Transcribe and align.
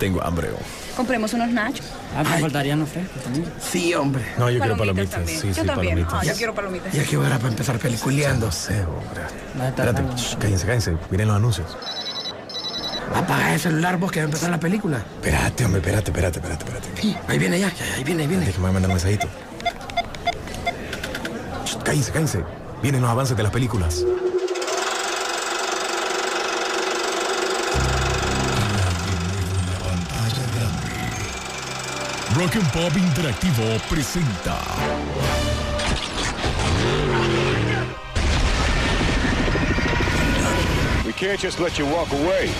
Tengo 0.00 0.24
hambre. 0.24 0.48
Compremos 0.96 1.32
unos 1.34 1.50
nachos. 1.50 1.86
Ah, 2.16 2.24
me 2.24 2.40
faltarían 2.40 2.80
los 2.80 2.88
frescos 2.88 3.22
también. 3.22 3.44
Sí, 3.60 3.94
hombre. 3.94 4.24
No, 4.38 4.50
yo 4.50 4.58
quiero 4.58 4.76
Palomitas 4.76 5.10
palomitas. 5.10 5.14
también. 5.14 5.40
Sí, 5.40 5.48
yo 5.48 5.54
sí, 5.54 5.66
también. 5.66 5.94
palomitas. 5.94 6.14
Ah, 6.14 6.24
yo 6.24 6.34
quiero 6.36 6.54
palomitas. 6.54 6.92
Ya 6.94 7.04
que 7.04 7.16
hora 7.18 7.36
para 7.36 7.48
empezar 7.50 7.78
peliculeando. 7.78 8.46
No 8.46 8.52
sé, 8.52 8.82
hombre. 8.84 9.20
Estar 9.68 9.88
Espérate, 9.88 10.16
shh, 10.16 10.36
cállense, 10.38 10.66
cállense. 10.66 10.96
Miren 11.10 11.28
los 11.28 11.36
anuncios. 11.36 11.76
Apaga 13.14 13.52
el 13.54 13.60
celular 13.60 13.98
vos 13.98 14.10
que 14.10 14.20
va 14.20 14.24
a 14.24 14.26
empezar 14.26 14.50
la 14.50 14.58
película. 14.58 15.04
Espérate, 15.16 15.64
hombre, 15.66 15.80
espérate, 15.80 16.10
espérate, 16.10 16.38
espérate, 16.38 16.64
espérate. 16.64 16.88
Sí, 17.02 17.16
ahí 17.28 17.38
viene 17.38 17.60
ya, 17.60 17.68
ya, 17.68 17.94
ahí 17.96 18.02
viene, 18.04 18.22
ahí 18.22 18.28
viene. 18.28 18.46
Déjame 18.46 18.72
mandar 18.72 18.88
un 18.88 18.94
mensajito. 18.94 19.28
Shh, 21.66 21.76
Cállense, 21.84 22.10
cállense. 22.12 22.44
Vienen 22.82 23.02
los 23.02 23.10
avances 23.10 23.36
de 23.36 23.42
las 23.42 23.52
películas. 23.52 24.02
Rock 32.40 32.56
and 32.56 32.64
Pop 32.72 32.92
Interactivo 32.92 33.78
presenta. 33.80 34.56
We 41.04 41.12
can't 41.12 41.38
just 41.38 41.60
let 41.60 41.78
you 41.78 41.84
walk 41.84 42.10
away. 42.12 42.50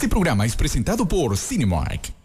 Este 0.00 0.08
programa 0.08 0.46
es 0.46 0.56
presentado 0.56 1.06
por 1.06 1.36
Cinemark. 1.36 2.19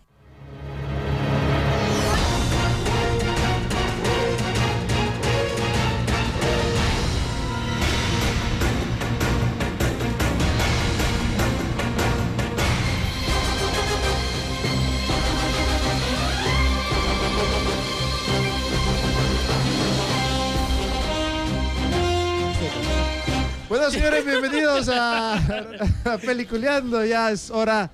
Bueno, 23.86 24.00
señores, 24.00 24.26
bienvenidos 24.26 24.90
a, 24.90 25.36
a 26.06 26.18
Peliculeando. 26.18 27.06
Ya 27.06 27.30
es 27.30 27.52
hora 27.52 27.92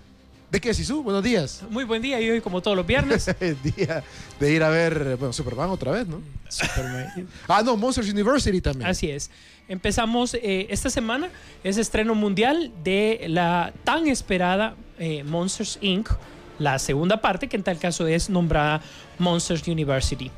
de 0.50 0.62
qué, 0.62 0.74
Sisu. 0.74 1.04
Buenos 1.04 1.22
días. 1.22 1.64
Muy 1.70 1.84
buen 1.84 2.02
día 2.02 2.22
y 2.22 2.30
hoy 2.30 2.40
como 2.40 2.62
todos 2.62 2.78
los 2.78 2.88
viernes. 2.88 3.28
El 3.42 3.62
día 3.62 4.02
de 4.40 4.54
ir 4.54 4.64
a 4.64 4.70
ver, 4.70 5.18
bueno, 5.18 5.34
Superman 5.34 5.70
otra 5.70 5.92
vez, 5.92 6.08
¿no? 6.08 6.22
Superman. 6.48 7.28
Ah, 7.46 7.62
no, 7.62 7.76
Monsters 7.76 8.10
University 8.10 8.62
también. 8.62 8.90
Así 8.90 9.12
es. 9.12 9.30
Empezamos 9.68 10.34
eh, 10.36 10.68
esta 10.70 10.90
semana, 10.90 11.30
es 11.62 11.78
estreno 11.78 12.16
mundial 12.16 12.72
de 12.86 13.26
la 13.28 13.74
tan 13.84 14.08
esperada 14.08 14.76
eh, 14.98 15.26
Monsters 15.26 15.78
Inc., 15.82 16.10
la 16.58 16.80
segunda 16.80 17.20
parte, 17.20 17.50
que 17.50 17.58
en 17.58 17.64
tal 17.64 17.80
caso 17.80 18.08
es 18.08 18.30
nombrada 18.30 18.82
Monsters 19.20 19.68
University. 19.68 20.32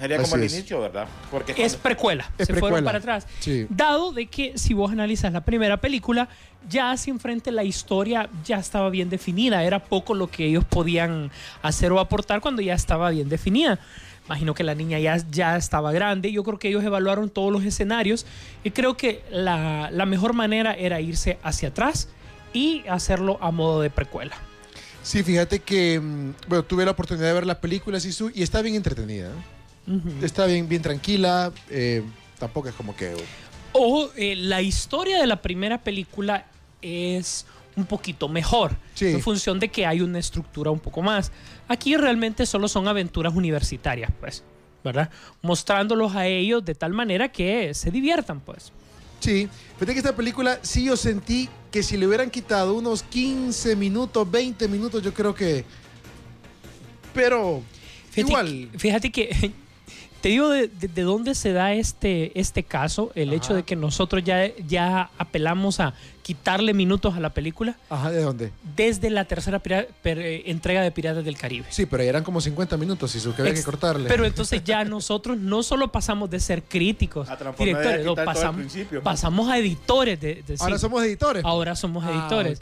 Sería 0.00 0.16
Así 0.16 0.24
como 0.30 0.36
el 0.36 0.46
es. 0.46 0.54
inicio, 0.54 0.80
¿verdad? 0.80 1.06
Porque 1.30 1.52
Es 1.52 1.58
cuando- 1.58 1.78
precuela, 1.82 2.30
Es 2.38 2.46
se 2.46 2.54
fueron 2.54 2.68
precuela. 2.78 2.84
para 2.86 2.98
atrás. 2.98 3.26
Sí. 3.40 3.66
Dado 3.68 4.12
de 4.12 4.26
que 4.26 4.56
si 4.56 4.72
vos 4.74 4.90
analizas 4.90 5.32
la 5.32 5.42
primera 5.44 5.76
película, 5.76 6.28
ya 6.68 6.90
hacia 6.90 7.10
enfrente 7.10 7.52
la 7.52 7.64
historia 7.64 8.28
ya 8.44 8.58
estaba 8.58 8.88
bien 8.90 9.10
definida, 9.10 9.62
era 9.62 9.78
poco 9.84 10.14
lo 10.14 10.28
que 10.30 10.46
ellos 10.46 10.64
podían 10.64 11.30
hacer 11.62 11.92
o 11.92 12.00
aportar 12.00 12.40
cuando 12.40 12.62
ya 12.62 12.74
estaba 12.74 13.10
bien 13.10 13.28
definida. 13.28 13.78
Imagino 14.26 14.54
que 14.54 14.62
la 14.64 14.74
niña 14.74 14.98
ya, 15.00 15.16
ya 15.30 15.56
estaba 15.56 15.92
grande, 15.92 16.30
yo 16.32 16.44
creo 16.44 16.58
que 16.58 16.68
ellos 16.68 16.84
evaluaron 16.84 17.28
todos 17.30 17.52
los 17.52 17.64
escenarios 17.64 18.24
y 18.64 18.70
creo 18.70 18.96
que 18.96 19.22
la, 19.30 19.90
la 19.90 20.06
mejor 20.06 20.32
manera 20.34 20.72
era 20.72 21.00
irse 21.00 21.38
hacia 21.42 21.68
atrás 21.70 22.08
y 22.52 22.86
hacerlo 22.88 23.38
a 23.42 23.50
modo 23.50 23.80
de 23.82 23.90
precuela. 23.90 24.36
Sí, 25.02 25.22
fíjate 25.22 25.60
que, 25.60 25.98
mm, 25.98 26.32
bueno, 26.48 26.62
tuve 26.62 26.84
la 26.84 26.90
oportunidad 26.92 27.26
de 27.26 27.32
ver 27.32 27.46
la 27.46 27.60
película, 27.60 27.98
Sisu, 27.98 28.30
y 28.34 28.42
está 28.42 28.62
bien 28.62 28.76
entretenida. 28.76 29.30
Está 30.22 30.46
bien, 30.46 30.68
bien 30.68 30.82
tranquila. 30.82 31.52
eh, 31.68 32.02
tampoco 32.38 32.68
es 32.68 32.74
como 32.74 32.94
que... 32.96 33.14
O 33.72 34.10
eh, 34.16 34.34
la 34.36 34.62
historia 34.62 35.18
de 35.20 35.26
la 35.26 35.40
primera 35.42 35.78
película 35.82 36.46
es 36.82 37.46
un 37.76 37.84
poquito 37.86 38.28
mejor 38.28 38.76
Sí. 38.94 39.06
en 39.06 39.20
función 39.20 39.60
de 39.60 39.68
que 39.68 39.86
hay 39.86 40.00
una 40.00 40.18
estructura 40.18 40.70
un 40.70 40.80
poco 40.80 41.02
más. 41.02 41.30
Aquí 41.68 41.96
realmente 41.96 42.46
solo 42.46 42.66
son 42.68 42.88
aventuras 42.88 43.34
universitarias, 43.34 44.10
pues, 44.20 44.42
¿verdad? 44.82 45.10
Mostrándolos 45.42 46.14
a 46.16 46.26
ellos 46.26 46.64
de 46.64 46.74
tal 46.74 46.92
manera 46.92 47.30
que 47.30 47.72
se 47.74 47.90
diviertan, 47.90 48.40
pues. 48.40 48.72
Sí, 49.20 49.48
fíjate 49.74 49.92
que 49.92 49.98
esta 49.98 50.16
película 50.16 50.58
sí 50.62 50.84
yo 50.84 50.96
sentí 50.96 51.48
que 51.70 51.82
si 51.82 51.96
le 51.96 52.06
hubieran 52.06 52.30
quitado 52.30 52.74
unos 52.74 53.02
15 53.04 53.76
minutos, 53.76 54.28
20 54.30 54.66
minutos, 54.66 55.02
yo 55.02 55.12
creo 55.14 55.34
que... 55.34 55.64
Pero 57.14 57.62
Fíjate, 58.10 58.20
igual... 58.32 58.68
que- 58.72 58.78
fíjate 58.78 59.12
que 59.12 59.52
te 60.20 60.28
digo 60.28 60.48
de, 60.50 60.68
de- 60.68 60.88
de 60.88 61.02
dónde 61.02 61.34
se 61.34 61.52
da 61.52 61.72
este, 61.72 62.38
este 62.38 62.62
caso, 62.62 63.10
el 63.14 63.32
hecho 63.32 63.54
de 63.54 63.62
que 63.62 63.76
nosotros 63.76 64.22
ya, 64.24 64.54
ya 64.66 65.10
apelamos 65.18 65.80
a 65.80 65.94
quitarle 66.34 66.74
minutos 66.74 67.16
a 67.16 67.20
la 67.20 67.30
película 67.30 67.74
Ajá, 67.88 68.12
¿de 68.12 68.22
dónde? 68.22 68.52
desde 68.76 69.10
la 69.10 69.24
tercera 69.24 69.60
eh, 70.04 70.42
entrega 70.46 70.80
de 70.82 70.92
Piratas 70.92 71.24
del 71.24 71.36
Caribe. 71.36 71.66
Sí, 71.70 71.86
pero 71.86 72.04
ahí 72.04 72.08
eran 72.08 72.22
como 72.22 72.40
50 72.40 72.76
minutos, 72.76 73.10
Sisu, 73.10 73.34
que 73.34 73.42
había 73.42 73.54
que 73.54 73.64
cortarle. 73.64 74.08
Pero 74.08 74.24
entonces 74.30 74.62
ya 74.62 74.84
nosotros 74.84 75.36
no 75.38 75.64
solo 75.64 75.90
pasamos 75.90 76.30
de 76.30 76.38
ser 76.38 76.62
críticos, 76.62 77.28
A 77.28 77.36
transformar 77.36 77.66
directores, 77.82 78.02
y 78.02 78.04
no, 78.04 78.14
pasamos, 78.14 78.56
principio. 78.60 79.02
pasamos 79.02 79.48
a 79.50 79.58
editores 79.58 80.20
de, 80.20 80.44
de 80.46 80.56
Ahora 80.60 80.78
somos 80.78 81.02
editores. 81.02 81.44
Ahora 81.44 81.74
somos 81.74 82.04
Ah, 82.06 82.12
editores. 82.12 82.60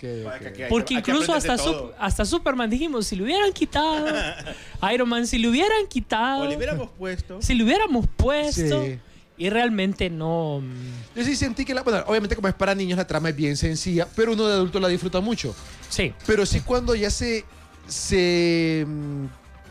Porque 0.70 0.94
incluso 0.94 1.34
hasta, 1.34 1.56
hasta 1.98 2.24
Superman 2.24 2.70
dijimos, 2.70 3.06
si 3.06 3.16
le 3.16 3.24
hubieran 3.24 3.52
quitado 3.52 4.06
Iron 4.94 5.08
Man, 5.10 5.26
si 5.26 5.36
le 5.38 5.48
hubieran 5.48 5.86
quitado, 5.88 6.44
O 6.44 6.46
le 6.46 6.56
hubiéramos 6.56 6.88
puesto. 6.98 7.42
si 7.42 7.54
le 7.54 7.64
hubiéramos 7.64 8.06
puesto, 8.16 8.82
Sí. 8.84 8.98
Y 9.38 9.48
realmente 9.50 10.10
no... 10.10 10.60
mm, 10.62 11.16
Yo 11.18 11.24
sí 11.24 11.36
sentí 11.36 11.64
que 11.64 11.72
la. 11.74 11.82
Bueno, 11.82 12.02
obviamente, 12.06 12.34
como 12.36 12.48
es 12.48 12.54
para 12.54 12.74
niños, 12.74 12.96
la 12.98 13.06
trama 13.06 13.28
es 13.30 13.36
bien 13.36 13.56
sencilla, 13.56 14.06
pero 14.16 14.32
uno 14.32 14.46
de 14.46 14.54
adulto 14.54 14.80
la 14.80 14.88
disfruta 14.88 15.20
mucho. 15.20 15.54
Sí, 15.88 16.12
Pero 16.26 16.44
sí, 16.44 16.60
cuando 16.60 16.94
ya 16.94 17.10
se. 17.10 17.44
se 17.86 18.84
mm, 18.86 19.26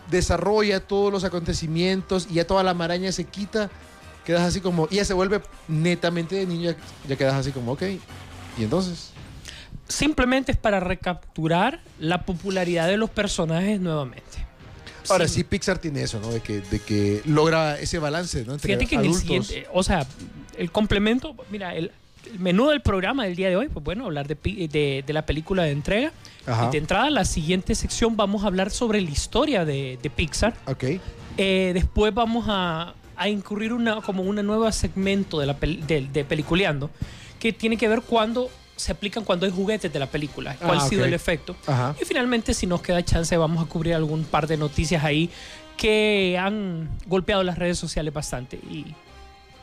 desarrolla 0.09 0.79
todos 0.79 1.11
los 1.11 1.23
acontecimientos 1.25 2.27
y 2.31 2.35
ya 2.35 2.47
toda 2.47 2.63
la 2.63 2.73
maraña 2.73 3.11
se 3.11 3.25
quita, 3.25 3.69
quedas 4.25 4.41
así 4.41 4.61
como. 4.61 4.87
y 4.89 4.95
ya 4.95 5.05
se 5.05 5.13
vuelve 5.13 5.41
netamente 5.67 6.35
de 6.35 6.45
niño, 6.47 6.71
ya, 6.71 6.77
ya 7.09 7.15
quedas 7.17 7.35
así 7.35 7.51
como, 7.51 7.73
ok. 7.73 7.83
Y 8.57 8.63
entonces. 8.63 9.11
simplemente 9.87 10.51
es 10.53 10.57
para 10.57 10.79
recapturar 10.79 11.81
la 11.99 12.25
popularidad 12.25 12.87
de 12.87 12.97
los 12.97 13.09
personajes 13.09 13.79
nuevamente. 13.79 14.46
Ahora 15.11 15.27
Sí. 15.27 15.43
Pixar 15.43 15.79
tiene 15.79 16.03
eso, 16.03 16.19
¿no? 16.19 16.29
De 16.31 16.39
que, 16.41 16.61
de 16.61 16.79
que 16.79 17.21
logra 17.25 17.79
ese 17.79 17.99
balance, 17.99 18.43
¿no? 18.45 18.53
Entre 18.53 18.67
Fíjate 18.67 18.85
que 18.87 18.95
adultos. 18.97 19.23
en 19.23 19.35
el 19.35 19.43
siguiente, 19.43 19.69
o 19.73 19.83
sea, 19.83 20.05
el 20.57 20.71
complemento, 20.71 21.35
mira, 21.51 21.75
el, 21.75 21.91
el 22.31 22.39
menú 22.39 22.67
del 22.69 22.81
programa 22.81 23.25
del 23.25 23.35
día 23.35 23.49
de 23.49 23.55
hoy, 23.55 23.67
pues 23.69 23.83
bueno, 23.83 24.05
hablar 24.05 24.27
de, 24.27 24.35
de, 24.35 25.03
de 25.05 25.13
la 25.13 25.25
película 25.25 25.63
de 25.63 25.71
entrega. 25.71 26.11
Ajá. 26.45 26.69
De 26.69 26.77
entrada, 26.77 27.09
la 27.09 27.25
siguiente 27.25 27.75
sección 27.75 28.15
vamos 28.17 28.43
a 28.43 28.47
hablar 28.47 28.71
sobre 28.71 29.01
la 29.01 29.09
historia 29.09 29.65
de, 29.65 29.99
de 30.01 30.09
Pixar. 30.09 30.55
Ok. 30.65 30.83
Eh, 31.37 31.71
después 31.73 32.13
vamos 32.13 32.45
a, 32.47 32.93
a 33.15 33.29
incurrir 33.29 33.73
una, 33.73 34.01
como 34.01 34.23
una 34.23 34.41
nueva 34.43 34.71
segmento 34.71 35.39
de, 35.39 35.45
la 35.45 35.53
de 35.53 36.25
Peliculeando, 36.27 36.89
que 37.39 37.53
tiene 37.53 37.77
que 37.77 37.87
ver 37.87 38.01
cuando 38.01 38.49
se 38.77 38.91
aplican 38.93 39.25
cuando 39.25 39.45
hay 39.45 39.51
juguetes 39.51 39.91
de 39.91 39.99
la 39.99 40.05
película, 40.05 40.55
cuál 40.55 40.77
Ah, 40.79 40.83
ha 40.85 40.87
sido 40.87 41.03
el 41.03 41.13
efecto. 41.13 41.55
Ajá. 41.67 41.93
Y 42.01 42.05
finalmente, 42.05 42.53
si 42.53 42.65
nos 42.67 42.81
queda 42.81 43.03
chance, 43.03 43.35
vamos 43.35 43.61
a 43.65 43.67
cubrir 43.67 43.93
algún 43.95 44.23
par 44.23 44.47
de 44.47 44.55
noticias 44.55 45.03
ahí 45.03 45.29
que 45.75 46.37
han 46.39 46.89
golpeado 47.07 47.43
las 47.43 47.57
redes 47.57 47.77
sociales 47.77 48.13
bastante. 48.13 48.55
Y 48.57 48.95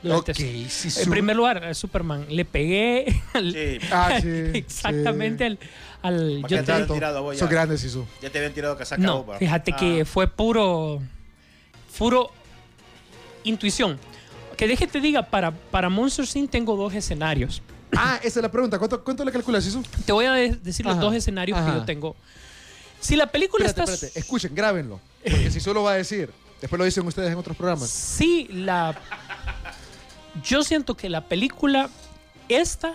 durante 0.02 0.32
Ok, 0.32 0.38
eso. 0.40 0.90
sí, 0.90 1.02
En 1.02 1.10
primer 1.10 1.34
lugar, 1.36 1.64
a 1.64 1.72
Superman 1.74 2.26
le 2.28 2.44
pegué 2.44 3.22
al- 3.32 3.52
Sí. 3.52 3.78
Ah, 3.90 4.18
sí, 4.20 4.28
exactamente 4.54 5.44
al, 5.46 5.58
al- 6.02 6.38
Pa' 6.42 6.48
yo 6.48 6.56
te- 6.58 6.62
te 6.64 6.72
habían 6.72 6.88
tirado 6.88 7.18
a 7.18 7.20
vos 7.22 7.34
ya. 7.36 7.40
Son 7.40 7.48
grandes, 7.48 7.80
Sisu. 7.80 8.04
Ya 8.20 8.30
te 8.30 8.38
habían 8.38 8.52
tirado 8.52 8.76
casaca 8.76 9.00
no, 9.00 9.22
vos, 9.24 9.38
fíjate 9.38 9.72
Ah. 9.72 9.76
que 9.76 10.04
fue 10.04 10.26
puro 10.28 11.00
puro 11.96 12.30
intuición. 13.44 13.98
Que 14.56 14.68
deje 14.68 14.86
te 14.86 15.00
diga, 15.00 15.22
para, 15.24 15.50
para 15.50 15.88
Monster 15.88 16.26
Inc. 16.34 16.50
tengo 16.50 16.76
dos 16.76 16.94
escenarios. 16.94 17.62
Ah, 17.96 18.16
esa 18.22 18.38
es 18.40 18.42
la 18.42 18.50
pregunta. 18.50 18.78
¿Cuánto, 18.78 19.02
cuánto 19.04 19.24
le 19.24 19.32
calculas, 19.32 19.64
Sisu? 19.64 19.82
Te 20.04 20.12
voy 20.12 20.24
a 20.26 20.32
de- 20.32 20.56
decir 20.56 20.84
los 20.86 20.94
Ajá, 20.94 21.02
dos 21.02 21.14
escenarios 21.14 21.58
que 21.60 21.66
yo 21.72 21.84
tengo. 21.84 22.16
Si 23.00 23.16
la 23.16 23.26
película 23.26 23.66
Espérate, 23.66 23.92
está... 23.92 24.06
espérate. 24.06 24.18
Escuchen, 24.20 24.54
grábenlo. 24.54 25.00
Porque 25.22 25.50
si 25.50 25.60
solo 25.60 25.82
va 25.82 25.92
a 25.92 25.94
decir, 25.96 26.30
después 26.60 26.78
lo 26.78 26.84
dicen 26.84 27.06
ustedes 27.06 27.30
en 27.32 27.38
otros 27.38 27.56
programas. 27.56 27.88
Sí, 27.90 28.48
la... 28.50 28.94
Yo 30.42 30.62
siento 30.64 30.96
que 30.96 31.08
la 31.08 31.22
película, 31.28 31.88
esta, 32.48 32.94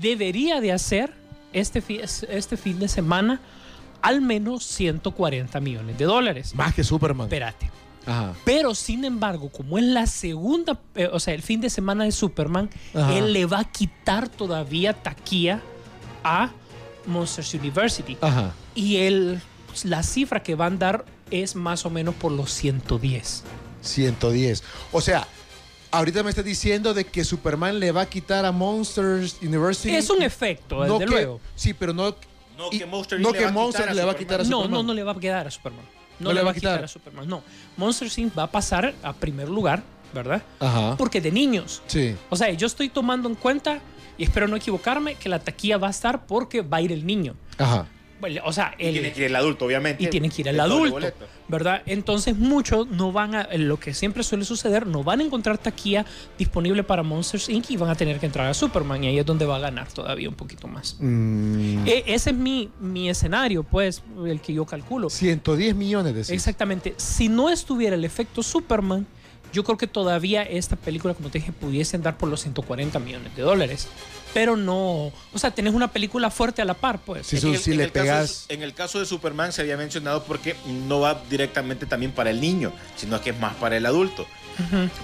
debería 0.00 0.60
de 0.60 0.72
hacer 0.72 1.12
este, 1.52 1.80
fi- 1.80 2.00
este 2.02 2.56
fin 2.56 2.78
de 2.78 2.88
semana 2.88 3.40
al 4.00 4.20
menos 4.20 4.64
140 4.64 5.58
millones 5.60 5.98
de 5.98 6.04
dólares. 6.04 6.54
Más 6.54 6.72
que 6.74 6.84
Superman. 6.84 7.26
Espérate. 7.26 7.68
Ajá. 8.08 8.34
Pero 8.44 8.74
sin 8.74 9.04
embargo, 9.04 9.50
como 9.50 9.78
es 9.78 9.84
la 9.84 10.06
segunda, 10.06 10.80
eh, 10.94 11.08
o 11.12 11.20
sea, 11.20 11.34
el 11.34 11.42
fin 11.42 11.60
de 11.60 11.70
semana 11.70 12.04
de 12.04 12.12
Superman, 12.12 12.70
Ajá. 12.94 13.14
él 13.14 13.32
le 13.32 13.44
va 13.46 13.60
a 13.60 13.64
quitar 13.70 14.28
todavía 14.28 14.94
taquilla 14.94 15.60
a 16.24 16.50
Monsters 17.06 17.54
University. 17.54 18.16
Ajá. 18.20 18.52
Y 18.74 18.96
él, 18.96 19.40
la 19.84 20.02
cifra 20.02 20.42
que 20.42 20.54
van 20.54 20.74
a 20.74 20.78
dar 20.78 21.04
es 21.30 21.54
más 21.54 21.84
o 21.86 21.90
menos 21.90 22.14
por 22.14 22.32
los 22.32 22.50
110. 22.52 23.44
110. 23.82 24.62
O 24.92 25.00
sea, 25.00 25.26
ahorita 25.90 26.22
me 26.22 26.30
estás 26.30 26.44
diciendo 26.44 26.94
de 26.94 27.04
que 27.04 27.24
Superman 27.24 27.78
le 27.78 27.92
va 27.92 28.02
a 28.02 28.06
quitar 28.08 28.44
a 28.44 28.52
Monsters 28.52 29.36
University. 29.42 29.94
Es 29.94 30.10
un 30.10 30.22
efecto, 30.22 30.84
no 30.86 30.94
desde 30.94 31.04
que- 31.04 31.10
luego. 31.10 31.40
Sí, 31.54 31.74
pero 31.74 31.92
no. 31.92 32.14
No 32.56 32.70
que 32.70 32.84
Monster 32.86 33.20
no 33.20 33.30
le 33.30 33.38
que 33.38 33.44
va 33.44 33.50
a 33.50 33.52
quitar 33.52 33.52
Monsters 33.52 33.88
a 33.90 33.94
le 33.94 34.02
va 34.04 34.10
a 34.10 34.14
Superman. 34.14 34.18
quitar 34.18 34.40
a 34.40 34.44
No, 34.44 34.66
no, 34.68 34.82
no 34.82 34.92
le 34.94 35.02
va 35.04 35.12
a 35.12 35.20
quedar 35.20 35.46
a 35.46 35.50
Superman. 35.50 35.84
No, 36.18 36.32
le 36.32 36.42
va 36.42 36.50
a 36.50 36.54
quitar 36.54 36.82
a 36.82 36.88
Superman, 36.88 37.28
no. 37.28 37.42
Monsters 37.76 38.18
Inc. 38.18 38.36
va 38.36 38.44
a 38.44 38.50
pasar 38.50 38.94
a 39.02 39.12
primer 39.12 39.48
lugar, 39.48 39.82
¿verdad? 40.12 40.42
Ajá. 40.60 40.96
Porque 40.96 41.20
de 41.20 41.30
niños. 41.30 41.82
Sí. 41.86 42.16
O 42.30 42.36
sea, 42.36 42.50
yo 42.52 42.66
estoy 42.66 42.88
tomando 42.88 43.28
en 43.28 43.34
cuenta, 43.34 43.80
y 44.16 44.24
espero 44.24 44.48
no 44.48 44.56
equivocarme, 44.56 45.14
que 45.14 45.28
la 45.28 45.38
taquilla 45.38 45.78
va 45.78 45.88
a 45.88 45.90
estar 45.90 46.26
porque 46.26 46.62
va 46.62 46.78
a 46.78 46.82
ir 46.82 46.92
el 46.92 47.06
niño. 47.06 47.34
Ajá. 47.56 47.86
Bueno, 48.20 48.40
O 48.44 48.52
sea, 48.52 48.74
Y 48.78 48.86
el, 48.86 48.92
tiene 48.94 49.12
que 49.12 49.20
ir 49.20 49.26
el 49.26 49.36
adulto, 49.36 49.64
obviamente. 49.66 50.02
y 50.02 50.06
tiene 50.08 50.28
que 50.28 50.42
ir 50.42 50.48
el 50.48 50.54
El 50.56 50.60
adulto. 50.60 51.12
¿verdad? 51.48 51.82
Entonces 51.86 52.36
muchos 52.36 52.86
no 52.88 53.10
van 53.10 53.34
a, 53.34 53.48
lo 53.56 53.78
que 53.80 53.94
siempre 53.94 54.22
suele 54.22 54.44
suceder, 54.44 54.86
no 54.86 55.02
van 55.02 55.20
a 55.20 55.24
encontrar 55.24 55.56
taquilla 55.56 56.04
disponible 56.36 56.82
para 56.84 57.02
Monsters 57.02 57.48
Inc. 57.48 57.70
y 57.70 57.76
van 57.78 57.88
a 57.88 57.94
tener 57.94 58.18
que 58.20 58.26
entrar 58.26 58.46
a 58.48 58.52
Superman 58.52 59.02
y 59.02 59.06
ahí 59.06 59.18
es 59.18 59.24
donde 59.24 59.46
va 59.46 59.56
a 59.56 59.60
ganar 59.60 59.90
todavía 59.90 60.28
un 60.28 60.34
poquito 60.34 60.68
más. 60.68 60.96
Mm, 61.00 61.86
E- 61.86 62.04
ese 62.06 62.30
es 62.30 62.36
mi, 62.36 62.68
mi 62.80 63.08
escenario, 63.08 63.62
pues, 63.62 64.02
el 64.26 64.40
que 64.42 64.52
yo 64.52 64.66
calculo. 64.66 65.08
110 65.08 65.74
millones 65.74 66.14
de 66.28 66.34
Exactamente. 66.34 66.92
Si 66.98 67.28
no 67.30 67.48
estuviera 67.48 67.96
el 67.96 68.04
efecto 68.04 68.42
Superman, 68.42 69.06
yo 69.50 69.64
creo 69.64 69.78
que 69.78 69.86
todavía 69.86 70.42
esta 70.42 70.76
película, 70.76 71.14
como 71.14 71.30
te 71.30 71.38
dije, 71.38 71.52
pudiese 71.52 71.96
andar 71.96 72.18
por 72.18 72.28
los 72.28 72.42
140 72.42 72.98
millones 72.98 73.34
de 73.34 73.40
dólares. 73.42 73.88
Pero 74.38 74.56
no, 74.56 75.06
o 75.32 75.38
sea, 75.38 75.50
tenés 75.50 75.74
una 75.74 75.90
película 75.90 76.30
fuerte 76.30 76.62
a 76.62 76.64
la 76.64 76.74
par, 76.74 77.00
pues. 77.00 77.26
Sí, 77.26 77.38
En 77.38 77.54
el- 77.54 77.58
si 77.58 77.72
en 77.72 77.78
le 77.78 77.82
el 77.82 77.90
caso 77.90 78.04
de- 78.04 78.12
pegas- 78.12 78.44
en 78.48 78.62
el 78.62 78.72
caso 78.72 79.00
de 79.00 79.04
Superman 79.06 79.52
se 79.52 79.62
había 79.62 79.76
mencionado 79.76 80.22
porque 80.22 80.54
no 80.86 81.00
va 81.00 81.20
directamente 81.28 81.86
también 81.86 82.12
para 82.12 82.30
el 82.30 82.40
niño, 82.40 82.72
sino 82.96 83.20
que 83.20 83.30
es 83.30 83.38
más 83.40 83.56
para 83.56 83.76
el 83.76 83.84
adulto. 83.84 84.28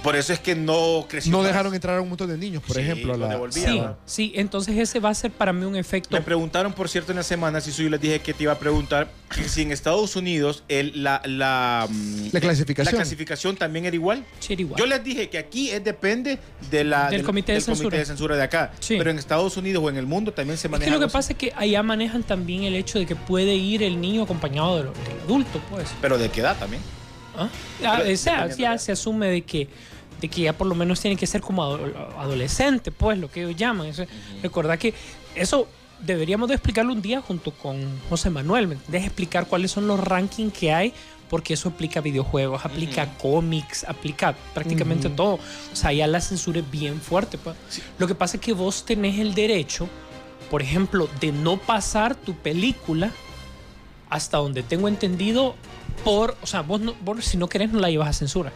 Por 0.02 0.16
eso 0.16 0.32
es 0.32 0.40
que 0.40 0.54
no 0.54 1.06
creció. 1.08 1.30
No 1.32 1.38
más. 1.38 1.46
dejaron 1.46 1.74
entrar 1.74 1.98
a 1.98 2.00
un 2.00 2.08
montón 2.08 2.28
de 2.28 2.36
niños, 2.36 2.62
por 2.62 2.76
Sí, 2.76 2.82
ejemplo. 2.82 3.16
la- 3.16 3.38
Sí, 3.50 3.78
¿no? 3.78 3.96
sí, 4.04 4.32
entonces 4.34 4.76
ese 4.76 5.00
va 5.00 5.10
a 5.10 5.14
ser 5.14 5.30
para 5.30 5.52
mí 5.52 5.64
un 5.64 5.76
efecto. 5.76 6.10
Me 6.16 6.22
preguntaron, 6.22 6.72
por 6.72 6.88
cierto, 6.88 7.12
en 7.12 7.16
la 7.18 7.22
semana, 7.22 7.60
si 7.60 7.70
yo 7.70 7.88
les 7.88 8.00
dije 8.00 8.20
que 8.20 8.34
te 8.34 8.42
iba 8.44 8.52
a 8.52 8.58
preguntar 8.58 9.08
si 9.46 9.62
en 9.62 9.72
Estados 9.72 10.16
Unidos 10.16 10.64
el- 10.68 11.02
la, 11.02 11.22
la, 11.24 11.86
mm, 11.88 12.28
La 12.32 12.40
clasificación. 12.40 12.92
la 12.94 12.98
clasificación 13.00 13.56
también 13.56 13.84
era 13.84 13.94
igual. 13.94 14.24
Sí, 14.40 14.52
era 14.54 14.62
igual. 14.62 14.78
Yo 14.78 14.86
les 14.86 15.02
dije 15.04 15.28
que 15.30 15.38
aquí 15.38 15.70
es 15.70 15.82
depende 15.84 16.38
de 16.70 16.84
la, 16.84 17.10
Del 17.10 17.22
comité 17.22 17.52
de 17.52 17.60
censura. 17.60 17.96
de 17.98 18.04
censura 18.04 18.36
de 18.36 18.42
acá. 18.42 18.72
Sí. 18.80 18.96
Pero 18.98 19.10
en 19.10 19.18
Estados 19.18 19.56
Unidos 19.56 19.82
o 19.84 19.88
en 19.90 19.96
el 19.96 20.06
mundo 20.06 20.32
también 20.32 20.58
se 20.58 20.66
Es 20.66 20.70
maneja. 20.70 20.90
que 20.90 20.98
lo 20.98 21.06
que 21.06 21.12
pasa 21.12 21.32
es 21.32 21.38
que 21.38 21.52
allá 21.56 21.82
manejan 21.82 22.22
también 22.22 22.64
el 22.64 22.74
hecho 22.74 22.98
de 22.98 23.06
que 23.06 23.16
puede 23.16 23.54
ir 23.54 23.82
el 23.82 24.00
niño 24.00 24.22
acompañado 24.22 24.76
de 24.78 24.84
lo- 24.84 24.92
del 24.92 25.20
adulto, 25.24 25.60
pues. 25.70 25.88
Pero 26.00 26.18
de 26.18 26.28
qué 26.30 26.40
edad 26.40 26.56
también. 26.58 26.82
¿Ah? 27.36 27.48
Ah, 27.84 28.00
o 28.12 28.16
sea, 28.16 28.48
ya 28.56 28.78
se 28.78 28.92
asume 28.92 29.28
de 29.28 29.42
que, 29.42 29.68
de 30.20 30.28
que 30.28 30.42
ya 30.42 30.52
por 30.52 30.66
lo 30.66 30.74
menos 30.74 31.00
tiene 31.00 31.16
que 31.16 31.26
ser 31.26 31.40
como 31.40 31.62
ado- 31.62 32.14
adolescente, 32.18 32.90
pues, 32.90 33.18
lo 33.18 33.30
que 33.30 33.42
ellos 33.44 33.56
llaman. 33.56 33.88
Eso- 33.88 34.06
Recordad 34.42 34.78
que 34.78 34.94
eso 35.34 35.68
deberíamos 36.00 36.48
de 36.48 36.54
explicarlo 36.54 36.92
un 36.92 37.02
día 37.02 37.20
junto 37.20 37.50
con 37.52 37.78
José 38.10 38.30
Manuel, 38.30 38.66
¿me 38.68 38.74
entendés? 38.74 39.04
Explicar 39.04 39.46
cuáles 39.46 39.70
son 39.70 39.86
los 39.86 39.98
rankings 40.00 40.52
que 40.52 40.72
hay, 40.72 40.92
porque 41.30 41.54
eso 41.54 41.70
aplica 41.70 42.00
a 42.00 42.02
videojuegos, 42.02 42.64
aplica 42.64 43.02
a 43.02 43.18
cómics, 43.18 43.84
aplica 43.84 44.34
prácticamente 44.52 45.08
todo. 45.08 45.34
O 45.72 45.76
sea, 45.76 45.92
ya 45.92 46.06
la 46.06 46.20
censura 46.20 46.60
es 46.60 46.70
bien 46.70 47.00
fuerte. 47.00 47.38
pues. 47.38 47.56
Lo 47.98 48.06
que 48.06 48.14
pasa 48.14 48.36
es 48.36 48.42
que 48.42 48.52
vos 48.52 48.84
tenés 48.84 49.18
el 49.18 49.34
derecho, 49.34 49.88
por 50.50 50.62
ejemplo, 50.62 51.08
de 51.20 51.32
no 51.32 51.56
pasar 51.56 52.14
tu 52.14 52.34
película 52.34 53.10
hasta 54.10 54.36
donde 54.36 54.62
tengo 54.62 54.86
entendido, 54.88 55.56
por, 56.02 56.36
o 56.42 56.46
sea, 56.46 56.62
vos, 56.62 56.80
no- 56.80 56.94
vos 57.02 57.24
si 57.24 57.36
no 57.36 57.48
querés 57.48 57.70
no 57.72 57.80
la 57.80 57.90
llevas 57.90 58.08
a 58.08 58.12
censura. 58.12 58.52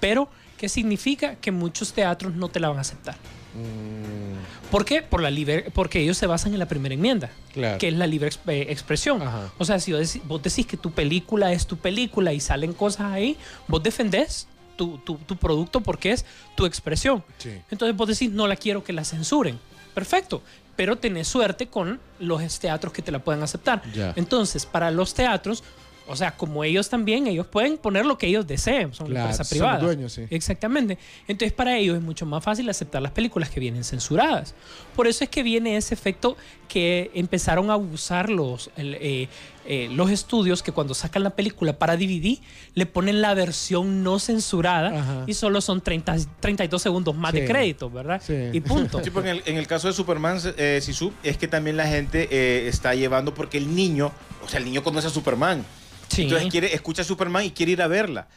Pero, 0.00 0.28
¿qué 0.58 0.68
significa? 0.68 1.36
Que 1.36 1.50
muchos 1.52 1.92
teatros 1.92 2.34
no 2.34 2.48
te 2.48 2.60
la 2.60 2.68
van 2.68 2.78
a 2.78 2.80
aceptar. 2.82 3.14
Mm, 3.54 4.70
¿Por 4.70 4.84
qué? 4.84 5.00
Por 5.02 5.22
la 5.22 5.30
libre, 5.30 5.70
porque 5.72 6.00
ellos 6.00 6.18
se 6.18 6.26
basan 6.26 6.52
en 6.52 6.58
la 6.58 6.66
primera 6.66 6.94
enmienda, 6.94 7.30
Claro. 7.52 7.78
que 7.78 7.88
es 7.88 7.94
la 7.94 8.06
libre 8.06 8.28
exp- 8.30 8.50
eh, 8.52 8.66
expresión. 8.70 9.22
Ajá. 9.22 9.50
O 9.58 9.64
sea, 9.64 9.78
si 9.80 9.92
vos 9.92 10.00
decís, 10.00 10.22
vos 10.26 10.42
decís 10.42 10.66
que 10.66 10.76
tu 10.76 10.90
película 10.90 11.52
es 11.52 11.66
tu 11.66 11.76
película 11.76 12.32
y 12.32 12.40
salen 12.40 12.72
cosas 12.72 13.12
ahí, 13.12 13.36
vos 13.68 13.82
defendés 13.82 14.48
tu, 14.76 14.98
tu- 14.98 15.16
tu 15.18 15.36
producto 15.36 15.80
porque 15.80 16.12
es 16.12 16.26
tu 16.54 16.66
expresión. 16.66 17.24
Sí. 17.38 17.50
Entonces 17.70 17.96
vos 17.96 18.08
decís, 18.08 18.30
no 18.30 18.46
la 18.46 18.56
quiero 18.56 18.84
que 18.84 18.92
la 18.92 19.04
censuren. 19.04 19.58
Perfecto. 19.94 20.42
Pero 20.74 20.96
tenés 20.96 21.26
suerte 21.28 21.68
con 21.68 21.98
los 22.18 22.58
teatros 22.58 22.92
que 22.92 23.00
te 23.00 23.10
la 23.10 23.20
puedan 23.20 23.42
aceptar. 23.42 23.82
Entonces, 24.16 24.66
para 24.66 24.90
los 24.90 25.14
teatros, 25.14 25.64
o 26.08 26.16
sea, 26.16 26.36
como 26.36 26.62
ellos 26.64 26.88
también, 26.88 27.26
ellos 27.26 27.46
pueden 27.46 27.78
poner 27.78 28.06
lo 28.06 28.16
que 28.18 28.26
ellos 28.26 28.46
deseen, 28.46 28.94
son 28.94 29.08
Claro, 29.08 29.26
empresas 29.26 29.48
son 29.48 29.56
privadas. 29.56 29.82
dueños, 29.82 30.12
sí. 30.12 30.22
Exactamente. 30.30 30.98
Entonces, 31.28 31.52
para 31.52 31.76
ellos 31.76 31.96
es 31.96 32.02
mucho 32.02 32.26
más 32.26 32.42
fácil 32.44 32.68
aceptar 32.70 33.02
las 33.02 33.12
películas 33.12 33.50
que 33.50 33.60
vienen 33.60 33.84
censuradas. 33.84 34.54
Por 34.94 35.06
eso 35.06 35.24
es 35.24 35.30
que 35.30 35.42
viene 35.42 35.76
ese 35.76 35.94
efecto 35.94 36.36
que 36.68 37.10
empezaron 37.14 37.70
a 37.70 37.76
usar 37.76 38.28
los, 38.30 38.70
el, 38.76 38.94
eh, 39.00 39.28
eh, 39.66 39.88
los 39.92 40.10
estudios 40.10 40.62
que 40.62 40.70
cuando 40.72 40.94
sacan 40.94 41.22
la 41.24 41.30
película 41.30 41.76
para 41.78 41.96
DVD 41.96 42.38
le 42.74 42.86
ponen 42.86 43.20
la 43.20 43.34
versión 43.34 44.02
no 44.04 44.18
censurada 44.18 44.88
Ajá. 45.00 45.24
y 45.26 45.34
solo 45.34 45.60
son 45.60 45.80
30, 45.80 46.16
32 46.40 46.80
segundos 46.82 47.14
más 47.16 47.32
de 47.32 47.44
crédito, 47.46 47.90
¿verdad? 47.90 48.22
Sí. 48.24 48.34
Y 48.52 48.60
punto. 48.60 49.00
Sí, 49.04 49.10
porque 49.10 49.30
en 49.30 49.36
el, 49.36 49.42
en 49.46 49.56
el 49.56 49.66
caso 49.66 49.88
de 49.88 49.92
Superman, 49.94 50.38
eh, 50.56 50.80
Sisu, 50.82 51.12
es 51.22 51.36
que 51.36 51.48
también 51.48 51.76
la 51.76 51.86
gente 51.86 52.28
eh, 52.30 52.68
está 52.68 52.94
llevando 52.94 53.34
porque 53.34 53.58
el 53.58 53.74
niño, 53.74 54.12
o 54.44 54.48
sea, 54.48 54.58
el 54.58 54.64
niño 54.66 54.82
conoce 54.84 55.06
a 55.08 55.10
Superman. 55.10 55.64
Sí. 56.08 56.22
Entonces 56.22 56.48
quiere, 56.50 56.74
escucha 56.74 57.02
a 57.02 57.04
Superman 57.04 57.44
y 57.44 57.50
quiere 57.50 57.72
ir 57.72 57.82
a 57.82 57.86
verla. 57.88 58.28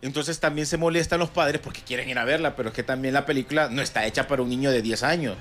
Entonces 0.00 0.38
también 0.38 0.66
se 0.66 0.76
molestan 0.76 1.18
los 1.18 1.28
padres 1.30 1.60
porque 1.60 1.80
quieren 1.80 2.08
ir 2.08 2.18
a 2.18 2.24
verla, 2.24 2.54
pero 2.54 2.68
es 2.68 2.74
que 2.74 2.82
también 2.84 3.14
la 3.14 3.26
película 3.26 3.68
no 3.68 3.82
está 3.82 4.06
hecha 4.06 4.28
para 4.28 4.42
un 4.42 4.48
niño 4.48 4.70
de 4.70 4.80
10 4.82 5.02
años. 5.02 5.36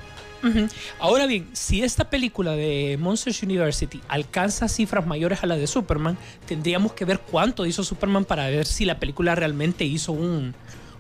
Ahora 0.99 1.25
bien, 1.25 1.47
si 1.53 1.83
esta 1.83 2.09
película 2.09 2.51
de 2.55 2.97
Monsters 2.99 3.41
University 3.43 4.01
alcanza 4.07 4.67
cifras 4.67 5.05
mayores 5.05 5.43
a 5.43 5.47
la 5.47 5.57
de 5.57 5.65
Superman, 5.67 6.17
tendríamos 6.45 6.93
que 6.93 7.05
ver 7.05 7.19
cuánto 7.19 7.65
hizo 7.65 7.83
Superman 7.83 8.23
para 8.25 8.47
ver 8.47 8.65
si 8.65 8.85
la 8.85 8.99
película 8.99 9.35
realmente 9.35 9.83
hizo 9.83 10.11
un, 10.11 10.53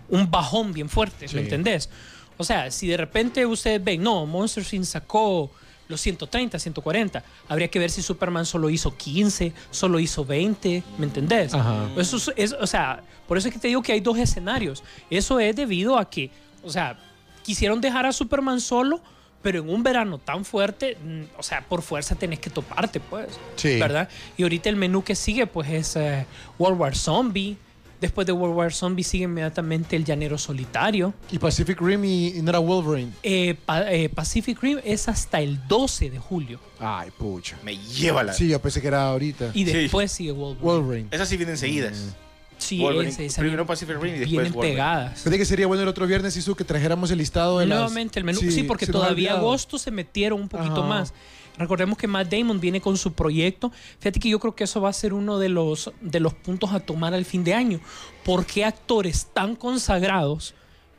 un 0.09 0.31
bajón 0.31 0.73
bien 0.73 0.89
fuerte, 0.89 1.27
Sí. 1.27 1.35
¿me 1.35 1.41
entendés? 1.43 1.89
O 2.37 2.43
sea, 2.43 2.71
si 2.71 2.87
de 2.87 2.97
repente 2.97 3.45
ustedes 3.45 3.83
ven, 3.83 4.01
no, 4.03 4.25
Monsters 4.25 4.73
Inc. 4.73 4.85
sacó 4.85 5.51
los 5.87 6.01
130, 6.01 6.59
140, 6.59 7.23
habría 7.47 7.67
que 7.69 7.79
ver 7.79 7.89
si 7.89 8.01
Superman 8.01 8.45
solo 8.45 8.69
hizo 8.69 8.95
15, 8.97 9.53
solo 9.71 9.99
hizo 9.99 10.25
20, 10.25 10.83
¿me 10.97 11.05
entendés? 11.05 11.53
Ajá. 11.53 11.87
Eso 11.97 12.17
es, 12.17 12.31
es- 12.35 12.53
o 12.53 12.67
sea, 12.67 13.01
por 13.27 13.37
eso 13.37 13.47
es 13.47 13.53
que 13.53 13.59
te 13.59 13.67
digo 13.69 13.81
que 13.81 13.93
hay 13.93 13.99
dos 14.01 14.17
escenarios. 14.17 14.83
Eso 15.09 15.39
es 15.39 15.55
debido 15.55 15.97
a 15.97 16.09
que, 16.09 16.29
o 16.63 16.69
sea, 16.69 16.97
quisieron 17.43 17.79
dejar 17.81 18.05
a 18.05 18.11
Superman 18.11 18.59
solo, 18.59 19.01
pero 19.41 19.59
en 19.61 19.69
un 19.69 19.83
verano 19.83 20.17
tan 20.17 20.43
fuerte, 20.43 20.97
mm, 21.01 21.39
o 21.39 21.43
sea, 21.43 21.61
por 21.65 21.81
fuerza 21.81 22.15
tenés 22.15 22.39
que 22.39 22.49
toparte, 22.49 22.99
pues. 22.99 23.27
Sí. 23.55 23.79
¿Verdad? 23.79 24.09
Y 24.35 24.43
ahorita 24.43 24.67
el 24.69 24.75
menú 24.75 25.03
que 25.03 25.15
sigue, 25.15 25.47
pues, 25.47 25.69
es 25.69 25.95
eh, 25.95 26.25
World 26.59 26.79
War 26.79 26.95
Zombie. 26.95 27.55
Después 27.99 28.27
de 28.27 28.33
World 28.33 28.55
War 28.55 28.73
Zombie 28.73 29.03
sigue 29.03 29.23
inmediatamente 29.25 29.95
El 29.95 30.05
Llanero 30.05 30.37
Solitario. 30.37 31.13
Y 31.31 31.39
Pacific 31.39 31.79
Rim 31.81 32.05
y, 32.05 32.27
y 32.37 32.41
no 32.41 32.49
era 32.51 32.59
Wolverine. 32.59 33.11
Eh, 33.23 33.55
Pa- 33.65 33.91
eh, 33.91 34.09
Pacific 34.09 34.61
Rim 34.61 34.79
es 34.83 35.07
hasta 35.07 35.39
el 35.41 35.67
12 35.67 36.09
de 36.11 36.19
julio. 36.19 36.59
Ay, 36.79 37.09
pucha. 37.17 37.57
Me 37.63 37.75
lleva 37.77 38.23
la. 38.23 38.33
Sí, 38.33 38.47
yo 38.49 38.61
pensé 38.61 38.81
que 38.81 38.87
era 38.87 39.07
ahorita. 39.09 39.51
Y 39.53 39.65
Sí. 39.65 39.71
después 39.73 40.11
sigue 40.11 40.31
Wolverine. 40.31 40.63
Wolverine. 40.63 41.07
Esas 41.11 41.27
sí 41.29 41.37
vienen 41.37 41.57
seguidas. 41.57 42.15
Sí, 42.57 42.79
Wolverine. 42.79 43.09
ese- 43.09 43.25
esa 43.25 43.41
Primero 43.41 43.65
Pacific 43.65 43.95
Rim 44.01 44.15
y 44.15 44.19
después 44.19 44.29
vienen 44.31 44.53
Wolverine. 44.53 44.75
pegadas. 44.75 45.21
Pensé 45.21 45.37
que 45.37 45.45
sería 45.45 45.67
bueno 45.67 45.83
el 45.83 45.89
otro 45.89 46.07
viernes, 46.07 46.35
Isu, 46.35 46.55
que 46.55 46.63
trajéramos 46.63 47.11
el 47.11 47.17
listado 47.19 47.59
de 47.59 47.65
las- 47.67 47.77
Nuevamente 47.79 48.19
el 48.19 48.25
menú. 48.25 48.39
Sí, 48.39 48.63
porque 48.63 48.87
todavía 48.87 49.33
agosto 49.33 49.77
se 49.77 49.91
metieron 49.91 50.41
un 50.41 50.49
poquito 50.49 50.79
Ajá. 50.81 50.87
más. 50.89 51.13
Recordemos 51.57 51.97
que 51.97 52.05
Matt 52.07 52.31
Damon 52.31 52.59
viene 52.59 52.81
con 52.81 52.97
su 52.97 53.13
proyecto. 53.13 53.71
Fíjate 53.99 54.19
que 54.19 54.29
yo 54.29 54.39
creo 54.39 54.55
que 54.55 54.63
eso 54.65 54.79
va 54.79 54.89
a 54.89 54.93
ser 54.93 55.13
uno 55.13 55.39
de 55.39 55.49
los, 55.49 55.91
de 56.01 56.19
los 56.19 56.33
puntos 56.35 56.71
a 56.71 56.79
tomar 56.79 57.13
al 57.15 57.25
fin 57.25 57.43
de 57.43 57.53
año. 57.55 57.79
¿Por 58.23 58.45
qué 58.45 58.63
actores 58.63 59.27
tan 59.33 59.55
consagrados 59.55 60.53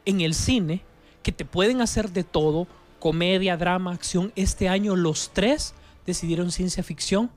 en 0.05 0.21
el 0.21 0.35
cine 0.35 0.83
que 1.23 1.31
te 1.33 1.45
pueden 1.45 1.81
hacer 1.81 2.11
de 2.11 2.25
todo, 2.25 2.67
comedia, 2.99 3.57
drama, 3.57 3.93
acción, 3.93 4.33
este 4.35 4.69
año 4.69 4.97
los 4.97 5.31
tres 5.33 5.75
decidieron 6.07 6.50
ciencia 6.50 6.83
ficción? 6.83 7.31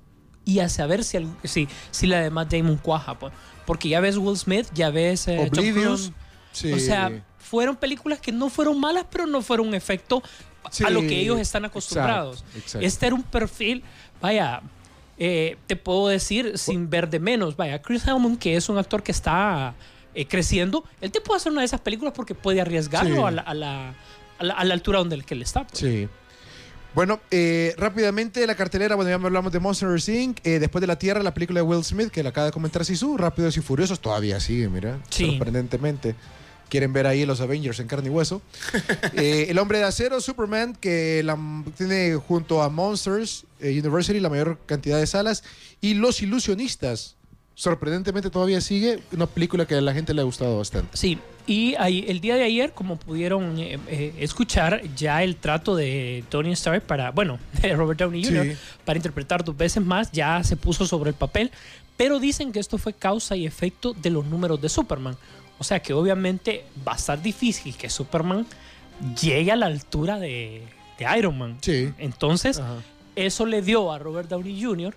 Y 0.44 0.58
a 0.58 0.70
saber 0.70 1.04
si, 1.04 1.20
si, 1.44 1.68
si 1.92 2.08
la 2.08 2.22
de 2.22 2.32
Matt 2.32 2.51
Damon 2.51 2.78
cuaja. 2.78 3.20
Pues. 3.20 3.32
Porque 3.65 3.89
ya 3.89 4.00
ves 4.00 4.18
Will 4.18 4.38
Smith, 4.38 4.68
ya 4.74 4.89
ves 4.89 5.27
eh, 5.27 5.38
Tom 5.53 5.60
Oblivion. 5.60 5.86
Cruise. 5.96 6.12
Sí. 6.51 6.74
O 6.74 6.80
sea, 6.80 7.24
fueron 7.39 7.75
películas 7.75 8.20
que 8.20 8.32
no 8.32 8.50
fueron 8.50 8.80
malas, 8.80 9.06
pero 9.12 9.25
no 9.25 9.41
fueron 9.41 9.68
un 9.70 9.74
efecto 9.75 10.22
Sí, 10.70 10.84
a 10.86 10.89
lo 10.89 11.01
que 11.01 11.20
ellos 11.20 11.39
están 11.39 11.65
acostumbrados. 11.65 12.38
exacto, 12.39 12.60
exacto. 12.60 12.88
Este 12.88 13.06
era 13.08 13.15
un 13.15 13.24
perfil, 13.24 13.84
vaya, 14.22 14.62
eh, 15.18 15.58
te 15.68 15.75
puedo 15.75 16.08
decir 16.08 16.58
sin 16.58 16.89
ver 16.89 17.10
de 17.10 17.20
menos, 17.20 17.58
vaya, 17.58 17.82
Chris 17.82 18.08
Hellman, 18.08 18.38
que 18.38 18.56
es 18.56 18.70
un 18.70 18.77
actor 18.77 19.01
que 19.03 19.12
está 19.12 19.74
eh, 20.13 20.27
creciendo, 20.27 20.84
él 21.01 21.12
te 21.12 21.20
puede 21.20 21.38
hacer 21.38 21.51
una 21.51 21.62
de 21.62 21.65
esas 21.65 21.82
películas 21.82 22.13
porque 22.15 22.36
puede 22.36 22.62
arriesgarlo 22.62 23.15
Sí. 23.15 23.22
a, 23.22 23.32
la, 23.32 23.41
a, 23.41 23.53
la, 23.53 23.96
a, 24.38 24.44
la, 24.44 24.53
a 24.53 24.63
la 24.63 24.74
altura 24.74 25.00
donde 25.00 25.15
el 25.15 25.25
que 25.25 25.34
él 25.34 25.41
está. 25.41 25.65
pues. 25.65 25.80
Sí. 25.80 26.08
Bueno, 26.93 27.21
eh, 27.31 27.74
rápidamente 27.77 28.45
la 28.45 28.55
cartelera, 28.55 28.95
bueno, 28.95 29.10
ya 29.10 29.15
hablamos 29.15 29.51
de 29.53 29.60
Monsters 29.60 30.10
Inc. 30.10 30.39
eh, 30.45 30.60
después 30.60 30.81
de 30.81 30.88
la 30.88 31.00
Tierra, 31.00 31.24
la 31.24 31.33
película 31.33 31.60
de 31.60 31.63
Will 31.63 31.83
Smith, 31.86 32.10
que 32.10 32.21
la 32.21 32.29
acaba 32.29 32.48
de 32.48 32.51
comentar 32.51 32.83
Sisu, 32.83 33.15
Rápidos 33.17 33.55
y 33.55 33.62
Furiosos, 33.62 34.01
todavía 34.01 34.39
sigue, 34.41 34.67
mira, 34.67 35.00
Sí. 35.10 35.27
sorprendentemente. 35.31 36.15
Quieren 36.67 36.93
ver 36.93 37.05
ahí 37.07 37.25
los 37.25 37.41
Avengers 37.41 37.79
en 37.81 37.88
carne 37.88 38.07
y 38.07 38.12
hueso. 38.12 38.41
Eh, 39.13 39.48
el 39.50 39.57
Hombre 39.60 39.77
de 39.79 39.86
Acero, 39.86 40.19
Superman, 40.21 40.74
que 40.75 41.21
la- 41.24 41.38
tiene 41.77 42.15
junto 42.15 42.62
a 42.62 42.69
Monsters 42.69 43.45
eh, 43.62 43.77
University 43.79 44.19
la 44.19 44.29
mayor 44.29 44.57
cantidad 44.65 44.98
de 45.00 45.07
salas. 45.07 45.43
Y 45.81 45.93
Los 45.95 46.21
Ilusionistas, 46.21 47.15
sorprendentemente 47.55 48.29
todavía 48.29 48.60
sigue, 48.62 49.01
una 49.12 49.27
película 49.27 49.65
que 49.65 49.75
a 49.75 49.81
la 49.81 49.93
gente 49.93 50.13
le 50.13 50.21
ha 50.21 50.25
gustado 50.25 50.57
bastante. 50.57 50.95
Sí, 50.98 51.19
y 51.48 51.75
ahí- 51.79 52.05
el 52.07 52.19
día 52.21 52.36
de 52.36 52.43
ayer, 52.43 52.74
como 52.74 52.98
pudieron 52.98 53.57
eh, 53.60 53.79
eh, 53.88 54.13
escuchar, 54.19 54.81
ya 54.95 55.24
el 55.24 55.36
trato 55.36 55.75
de 55.75 56.24
Tony 56.29 56.51
Stark 56.53 56.83
para, 56.83 57.12
bueno, 57.12 57.39
de 57.62 57.75
Robert 57.75 58.00
Downey 58.00 58.24
Jr. 58.24 58.45
Sí. 58.45 58.57
para 58.86 58.98
interpretar 58.98 59.43
dos 59.43 59.55
veces 59.57 59.83
más 59.83 60.12
ya 60.12 60.43
se 60.43 60.55
puso 60.55 60.86
sobre 60.86 61.10
el 61.10 61.15
papel, 61.15 61.51
pero 61.98 62.19
dicen 62.19 62.51
que 62.51 62.60
esto 62.60 62.77
fue 62.77 62.93
causa 62.93 63.36
y 63.36 63.45
efecto 63.45 63.93
de 63.93 64.10
los 64.10 64.25
números 64.25 64.62
de 64.62 64.69
Superman. 64.69 65.15
O 65.60 65.63
sea 65.63 65.79
que 65.81 65.93
obviamente 65.93 66.65
va 66.88 66.93
a 66.93 66.95
estar 66.95 67.21
difícil 67.21 67.75
que 67.75 67.89
Superman 67.89 68.48
llegue 69.21 69.51
a 69.51 69.55
la 69.55 69.67
altura 69.67 70.19
de, 70.19 70.63
de 70.98 71.17
Iron 71.17 71.38
Man. 71.38 71.57
Sí. 71.62 71.91
Entonces, 72.00 72.60
Ajá. 72.60 72.75
eso 73.15 73.45
le 73.45 73.62
dio 73.62 73.91
a 73.91 74.00
Robert 74.00 74.29
Downey 74.29 74.62
Jr., 74.63 74.95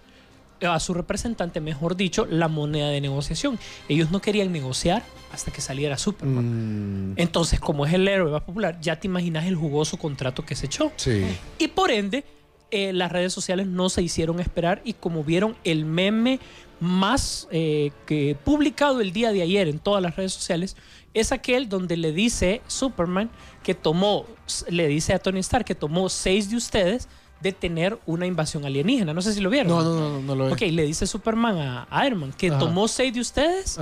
a 0.60 0.78
su 0.80 0.94
representante, 0.94 1.60
mejor 1.60 1.96
dicho, 1.96 2.26
la 2.26 2.48
moneda 2.48 2.88
de 2.88 3.00
negociación. 3.00 3.58
Ellos 3.88 4.10
no 4.10 4.20
querían 4.20 4.52
negociar 4.52 5.02
hasta 5.32 5.50
que 5.50 5.60
saliera 5.60 5.98
Superman. 5.98 7.12
Mm, 7.12 7.14
Entonces, 7.16 7.60
como 7.60 7.86
es 7.86 7.92
el 7.92 8.06
héroe 8.06 8.30
más 8.30 8.42
popular, 8.42 8.78
ya 8.80 8.98
te 8.98 9.06
imaginas 9.06 9.46
el 9.46 9.56
jugoso 9.56 9.98
contrato 9.98 10.44
que 10.44 10.54
se 10.54 10.66
echó. 10.66 10.92
sí. 10.96 11.24
Y 11.58 11.68
por 11.68 11.90
ende, 11.90 12.24
eh, 12.70 12.92
las 12.92 13.12
redes 13.12 13.32
sociales 13.32 13.66
no 13.66 13.88
se 13.88 14.02
hicieron 14.02 14.40
esperar 14.40 14.80
y 14.84 14.94
como 14.94 15.22
vieron 15.22 15.56
el 15.64 15.84
meme 15.84 16.40
más 16.80 17.46
eh, 17.52 17.92
que 18.04 18.36
publicado 18.42 19.00
el 19.00 19.12
día 19.12 19.30
de 19.30 19.42
ayer 19.42 19.68
en 19.68 19.78
todas 19.78 20.02
las 20.02 20.16
redes 20.16 20.32
sociales 20.32 20.76
es 21.12 21.30
aquel 21.30 21.68
donde 21.68 21.96
le 21.96 22.12
dice 22.12 22.62
Superman 22.66 23.30
que 23.62 23.74
tomó, 23.74 24.26
le 24.68 24.88
dice 24.88 25.14
a 25.14 25.20
Tony 25.20 25.38
Stark 25.38 25.64
que 25.64 25.76
tomó 25.76 26.08
seis 26.08 26.50
de 26.50 26.56
ustedes 26.56 27.08
de 27.44 27.52
tener 27.52 27.96
una 28.06 28.26
invasión 28.26 28.64
alienígena. 28.64 29.14
No 29.14 29.22
sé 29.22 29.32
si 29.34 29.40
lo 29.40 29.50
vieron. 29.50 29.68
No, 29.68 29.82
no, 29.82 30.10
no, 30.10 30.20
no, 30.20 30.34
lo 30.34 30.52
Ok, 30.52 30.62
le 30.62 30.82
dice 30.82 31.06
Superman 31.06 31.58
a, 31.58 31.86
a 31.90 32.06
Iron 32.06 32.18
Man 32.18 32.32
que 32.36 32.48
Ajá. 32.48 32.58
tomó 32.58 32.88
seis 32.88 33.14
de 33.14 33.20
ustedes 33.20 33.78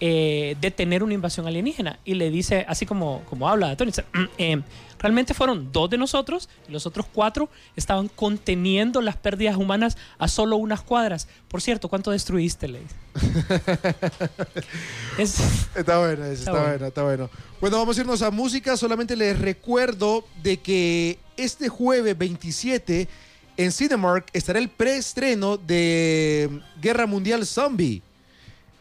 eh, 0.00 0.56
de 0.60 0.70
tener 0.70 1.02
una 1.02 1.14
invasión 1.14 1.46
alienígena. 1.46 1.98
Y 2.04 2.14
le 2.14 2.30
dice, 2.30 2.64
así 2.68 2.86
como, 2.86 3.22
como 3.28 3.48
habla 3.48 3.76
Tony, 3.76 3.90
dice, 3.90 4.04
"Mm, 4.12 4.24
eh, 4.38 4.62
realmente 4.98 5.34
fueron 5.34 5.70
dos 5.72 5.90
de 5.90 5.98
nosotros 5.98 6.48
y 6.68 6.72
los 6.72 6.86
otros 6.86 7.06
cuatro 7.12 7.48
estaban 7.76 8.08
conteniendo 8.08 9.00
las 9.02 9.16
pérdidas 9.16 9.56
humanas 9.56 9.96
a 10.18 10.28
solo 10.28 10.56
unas 10.56 10.82
cuadras. 10.82 11.28
Por 11.48 11.60
cierto, 11.60 11.88
¿cuánto 11.88 12.10
destruiste, 12.10 12.68
le? 12.68 12.80
Es- 15.18 15.68
Está 15.74 15.98
bueno, 15.98 16.24
está, 16.24 16.32
Está 16.32 16.50
bueno. 16.52 16.66
bueno. 16.68 16.86
está 16.86 17.02
bueno. 17.04 17.30
Bueno, 17.60 17.78
vamos 17.78 17.96
a 17.96 18.00
irnos 18.00 18.22
a 18.22 18.30
música. 18.30 18.76
Solamente 18.76 19.16
les 19.16 19.38
recuerdo 19.38 20.24
de 20.42 20.58
que 20.58 21.18
este 21.36 21.68
jueves 21.68 22.16
27 22.16 23.08
en 23.56 23.72
Cinemark 23.72 24.26
estará 24.32 24.58
el 24.58 24.68
preestreno 24.68 25.56
de 25.56 26.50
Guerra 26.80 27.06
Mundial 27.06 27.46
Zombie. 27.46 28.02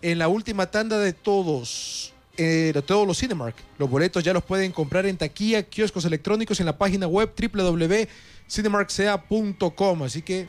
En 0.01 0.19
la 0.19 0.27
última 0.27 0.69
tanda 0.69 0.99
de 0.99 1.13
todos. 1.13 2.11
eh, 2.37 2.71
de 2.73 2.81
todos 2.81 3.07
los 3.07 3.17
Cinemark. 3.17 3.55
Los 3.77 3.89
boletos 3.89 4.21
ya 4.23 4.33
los 4.33 4.43
pueden 4.43 4.73
comprar 4.73 5.05
en 5.05 5.15
taquilla, 5.15 5.63
kioscos 5.63 6.03
electrónicos 6.03 6.59
en 6.59 6.65
la 6.65 6.77
página 6.77 7.07
web 7.07 7.31
www.cinemarksea.com. 7.33 10.03
Así 10.03 10.21
que 10.21 10.45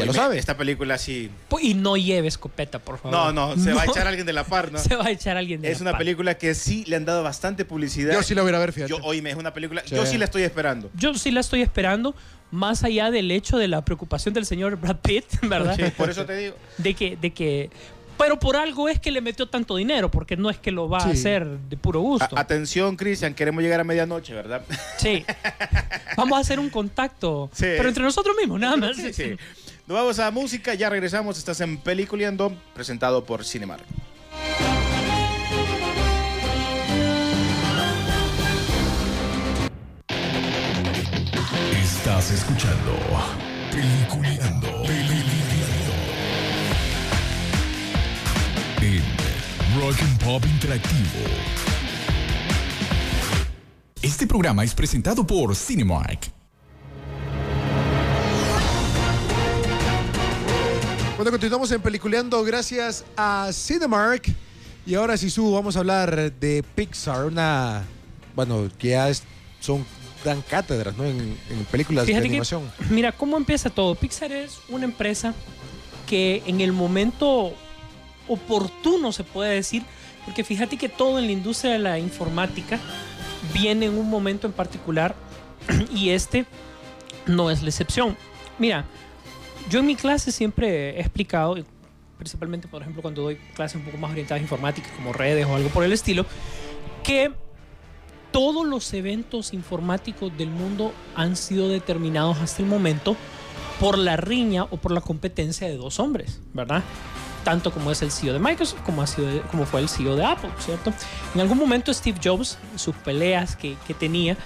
ya 0.00 0.06
lo 0.06 0.12
sabe. 0.14 0.38
Esta 0.38 0.56
película 0.56 0.98
sí. 0.98 1.30
y 1.62 1.74
no 1.74 1.96
lleve 1.96 2.28
escopeta, 2.28 2.78
por 2.78 2.98
favor. 2.98 3.12
No, 3.12 3.32
no, 3.32 3.56
se 3.62 3.72
va 3.72 3.82
a 3.82 3.84
echar 3.86 4.06
alguien 4.06 4.26
de 4.26 4.32
la 4.32 4.44
par, 4.44 4.72
¿no? 4.72 4.78
Se 4.78 4.96
va 4.96 5.06
a 5.06 5.10
echar 5.10 5.36
alguien 5.36 5.60
de 5.62 5.70
Es 5.70 5.78
la 5.78 5.82
una 5.82 5.90
par. 5.92 5.98
película 6.00 6.36
que 6.38 6.54
sí 6.54 6.84
le 6.86 6.96
han 6.96 7.04
dado 7.04 7.22
bastante 7.22 7.64
publicidad. 7.64 8.12
Yo 8.14 8.22
sí 8.22 8.34
la 8.34 8.42
voy 8.42 8.52
a 8.52 8.58
ver, 8.58 8.72
fíjate. 8.72 8.90
Yo, 8.90 8.98
oíme, 9.02 9.30
es 9.30 9.36
una 9.36 9.52
película. 9.54 9.82
Sí. 9.84 9.94
Yo 9.94 10.04
sí 10.06 10.18
la 10.18 10.24
estoy 10.26 10.42
esperando. 10.42 10.90
Yo 10.94 11.14
sí 11.14 11.30
la 11.30 11.40
estoy 11.40 11.62
esperando, 11.62 12.14
más 12.50 12.82
allá 12.84 13.10
del 13.10 13.30
hecho 13.30 13.58
de 13.58 13.68
la 13.68 13.84
preocupación 13.84 14.34
del 14.34 14.46
señor 14.46 14.76
Brad 14.76 14.96
Pitt, 14.96 15.24
¿verdad? 15.42 15.76
Sí, 15.76 15.84
por 15.96 16.10
eso 16.10 16.24
te 16.24 16.36
digo. 16.36 16.56
de 16.78 16.94
que, 16.94 17.16
de 17.16 17.30
que, 17.32 17.70
pero 18.18 18.38
por 18.38 18.54
algo 18.56 18.88
es 18.90 18.98
que 19.00 19.10
le 19.10 19.22
metió 19.22 19.46
tanto 19.48 19.76
dinero, 19.76 20.10
porque 20.10 20.36
no 20.36 20.50
es 20.50 20.58
que 20.58 20.70
lo 20.70 20.88
va 20.90 20.98
a 20.98 21.06
hacer 21.08 21.46
de 21.46 21.76
puro 21.78 22.00
gusto. 22.00 22.36
A- 22.36 22.40
atención, 22.40 22.96
Cristian, 22.96 23.32
queremos 23.34 23.62
llegar 23.62 23.80
a 23.80 23.84
medianoche, 23.84 24.34
¿verdad? 24.34 24.62
Sí. 24.98 25.24
Vamos 26.18 26.36
a 26.36 26.40
hacer 26.42 26.58
un 26.60 26.68
contacto, 26.68 27.48
Sí. 27.54 27.64
pero 27.78 27.88
entre 27.88 28.02
nosotros 28.04 28.36
mismos, 28.38 28.60
nada 28.60 28.76
más. 28.76 28.96
Sí, 28.96 29.12
sí. 29.14 29.36
Nos 29.90 29.98
vamos 29.98 30.20
a 30.20 30.30
música, 30.30 30.72
ya 30.74 30.88
regresamos. 30.88 31.36
Estás 31.36 31.60
en 31.62 31.76
Peliculeando, 31.76 32.56
presentado 32.74 33.24
por 33.24 33.44
Cinemark. 33.44 33.82
Estás 41.82 42.30
escuchando 42.30 42.92
Peliculeando. 43.72 44.68
Peliculeando. 44.86 45.92
En 48.82 49.80
Rock 49.80 50.00
and 50.02 50.24
Pop 50.24 50.44
Interactivo. 50.46 51.18
Este 54.00 54.28
programa 54.28 54.62
es 54.62 54.72
presentado 54.72 55.26
por 55.26 55.56
Cinemark. 55.56 56.39
Bueno, 61.20 61.32
continuamos 61.32 61.70
en 61.70 61.82
Peliculeando 61.82 62.42
gracias 62.44 63.04
a 63.14 63.50
Cinemark. 63.52 64.34
Y 64.86 64.94
ahora, 64.94 65.18
Sisu, 65.18 65.52
vamos 65.52 65.76
a 65.76 65.80
hablar 65.80 66.32
de 66.32 66.64
Pixar, 66.74 67.26
una. 67.26 67.82
Bueno, 68.34 68.70
que 68.78 68.88
ya 68.88 69.10
es- 69.10 69.22
son. 69.60 69.84
dan 70.24 70.40
cátedras, 70.40 70.96
¿no? 70.96 71.04
En, 71.04 71.18
en 71.50 71.64
películas 71.70 72.06
Fíjate 72.06 72.22
de 72.22 72.28
que, 72.28 72.32
animación. 72.36 72.72
mira, 72.88 73.12
¿cómo 73.12 73.36
empieza 73.36 73.68
todo? 73.68 73.94
Pixar 73.96 74.32
es 74.32 74.60
una 74.70 74.86
empresa 74.86 75.34
que 76.08 76.42
en 76.46 76.62
el 76.62 76.72
momento 76.72 77.52
oportuno 78.26 79.12
se 79.12 79.22
puede 79.22 79.54
decir, 79.56 79.82
porque 80.24 80.42
fíjate 80.42 80.78
que 80.78 80.88
todo 80.88 81.18
en 81.18 81.26
la 81.26 81.32
industria 81.32 81.72
de 81.72 81.80
la 81.80 81.98
informática 81.98 82.80
viene 83.52 83.84
en 83.86 83.98
un 83.98 84.08
momento 84.08 84.46
en 84.46 84.54
particular 84.54 85.14
y 85.94 86.08
este 86.10 86.46
no 87.26 87.50
es 87.50 87.60
la 87.62 87.68
excepción. 87.68 88.16
Mira, 88.58 88.86
yo 89.68 89.80
en 89.80 89.86
mi 89.86 89.96
clase 89.96 90.32
siempre 90.32 90.96
he 90.96 91.00
explicado, 91.00 91.56
principalmente 92.18 92.68
por 92.68 92.82
ejemplo 92.82 93.02
cuando 93.02 93.22
doy 93.22 93.36
clases 93.54 93.76
un 93.76 93.82
poco 93.82 93.98
más 93.98 94.10
orientadas 94.10 94.40
a 94.40 94.42
informática, 94.42 94.88
como 94.96 95.12
redes 95.12 95.46
o 95.46 95.54
algo 95.54 95.68
por 95.70 95.84
el 95.84 95.92
estilo, 95.92 96.26
que 97.02 97.32
todos 98.32 98.66
los 98.66 98.92
eventos 98.94 99.52
informáticos 99.52 100.36
del 100.36 100.50
mundo 100.50 100.92
han 101.14 101.36
sido 101.36 101.68
determinados 101.68 102.38
hasta 102.38 102.62
el 102.62 102.68
momento 102.68 103.16
por 103.80 103.98
la 103.98 104.16
riña 104.16 104.64
o 104.64 104.76
por 104.76 104.92
la 104.92 105.00
competencia 105.00 105.66
de 105.66 105.76
dos 105.76 105.98
hombres, 105.98 106.40
¿verdad? 106.52 106.82
Tanto 107.44 107.72
como 107.72 107.90
es 107.90 108.02
el 108.02 108.10
CEO 108.10 108.34
de 108.34 108.38
Microsoft 108.38 108.82
como, 108.82 109.02
ha 109.02 109.06
sido, 109.06 109.42
como 109.50 109.64
fue 109.64 109.80
el 109.80 109.88
CEO 109.88 110.14
de 110.16 110.24
Apple, 110.24 110.50
¿cierto? 110.58 110.92
En 111.34 111.40
algún 111.40 111.58
momento 111.58 111.92
Steve 111.92 112.18
Jobs, 112.22 112.58
sus 112.76 112.94
peleas 112.96 113.56
que, 113.56 113.76
que 113.86 113.94
tenía, 113.94 114.36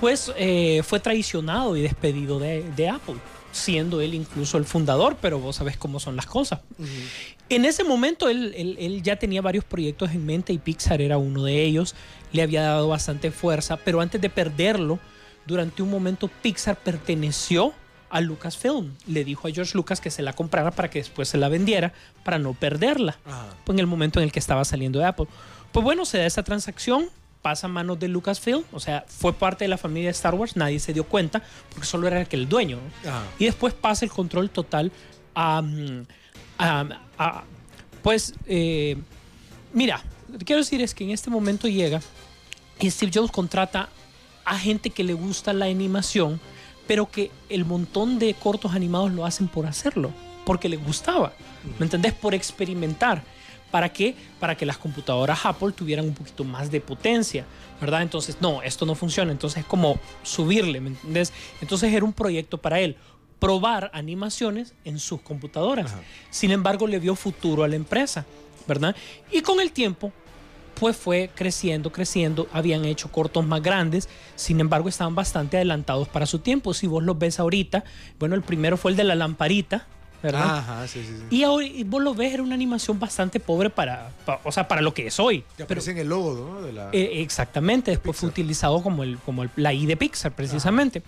pues 0.00 0.32
eh, 0.36 0.82
fue 0.84 0.98
traicionado 0.98 1.76
y 1.76 1.82
despedido 1.82 2.40
de, 2.40 2.68
de 2.76 2.88
Apple, 2.88 3.16
siendo 3.54 4.00
él 4.00 4.12
incluso 4.14 4.58
el 4.58 4.64
fundador, 4.64 5.16
pero 5.20 5.38
vos 5.38 5.56
sabés 5.56 5.76
cómo 5.76 6.00
son 6.00 6.16
las 6.16 6.26
cosas. 6.26 6.60
En 7.48 7.64
ese 7.64 7.84
momento 7.84 8.28
él, 8.28 8.52
él- 8.56 8.76
él 8.78 9.02
ya 9.02 9.16
tenía 9.16 9.40
varios 9.42 9.64
proyectos 9.64 10.10
en 10.10 10.26
mente 10.26 10.52
y 10.52 10.58
Pixar 10.58 11.00
era 11.00 11.16
uno 11.18 11.44
de 11.44 11.62
ellos. 11.64 11.94
Le 12.32 12.42
había 12.42 12.62
dado 12.62 12.88
bastante 12.88 13.30
fuerza, 13.30 13.76
pero 13.76 14.00
antes 14.00 14.20
de 14.20 14.28
perderlo, 14.30 14.98
durante 15.46 15.82
un 15.82 15.90
momento 15.90 16.28
Pixar 16.42 16.76
perteneció 16.76 17.72
a 18.10 18.20
Lucasfilm. 18.20 18.92
Le 19.06 19.24
dijo 19.24 19.46
a 19.48 19.50
George 19.50 19.72
Lucas 19.76 20.00
que 20.00 20.10
se 20.10 20.22
la 20.22 20.32
comprara 20.32 20.70
para 20.70 20.88
que 20.90 20.98
después 21.00 21.28
se 21.28 21.36
la 21.38 21.48
vendiera 21.48 21.92
para 22.24 22.38
no 22.38 22.54
perderla 22.54 23.18
pues, 23.64 23.74
en 23.76 23.80
el 23.80 23.86
momento 23.86 24.18
en 24.20 24.24
el 24.24 24.32
que 24.32 24.38
estaba 24.38 24.64
saliendo 24.64 24.98
de 24.98 25.04
Apple. 25.06 25.26
Pues 25.72 25.84
bueno, 25.84 26.04
se 26.04 26.18
da 26.18 26.26
esa 26.26 26.42
transacción, 26.44 27.08
pasa 27.44 27.66
a 27.66 27.70
manos 27.70 27.98
de 28.00 28.08
Lucasfilm, 28.08 28.62
o 28.72 28.80
sea, 28.80 29.04
fue 29.06 29.34
parte 29.34 29.64
de 29.66 29.68
la 29.68 29.76
familia 29.76 30.08
de 30.08 30.12
Star 30.12 30.34
Wars, 30.34 30.56
nadie 30.56 30.80
se 30.80 30.94
dio 30.94 31.04
cuenta 31.04 31.42
porque 31.68 31.86
solo 31.86 32.06
era 32.06 32.26
el 32.30 32.48
dueño. 32.48 32.78
y 33.38 33.44
después 33.44 33.74
pasa 33.74 34.06
el 34.06 34.10
control 34.10 34.48
total 34.48 34.90
a, 35.34 35.60
mm, 35.60 36.06
a- 36.56 36.86
a- 37.18 37.44
pues 38.02 38.32
eh, 38.46 38.96
mira 39.74 40.02
lo 40.32 40.38
que 40.38 40.44
quiero 40.46 40.62
decir 40.62 40.80
es 40.80 40.94
que 40.94 41.04
en 41.04 41.10
este 41.10 41.28
momento 41.28 41.68
llega 41.68 42.00
Y 42.80 42.90
Steve 42.90 43.12
Jobs 43.14 43.30
contrata 43.30 43.90
a 44.46 44.58
gente 44.58 44.88
que 44.90 45.04
le 45.04 45.12
gusta 45.14 45.52
la 45.52 45.66
animación, 45.66 46.40
pero 46.88 47.10
que 47.10 47.30
el 47.50 47.64
montón 47.66 48.18
de 48.18 48.32
cortos 48.34 48.72
animados 48.74 49.12
lo 49.12 49.24
hacen 49.26 49.48
por 49.48 49.66
hacerlo, 49.66 50.10
porque 50.46 50.68
les 50.70 50.82
gustaba. 50.84 51.32
¿Me 51.78 51.84
entendés? 51.86 52.14
Por 52.14 52.34
experimentar. 52.34 53.22
¿Para 53.74 53.88
qué? 53.88 54.14
Para 54.38 54.56
que 54.56 54.64
las 54.64 54.78
computadoras 54.78 55.44
Apple 55.44 55.72
tuvieran 55.72 56.04
un 56.04 56.14
poquito 56.14 56.44
más 56.44 56.70
de 56.70 56.80
potencia, 56.80 57.44
¿verdad? 57.80 58.02
Entonces, 58.02 58.36
no, 58.40 58.62
esto 58.62 58.86
no 58.86 58.94
funciona. 58.94 59.32
Entonces 59.32 59.62
es 59.62 59.66
como 59.66 59.98
subirle, 60.22 60.80
¿me 60.80 60.90
entendés? 60.90 61.32
Entonces 61.60 61.92
era 61.92 62.04
un 62.04 62.12
proyecto 62.12 62.58
para 62.58 62.78
él, 62.78 62.96
probar 63.40 63.90
animaciones 63.92 64.74
en 64.84 65.00
sus 65.00 65.22
computadoras. 65.22 65.92
Sin 66.30 66.52
embargo, 66.52 66.86
le 66.86 67.00
vio 67.00 67.16
futuro 67.16 67.64
a 67.64 67.68
la 67.68 67.74
empresa, 67.74 68.24
¿verdad? 68.68 68.94
Y 69.32 69.40
con 69.40 69.58
el 69.58 69.72
tiempo, 69.72 70.12
pues 70.78 70.96
fue 70.96 71.32
creciendo, 71.34 71.90
creciendo, 71.90 72.46
habían 72.52 72.84
hecho 72.84 73.10
cortos 73.10 73.44
más 73.44 73.60
grandes, 73.60 74.08
sin 74.36 74.60
embargo 74.60 74.88
estaban 74.88 75.16
bastante 75.16 75.56
adelantados 75.56 76.06
para 76.06 76.26
su 76.26 76.38
tiempo. 76.38 76.74
Si 76.74 76.86
vos 76.86 77.02
los 77.02 77.18
ves 77.18 77.40
ahorita, 77.40 77.82
bueno, 78.20 78.36
el 78.36 78.42
primero 78.42 78.76
fue 78.76 78.92
el 78.92 78.96
de 78.96 79.02
la 79.02 79.16
lamparita, 79.16 79.88
¿verdad? 80.24 80.58
Ajá, 80.58 80.88
sí, 80.88 81.00
sí, 81.06 81.14
sí. 81.18 81.36
Y, 81.36 81.42
ahora, 81.44 81.64
y 81.66 81.84
vos 81.84 82.02
lo 82.02 82.14
ves, 82.14 82.32
era 82.34 82.42
una 82.42 82.54
animación 82.54 82.98
bastante 82.98 83.38
pobre 83.38 83.70
para, 83.70 84.10
pa- 84.24 84.40
o 84.42 84.50
sea, 84.50 84.66
para 84.66 84.80
lo 84.80 84.92
que 84.94 85.06
es 85.06 85.20
hoy. 85.20 85.44
Pero- 85.56 85.64
aparece 85.66 85.90
en 85.92 85.98
el 85.98 86.08
logo, 86.08 86.34
¿no? 86.34 86.62
De 86.62 86.72
la... 86.72 86.88
eh, 86.92 87.20
exactamente, 87.22 87.90
después 87.90 88.16
fue 88.16 88.28
utilizado 88.30 88.82
como, 88.82 89.02
el, 89.02 89.18
como 89.18 89.42
el- 89.44 89.50
la 89.56 89.72
I 89.72 89.86
de 89.86 89.96
Pixar, 89.96 90.32
precisamente. 90.32 91.02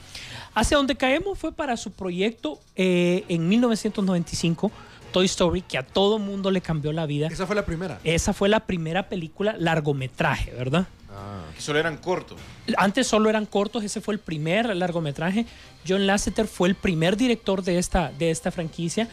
Hacia 0.55 0.77
donde 0.77 0.95
caemos 0.97 1.39
fue 1.39 1.53
para 1.53 1.77
su 1.77 1.91
proyecto 1.93 2.61
eh, 2.77 3.25
en 3.29 3.49
1995, 3.49 4.71
Toy 5.13 5.27
Story, 5.27 5.63
que 5.63 5.79
a 5.79 5.83
todo 5.83 6.19
mundo 6.19 6.51
le 6.51 6.61
cambió 6.61 6.93
la 6.93 7.07
vida. 7.07 7.29
Esa 7.29 7.47
fue 7.47 7.57
la 7.57 7.65
primera. 7.65 7.99
Esa 8.05 8.33
fue 8.35 8.49
la 8.49 8.61
primera 8.61 9.09
película 9.09 9.55
largometraje, 9.59 10.51
¿verdad? 10.53 10.87
Ah. 11.11 11.41
Que 11.55 11.63
solo 11.63 11.79
eran 11.79 11.97
cortos. 11.97 12.39
Antes 12.77 13.07
solo 13.07 13.31
eran 13.31 13.47
cortos, 13.47 13.83
ese 13.83 14.03
fue 14.03 14.13
el 14.13 14.21
primer 14.21 14.77
largometraje. 14.77 15.47
John 15.89 16.07
Lasseter 16.07 16.47
fue 16.47 16.69
el 16.69 16.75
primer 16.75 17.17
director 17.17 17.63
de 17.63 17.79
esta, 17.79 18.11
de 18.13 18.31
esta 18.31 18.51
franquicia 18.51 19.09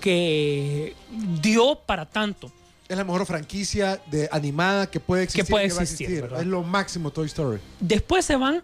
que 0.00 0.94
dio 1.42 1.76
para 1.86 2.06
tanto. 2.06 2.50
Es 2.88 2.96
la 2.96 3.04
mejor 3.04 3.26
franquicia 3.26 4.00
de 4.10 4.28
animada 4.30 4.88
que 4.90 5.00
puede 5.00 5.24
existir. 5.24 5.50
puede 5.50 5.68
va 5.72 5.80
a 5.80 5.82
existir. 5.82 6.30
Es 6.38 6.46
lo 6.46 6.62
máximo 6.62 7.10
Toy 7.10 7.26
Story. 7.26 7.58
Después 7.80 8.24
se 8.24 8.36
van 8.36 8.62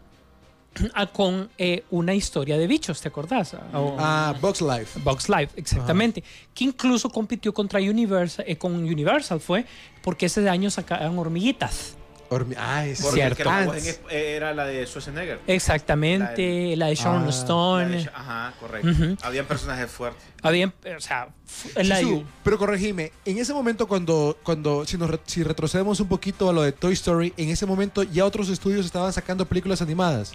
a 0.94 1.06
con 1.06 1.50
eh, 1.58 1.84
una 1.90 2.14
historia 2.14 2.56
de 2.56 2.66
bichos, 2.66 3.00
¿te 3.00 3.08
acordás? 3.08 3.54
O- 3.74 3.96
Ah, 3.98 4.34
Box 4.40 4.60
Life. 4.60 5.00
Bugs 5.00 5.28
Life, 5.28 5.50
exactamente. 5.56 6.22
Que 6.54 6.64
incluso 6.64 7.10
compitió 7.10 7.52
contra 7.52 7.80
Universal, 7.80 8.44
eh, 8.46 8.56
con 8.56 8.74
Universal 8.74 9.40
fue, 9.40 9.64
porque 10.02 10.26
ese 10.26 10.48
año 10.48 10.70
sacaban 10.70 11.18
hormiguitas. 11.18 11.96
Hormi- 12.32 12.56
ah, 12.58 12.86
es 12.86 13.00
Porque 13.02 13.16
Cierto. 13.20 13.36
que 13.36 13.44
la 13.44 13.64
voz 13.66 13.74
Ants. 13.76 13.86
en 13.86 13.90
es- 13.90 14.00
era 14.10 14.54
la 14.54 14.64
de 14.66 14.86
Schwarzenegger. 14.86 15.38
Exactamente, 15.46 16.76
la 16.76 16.86
de 16.86 16.94
Sharon 16.94 17.26
Ah. 17.26 17.30
Stone. 17.30 17.96
De- 17.96 18.10
ajá, 18.14 18.54
correcto. 18.60 18.88
Ujú. 18.88 19.16
Habían 19.22 19.46
personajes 19.46 19.90
fuertes. 19.90 20.22
Habían, 20.42 20.72
o 20.96 21.00
sea, 21.00 21.28
Sisu, 21.46 22.24
pero 22.42 22.58
corregime, 22.58 23.12
en 23.24 23.38
ese 23.38 23.52
momento 23.52 23.86
cuando, 23.86 24.36
cuando 24.42 24.84
si, 24.86 24.96
nos 24.96 25.10
si 25.26 25.42
retrocedemos 25.42 26.00
un 26.00 26.08
poquito 26.08 26.48
a 26.48 26.52
lo 26.52 26.62
de 26.62 26.72
Toy 26.72 26.94
Story, 26.94 27.32
en 27.36 27.50
ese 27.50 27.66
momento 27.66 28.02
ya 28.02 28.24
otros 28.24 28.48
estudios 28.48 28.86
estaban 28.86 29.12
sacando 29.12 29.46
películas 29.46 29.82
animadas. 29.82 30.32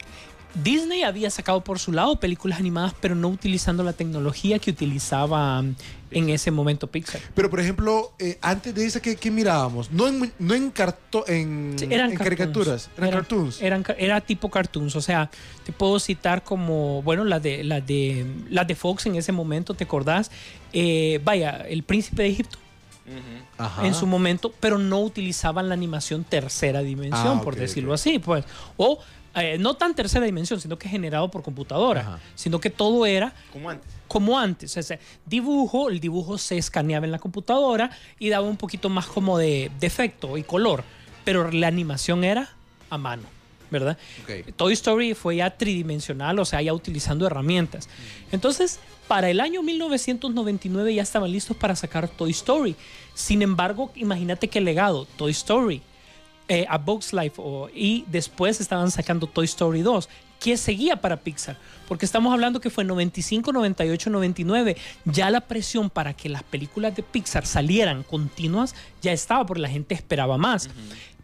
Disney 0.55 1.03
había 1.03 1.29
sacado 1.29 1.61
por 1.63 1.77
su 1.79 1.91
lado 1.91 2.19
películas 2.19 2.59
animadas, 2.59 2.93
pero 2.99 3.15
no 3.15 3.27
utilizando 3.27 3.83
la 3.83 3.93
tecnología 3.93 4.57
que 4.59 4.71
utilizaba 4.71 5.61
mm, 5.61 5.75
en 6.11 6.29
ese 6.29 6.49
momento 6.51 6.87
Pixar. 6.87 7.21
Pero 7.35 7.49
por 7.49 7.59
ejemplo, 7.59 8.13
eh, 8.17 8.39
antes 8.41 8.73
de 8.73 8.85
esa, 8.85 8.99
¿qué, 9.01 9.15
qué 9.17 9.29
mirábamos? 9.29 9.91
No 9.91 10.07
en, 10.07 10.31
no 10.39 10.53
en, 10.55 10.71
carto- 10.71 11.25
en, 11.27 11.75
Sí, 11.77 11.85
eran 11.91 12.11
en 12.11 12.17
cartoons. 12.17 12.19
caricaturas, 12.19 12.89
eran, 12.97 13.11
cartoons. 13.11 13.61
Eran, 13.61 13.85
era 13.97 14.21
tipo 14.21 14.49
cartoons, 14.49 14.95
o 14.95 15.01
sea, 15.01 15.29
te 15.65 15.71
puedo 15.71 15.99
citar 15.99 16.43
como, 16.43 17.01
bueno, 17.03 17.23
las 17.23 17.43
de, 17.43 17.63
las 17.63 17.85
de, 17.85 18.25
las 18.49 18.65
de 18.67 18.75
Fox 18.75 19.05
en 19.05 19.15
ese 19.15 19.31
momento, 19.31 19.73
¿te 19.75 19.83
acordás? 19.83 20.31
Eh, 20.73 21.19
vaya, 21.23 21.65
El 21.69 21.83
Príncipe 21.83 22.23
de 22.23 22.29
Egipto 22.29 22.57
Ajá. 23.57 23.86
en 23.88 23.93
su 23.93 24.05
momento, 24.07 24.53
pero 24.60 24.77
no 24.77 24.99
utilizaban 25.01 25.67
la 25.69 25.73
animación 25.75 26.23
tercera 26.23 26.81
dimensión, 26.81 27.38
Ah, 27.39 27.41
por 27.41 27.55
decirlo 27.55 27.93
así, 27.93 28.19
pues. 28.19 28.43
O 28.75 28.99
eh, 29.43 29.58
no 29.58 29.76
tan 29.76 29.93
tercera 29.95 30.26
dimensión, 30.26 30.60
sino 30.60 30.78
que 30.78 30.89
generado 30.89 31.30
por 31.30 31.43
computadora, 31.43 32.02
Ajá. 32.02 32.19
sino 32.36 32.60
que 32.60 32.69
todo 32.69 33.06
era 33.06 33.34
Como 33.52 33.69
antes. 33.69 33.89
como 34.08 34.38
antes. 34.39 34.76
O 34.78 34.84
sea, 34.84 35.00
dibujo, 35.26 35.89
el 35.89 36.00
dibujo 36.00 36.38
se 36.38 36.58
escaneaba 36.58 37.06
en 37.06 37.12
la 37.12 37.19
computadora 37.19 37.91
y 38.19 38.30
daba 38.30 38.47
un 38.47 38.58
poquito 38.58 38.89
más 38.89 39.06
como 39.08 39.38
de, 39.38 39.71
de 39.80 39.88
efecto 39.88 40.38
y 40.38 40.43
color, 40.43 40.84
pero 41.26 41.52
la 41.52 41.67
animación 41.67 42.23
era 42.23 42.50
a 42.89 42.97
mano, 42.97 43.23
¿verdad? 43.69 43.97
Ok. 44.23 44.56
Toy 44.56 44.73
Story 44.73 45.13
fue 45.13 45.36
ya 45.38 45.50
tridimensional, 45.58 46.39
o 46.39 46.45
sea, 46.45 46.62
ya 46.62 46.73
utilizando 46.73 47.28
herramientas. 47.28 47.89
Entonces, 48.32 48.80
para 49.08 49.30
el 49.30 49.39
año 49.39 49.62
1999 49.62 50.93
ya 50.95 51.02
estaban 51.04 51.32
listos 51.32 51.56
para 51.58 51.76
sacar 51.76 52.08
Toy 52.08 52.32
Story. 52.32 52.76
Sin 53.13 53.41
embargo, 53.41 53.91
imagínate 53.95 54.47
qué 54.47 54.62
legado, 54.62 55.06
Toy 55.17 55.32
Story, 55.32 55.82
eh, 56.47 56.65
a 56.69 56.77
Bugs 56.77 57.13
Life 57.13 57.36
o- 57.38 57.69
y 57.73 58.05
después 58.07 58.62
estaban 58.62 58.89
sacando 58.91 59.27
Toy 59.27 59.45
Story 59.45 59.81
2, 59.81 60.07
que 60.39 60.55
seguía 60.55 60.97
para 61.01 61.17
Pixar, 61.17 61.57
porque 61.88 62.05
estamos 62.05 62.31
hablando 62.31 62.62
que 62.62 62.69
fue 62.69 62.83
95, 62.83 63.51
98, 63.51 64.10
99, 64.12 64.77
ya 65.05 65.29
la 65.31 65.41
presión 65.41 65.89
para 65.89 66.13
que 66.13 66.29
las 66.29 66.43
películas 66.43 66.95
de 66.95 67.01
Pixar 67.03 67.45
salieran 67.45 68.03
continuas 68.03 68.75
ya 69.01 69.12
estaba, 69.12 69.45
porque 69.45 69.62
la 69.63 69.69
gente 69.69 69.95
esperaba 69.95 70.38
más. 70.38 70.69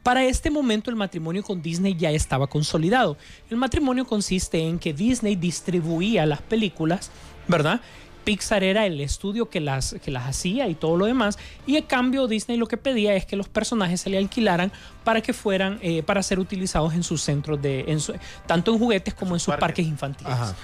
Para 0.01 0.25
este 0.25 0.49
momento 0.49 0.89
el 0.89 0.97
matrimonio 0.97 1.43
con 1.43 1.62
Disney 1.62 1.95
ya 1.95 2.09
estaba 2.12 2.47
consolidado. 2.47 3.15
El 3.49 3.55
matrimonio 3.57 4.05
consiste 4.05 4.59
en 4.59 4.77
que 4.79 4.93
Disney 4.93 5.36
distribuía 5.38 6.25
las 6.25 6.41
películas, 6.41 7.09
¿verdad? 7.47 7.79
Pixar 8.23 8.63
era 8.63 8.86
el 8.86 8.99
estudio 9.01 9.49
que 9.49 9.59
las, 9.59 9.95
que 10.03 10.12
las 10.12 10.27
hacía 10.27 10.67
y 10.67 10.75
todo 10.75 10.97
lo 10.97 11.05
demás. 11.05 11.38
Y 11.67 11.77
a 11.77 11.86
cambio 11.88 12.27
Disney 12.27 12.57
lo 12.57 12.67
que 12.67 12.77
pedía 12.77 13.13
es 13.15 13.25
que 13.25 13.36
los 13.36 13.49
personajes 13.49 14.01
se 14.01 14.09
le 14.09 14.17
alquilaran 14.17 14.71
para 15.03 15.21
que 15.21 15.33
fueran, 15.33 15.79
eh, 15.81 16.03
para 16.03 16.23
ser 16.23 16.39
utilizados 16.39 16.93
en 16.93 17.03
sus 17.03 17.21
centros 17.21 17.62
de, 17.62 17.81
en 17.88 17.99
su- 17.99 18.13
tanto 18.47 18.71
en 18.73 18.79
juguetes 18.79 19.13
como 19.13 19.36
en 19.36 19.39
sus 19.39 19.47
parques. 19.47 19.62
parques 19.62 19.88
infantiles. 19.88 20.33
Ajá. 20.33 20.55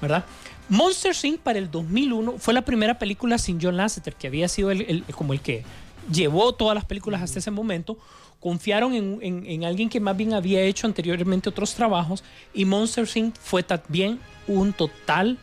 ¿Verdad? 0.00 0.24
Monster 0.68 1.14
Inc. 1.24 1.40
para 1.40 1.58
el 1.58 1.70
2001 1.70 2.34
fue 2.38 2.54
la 2.54 2.62
primera 2.62 2.98
película 2.98 3.38
sin 3.38 3.58
John 3.60 3.76
Lasseter, 3.76 4.14
que 4.14 4.26
había 4.26 4.48
sido 4.48 4.70
el, 4.70 4.82
el- 4.82 5.04
como 5.14 5.32
el 5.32 5.40
que 5.40 5.64
llevó 6.12 6.52
todas 6.54 6.74
las 6.74 6.84
películas 6.84 7.22
hasta 7.22 7.38
ese 7.38 7.50
momento. 7.50 7.98
Confiaron 8.38 8.94
en, 8.94 9.18
en- 9.22 9.46
en 9.46 9.64
alguien 9.64 9.88
que 9.88 9.98
más 9.98 10.16
bien 10.16 10.32
había 10.34 10.60
hecho 10.62 10.86
anteriormente 10.86 11.48
otros 11.48 11.74
trabajos 11.74 12.22
y 12.54 12.64
Monster 12.64 13.08
Inc. 13.14 13.34
fue 13.40 13.62
también 13.64 14.20
un 14.46 14.72
total 14.72 15.38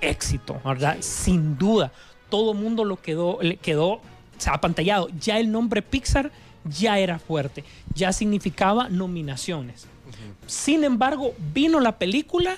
éxito, 0.00 0.60
¿verdad? 0.64 0.96
Sin 1.00 1.56
duda. 1.58 1.92
Todo 2.30 2.52
el 2.52 2.58
mundo 2.58 2.84
lo 2.84 3.00
quedó, 3.00 3.38
le 3.42 3.56
quedó 3.56 3.86
o 3.92 4.02
sea, 4.38 4.54
apantallado. 4.54 5.08
Ya 5.20 5.38
el 5.38 5.50
nombre 5.50 5.82
Pixar 5.82 6.30
ya 6.64 6.98
era 6.98 7.18
fuerte, 7.18 7.64
ya 7.94 8.12
significaba 8.12 8.88
nominaciones. 8.88 9.86
Sin 10.46 10.84
embargo, 10.84 11.34
vino 11.54 11.80
la 11.80 11.98
película 11.98 12.56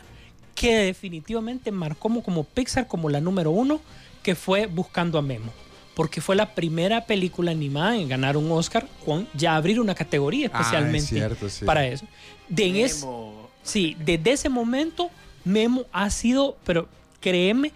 que 0.55 0.77
definitivamente 0.77 1.71
marcó 1.73 2.01
como, 2.01 2.23
como 2.23 2.45
Pixar 2.45 2.87
como 2.87 3.09
la 3.09 3.21
número 3.21 3.51
uno, 3.51 3.81
que 4.23 4.35
fue 4.35 4.67
Buscando 4.67 5.19
a 5.19 5.23
Memo. 5.23 5.53
Porque 5.95 6.21
fue 6.21 6.37
la 6.37 6.55
primera 6.55 7.05
película 7.07 7.51
animada 7.51 7.97
en 7.97 8.09
ganar 8.09 8.37
un 8.37 8.51
Oscar 8.53 8.87
con 9.05 9.27
ya 9.35 9.57
abrir 9.57 9.81
una 9.81 9.95
categoría 9.95 10.49
Ah, 10.53 10.61
es 10.61 10.67
especialmente 10.67 11.07
cierto, 11.09 11.49
sí. 11.49 11.65
para 11.65 11.87
eso. 11.87 12.07
De 12.49 12.83
es- 12.85 13.01
Nemo. 13.01 13.49
Sí, 13.63 13.97
desde 14.05 14.33
ese 14.33 14.49
momento 14.49 15.11
Memo 15.45 15.85
ha 15.93 16.09
sido, 16.11 16.57
pero 16.65 16.89
créeme, 17.21 17.73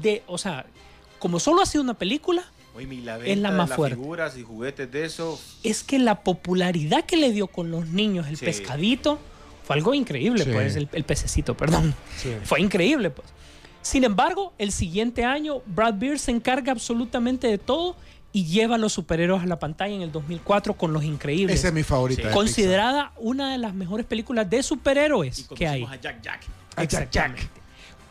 de, 0.00 0.22
o 0.26 0.38
sea, 0.38 0.66
como 1.18 1.38
solo 1.40 1.62
ha 1.62 1.66
sido 1.66 1.82
una 1.84 1.94
película, 1.94 2.44
Oye, 2.74 2.86
y 2.94 3.00
la 3.02 3.18
Es 3.18 3.36
la 3.38 3.50
de 3.50 3.56
más 3.56 3.68
las 3.68 3.76
fuerte. 3.76 3.96
figuras 3.96 4.36
y 4.38 4.42
juguetes 4.42 4.90
de 4.90 5.04
eso. 5.04 5.38
es 5.62 5.82
que 5.82 5.98
la 5.98 6.22
popularidad 6.22 7.04
que 7.04 7.16
le 7.18 7.30
dio 7.32 7.46
con 7.46 7.70
los 7.70 7.88
niños 7.88 8.26
el 8.28 8.36
Sí. 8.38 8.46
pescadito 8.46 9.18
fue 9.64 9.76
algo 9.76 9.92
increíble, 9.94 10.44
Sí. 10.44 10.50
pues, 10.52 10.76
el, 10.76 10.88
el 10.92 11.04
pececito, 11.04 11.54
perdón. 11.56 11.94
Sí. 12.16 12.30
Fue 12.44 12.60
increíble, 12.60 13.10
pues. 13.10 13.28
Sin 13.82 14.04
embargo, 14.04 14.52
el 14.58 14.72
siguiente 14.72 15.24
año, 15.24 15.60
Brad 15.66 15.94
Beard 15.98 16.18
se 16.18 16.30
encarga 16.30 16.72
absolutamente 16.72 17.46
de 17.48 17.58
todo 17.58 17.94
y 18.32 18.46
lleva 18.46 18.76
a 18.76 18.78
los 18.78 18.92
superhéroes 18.94 19.42
a 19.42 19.46
la 19.46 19.58
pantalla 19.58 19.94
en 19.94 20.02
el 20.02 20.10
2004 20.12 20.74
con 20.74 20.92
Los 20.94 21.04
Increíbles. 21.04 21.58
Esa 21.58 21.68
es 21.68 21.74
mi 21.74 21.82
favorita. 21.82 22.30
Considerada 22.30 23.12
una 23.18 23.52
de 23.52 23.58
las 23.58 23.74
mejores 23.74 24.06
películas 24.06 24.48
de 24.48 24.58
Y 24.58 24.62
superhéroes 24.62 25.46
que 25.54 25.66
hay. 25.68 25.82
conocimos 25.82 25.92
a 25.92 26.00
Jack 26.00 26.22
Jack. 26.22 26.40
A 26.76 26.84
Jack 26.84 27.10
Jack. 27.10 27.48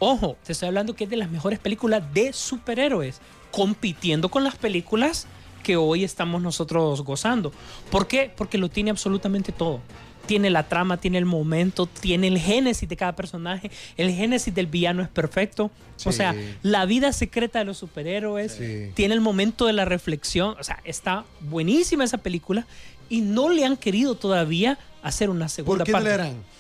Ojo, 0.04 0.36
te 0.44 0.54
estoy 0.54 0.68
hablando 0.68 0.96
que 0.96 1.04
es 1.04 1.12
de 1.12 1.16
las 1.16 1.30
mejores 1.30 1.60
películas 1.60 2.02
de 2.12 2.34
superhéroes, 2.34 3.22
compitiendo 3.52 4.30
con 4.30 4.44
las 4.44 4.56
películas 4.56 5.28
que 5.62 5.78
hoy 5.78 6.04
estamos 6.04 6.42
nosotros 6.42 7.04
gozando. 7.04 7.52
¿Por 7.92 8.08
qué? 8.08 8.32
Porque 8.36 8.58
lo 8.58 8.68
tiene 8.68 8.90
absolutamente 8.90 9.52
todo. 9.52 9.80
Tiene 10.26 10.50
la 10.50 10.68
trama, 10.68 10.98
tiene 10.98 11.20
el 11.20 11.26
momento, 11.26 11.86
tiene 11.86 12.30
el 12.30 12.40
génesis 12.40 12.90
de 12.90 12.98
cada 12.98 13.16
personaje. 13.16 13.70
El 13.96 14.12
génesis 14.12 14.56
del 14.56 14.66
villano 14.66 15.04
es 15.04 15.08
perfecto. 15.08 15.70
O 16.04 16.12
sea, 16.12 16.34
la 16.64 16.88
vida 16.88 17.14
secreta 17.14 17.60
de 17.60 17.66
los 17.66 17.78
superhéroes. 17.78 18.54
Sí. 18.54 18.90
Tiene 18.96 19.14
el 19.14 19.22
momento 19.22 19.68
de 19.68 19.74
la 19.74 19.86
reflexión. 19.86 20.56
O 20.60 20.64
sea, 20.64 20.80
está 20.84 21.26
buenísima 21.42 22.06
esa 22.06 22.18
película. 22.18 22.66
Y 23.08 23.22
no 23.22 23.50
le 23.50 23.66
han 23.66 23.78
querido 23.78 24.16
todavía 24.16 24.80
hacer 25.04 25.30
una 25.30 25.48
segunda 25.48 25.84
¿Por 25.84 25.86
qué 25.86 25.92
no 25.92 25.98
parte. 25.98 26.10
le 26.10 26.14
harán? 26.16 26.51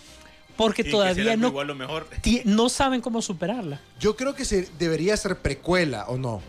Porque 0.65 0.83
Y 0.83 0.91
todavía 0.91 1.35
no, 1.37 1.47
igual 1.47 1.67
lo 1.67 1.75
mejor. 1.75 2.07
no 2.45 2.69
saben 2.69 3.01
cómo 3.01 3.21
superarla. 3.21 3.79
Yo 3.99 4.15
creo 4.15 4.33
que 4.35 4.45
se 4.45 4.67
debería 4.79 5.15
ser 5.17 5.37
precuela, 5.37 6.05
¿o 6.07 6.17
no? 6.17 6.41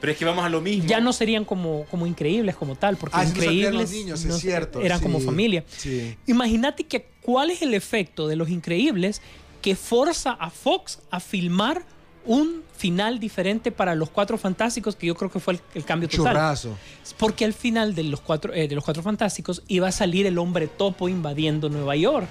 Pero 0.00 0.12
es 0.12 0.18
que 0.18 0.24
vamos 0.24 0.44
a 0.44 0.48
lo 0.48 0.60
mismo. 0.62 0.88
Ya 0.88 1.00
no 1.00 1.12
serían 1.12 1.44
como, 1.44 1.84
como 1.90 2.06
increíbles 2.06 2.56
como 2.56 2.74
tal, 2.74 2.96
porque 2.96 3.16
Ah, 3.18 3.24
increíbles 3.24 3.72
los 3.74 3.90
niños, 3.90 4.24
no- 4.24 4.34
es 4.34 4.40
cierto. 4.40 4.80
eran 4.80 4.98
sí. 4.98 5.02
como 5.02 5.20
familia. 5.20 5.62
Sí. 5.76 6.16
Imagínate 6.26 6.84
que 6.84 7.06
cuál 7.20 7.50
es 7.50 7.60
el 7.60 7.74
efecto 7.74 8.26
de 8.26 8.36
los 8.36 8.48
increíbles 8.48 9.20
que 9.60 9.76
forza 9.76 10.30
a 10.32 10.48
Fox 10.48 11.00
a 11.10 11.20
filmar 11.20 11.84
un 12.24 12.62
final 12.76 13.18
diferente 13.20 13.72
para 13.72 13.94
los 13.94 14.08
cuatro 14.10 14.38
fantásticos, 14.38 14.96
que 14.96 15.06
yo 15.06 15.14
creo 15.14 15.30
que 15.30 15.38
fue 15.40 15.54
el, 15.54 15.60
el 15.74 15.84
cambio 15.84 16.08
total. 16.08 16.32
Churrazo. 16.34 16.76
Porque 17.18 17.44
al 17.44 17.52
final 17.52 17.94
de 17.94 18.04
los, 18.04 18.20
cuatro, 18.22 18.54
eh, 18.54 18.68
de 18.68 18.74
los 18.74 18.84
cuatro 18.84 19.02
fantásticos 19.02 19.62
iba 19.68 19.88
a 19.88 19.92
salir 19.92 20.24
el 20.26 20.38
hombre 20.38 20.66
topo 20.66 21.08
invadiendo 21.10 21.68
Nueva 21.68 21.96
York. 21.96 22.26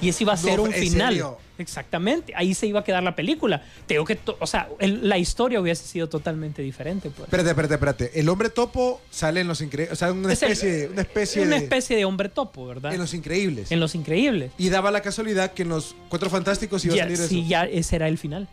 Y 0.00 0.08
ese 0.10 0.24
iba 0.24 0.34
a 0.34 0.36
No, 0.36 0.42
ser 0.42 0.60
un 0.60 0.72
¿en 0.72 0.80
final. 0.80 1.08
serio? 1.12 1.38
Exactamente. 1.58 2.32
Ahí 2.36 2.54
se 2.54 2.66
iba 2.68 2.80
a 2.80 2.84
quedar 2.84 3.02
la 3.02 3.16
película. 3.16 3.62
Tengo 3.86 4.04
que, 4.04 4.16
o 4.38 4.46
sea, 4.46 4.68
el- 4.78 5.08
la 5.08 5.18
historia 5.18 5.60
hubiese 5.60 5.84
sido 5.88 6.08
totalmente 6.08 6.62
diferente. 6.62 7.10
Pues. 7.10 7.24
Espérate, 7.26 7.50
espérate, 7.50 7.74
espérate. 7.74 8.20
El 8.20 8.28
hombre 8.28 8.48
topo 8.50 9.00
sale 9.10 9.40
en 9.40 9.48
los 9.48 9.60
increíbles. 9.60 9.92
O 9.92 9.96
sea, 9.96 10.12
una 10.12 10.32
Es 10.32 10.42
el- 10.42 10.52
especie, 10.52 10.88
una 10.88 11.02
especie 11.02 11.42
una 11.42 11.56
de. 11.56 11.62
especie 11.64 11.96
de 11.96 12.04
hombre 12.04 12.28
topo, 12.28 12.66
¿verdad? 12.66 12.92
En 12.94 13.00
los 13.00 13.12
increíbles. 13.12 13.72
En 13.72 13.80
Los 13.80 13.94
Increíbles. 13.96 14.52
Y 14.56 14.68
daba 14.68 14.90
la 14.92 15.00
casualidad 15.00 15.52
que 15.52 15.62
en 15.62 15.70
los 15.70 15.96
cuatro 16.08 16.30
fantásticos 16.30 16.84
iba 16.84 16.94
a 16.94 16.98
salir 16.98 17.16
sí, 17.16 17.40
eso. 17.40 17.48
ya 17.48 17.64
ese 17.64 17.96
era 17.96 18.06
el 18.08 18.18
final. 18.18 18.46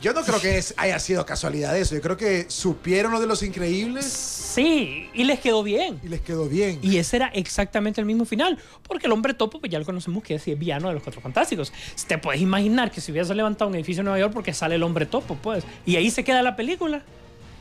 Yo 0.00 0.12
no 0.12 0.22
creo 0.22 0.40
que 0.40 0.58
es- 0.58 0.74
haya 0.76 0.98
sido 0.98 1.24
casualidad 1.26 1.76
eso. 1.76 1.94
Yo 1.94 2.00
creo 2.00 2.16
que 2.16 2.46
supieron 2.48 3.12
lo 3.12 3.20
de 3.20 3.26
los 3.26 3.42
increíbles 3.42 4.04
Sí, 4.06 5.08
y 5.14 5.24
les 5.24 5.40
quedó 5.40 5.62
bien. 5.62 6.00
y 6.02 6.08
les 6.08 6.20
quedó 6.20 6.48
bien. 6.48 6.78
Y 6.82 6.96
ese 6.98 7.16
era 7.16 7.26
exactamente 7.28 8.00
el 8.00 8.06
mismo 8.06 8.24
final. 8.24 8.58
Porque 8.86 9.06
el 9.06 9.12
hombre 9.12 9.34
topo, 9.34 9.60
pues 9.60 9.70
ya 9.72 9.78
lo 9.78 9.84
conocemos 9.84 10.22
que 10.22 10.34
es 10.36 10.46
el 10.48 10.56
villano 10.56 10.88
de 10.88 10.94
los 10.94 11.02
Cuatro 11.02 11.20
Fantásticos. 11.20 11.72
Te 12.06 12.18
puedes 12.18 12.40
imaginar 12.40 12.90
que 12.90 13.00
si 13.00 13.12
hubiese 13.12 13.34
levantado 13.34 13.68
un 13.68 13.74
edificio 13.76 14.00
en 14.00 14.06
Nueva 14.06 14.18
York 14.20 14.32
porque 14.32 14.52
sale 14.54 14.74
el 14.76 14.82
hombre 14.82 15.06
topo, 15.06 15.36
pues. 15.36 15.64
Y 15.86 15.96
ahí 15.96 16.10
se 16.10 16.24
queda 16.24 16.42
la 16.42 16.56
película. 16.56 17.02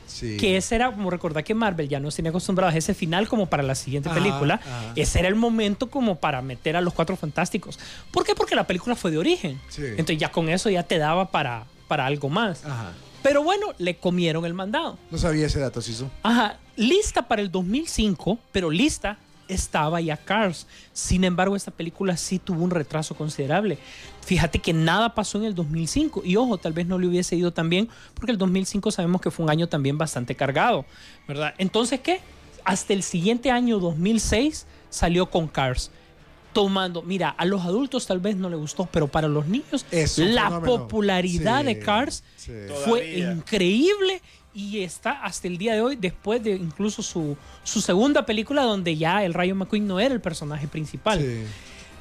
Sí. 0.07 0.35
Que 0.35 0.57
ese 0.57 0.75
era, 0.75 0.91
como 0.91 1.09
recordar 1.09 1.43
que 1.45 1.53
Marvel 1.53 1.87
ya 1.87 2.01
nos 2.01 2.15
tiene 2.15 2.29
acostumbrados 2.29 2.75
a 2.75 2.77
ese 2.77 2.93
final 2.93 3.29
como 3.29 3.45
para 3.45 3.63
la 3.63 3.75
siguiente 3.75 4.09
Ajá, 4.09 4.19
película. 4.19 4.55
ajá. 4.55 4.91
Ese 4.97 5.19
era 5.19 5.29
el 5.29 5.35
momento 5.35 5.89
como 5.89 6.17
para 6.17 6.41
meter 6.41 6.75
a 6.75 6.81
los 6.81 6.93
Cuatro 6.93 7.15
Fantásticos. 7.15 7.79
¿Por 8.11 8.25
qué? 8.25 8.35
Porque 8.35 8.53
la 8.53 8.67
película 8.67 8.97
fue 8.97 9.09
de 9.09 9.17
origen. 9.17 9.61
Sí. 9.69 9.83
Entonces 9.85 10.17
ya 10.17 10.29
con 10.29 10.49
eso 10.49 10.69
ya 10.69 10.83
te 10.83 10.97
daba 10.97 11.31
para, 11.31 11.63
para 11.91 12.05
algo 12.05 12.29
más. 12.29 12.63
Ajá. 12.63 12.93
Pero 13.21 13.43
bueno, 13.43 13.73
le 13.77 13.97
comieron 13.97 14.45
el 14.45 14.53
mandado. 14.53 14.97
No 15.11 15.17
sabía 15.17 15.47
ese 15.47 15.59
dato, 15.59 15.81
Sisu. 15.81 16.07
Ajá, 16.23 16.57
lista 16.77 17.27
para 17.27 17.41
el 17.41 17.51
2005, 17.51 18.39
pero 18.53 18.71
lista 18.71 19.17
estaba 19.49 19.99
ya 19.99 20.15
Cars. 20.15 20.67
Sin 20.93 21.25
embargo, 21.25 21.53
esta 21.53 21.71
película 21.71 22.15
sí 22.15 22.39
tuvo 22.39 22.63
un 22.63 22.71
retraso 22.71 23.13
considerable. 23.13 23.77
Fíjate 24.25 24.59
que 24.59 24.71
nada 24.71 25.13
pasó 25.13 25.37
en 25.37 25.43
el 25.43 25.53
2005. 25.53 26.21
Y 26.23 26.37
ojo, 26.37 26.57
tal 26.57 26.71
vez 26.71 26.87
no 26.87 26.97
le 26.97 27.07
hubiese 27.07 27.35
ido 27.35 27.51
tan 27.51 27.69
bien, 27.69 27.89
porque 28.13 28.31
el 28.31 28.37
2005 28.37 28.89
sabemos 28.91 29.19
que 29.19 29.29
fue 29.29 29.43
un 29.43 29.51
año 29.51 29.67
también 29.67 29.97
bastante 29.97 30.33
cargado, 30.35 30.85
¿verdad? 31.27 31.55
Entonces, 31.57 31.99
¿qué? 31.99 32.21
Hasta 32.63 32.93
el 32.93 33.03
siguiente 33.03 33.51
año, 33.51 33.79
2006, 33.79 34.65
salió 34.89 35.29
con 35.29 35.49
Cars. 35.49 35.91
Tomando, 36.53 37.01
mira, 37.01 37.29
a 37.29 37.45
los 37.45 37.61
adultos 37.63 38.05
tal 38.07 38.19
vez 38.19 38.35
no 38.35 38.49
le 38.49 38.57
gustó, 38.57 38.85
pero 38.91 39.07
para 39.07 39.27
los 39.27 39.45
niños, 39.47 39.85
la 39.91 40.45
fenómeno. 40.47 40.61
popularidad 40.65 41.59
Sí, 41.61 41.65
de 41.65 41.79
Cars 41.79 42.23
sí. 42.35 42.51
fue 42.85 42.99
Todavía. 43.01 43.31
increíble 43.31 44.21
y 44.53 44.79
está 44.81 45.11
hasta 45.23 45.47
el 45.47 45.57
día 45.57 45.73
de 45.75 45.81
hoy, 45.81 45.95
después 45.95 46.43
de 46.43 46.51
incluso 46.51 47.01
su, 47.01 47.37
su 47.63 47.79
segunda 47.79 48.25
película, 48.25 48.63
donde 48.63 48.97
ya 48.97 49.23
el 49.23 49.33
Rayo 49.33 49.55
McQueen 49.55 49.87
no 49.87 49.99
era 49.99 50.13
el 50.13 50.19
personaje 50.19 50.67
principal. 50.67 51.19
Sí. 51.21 51.43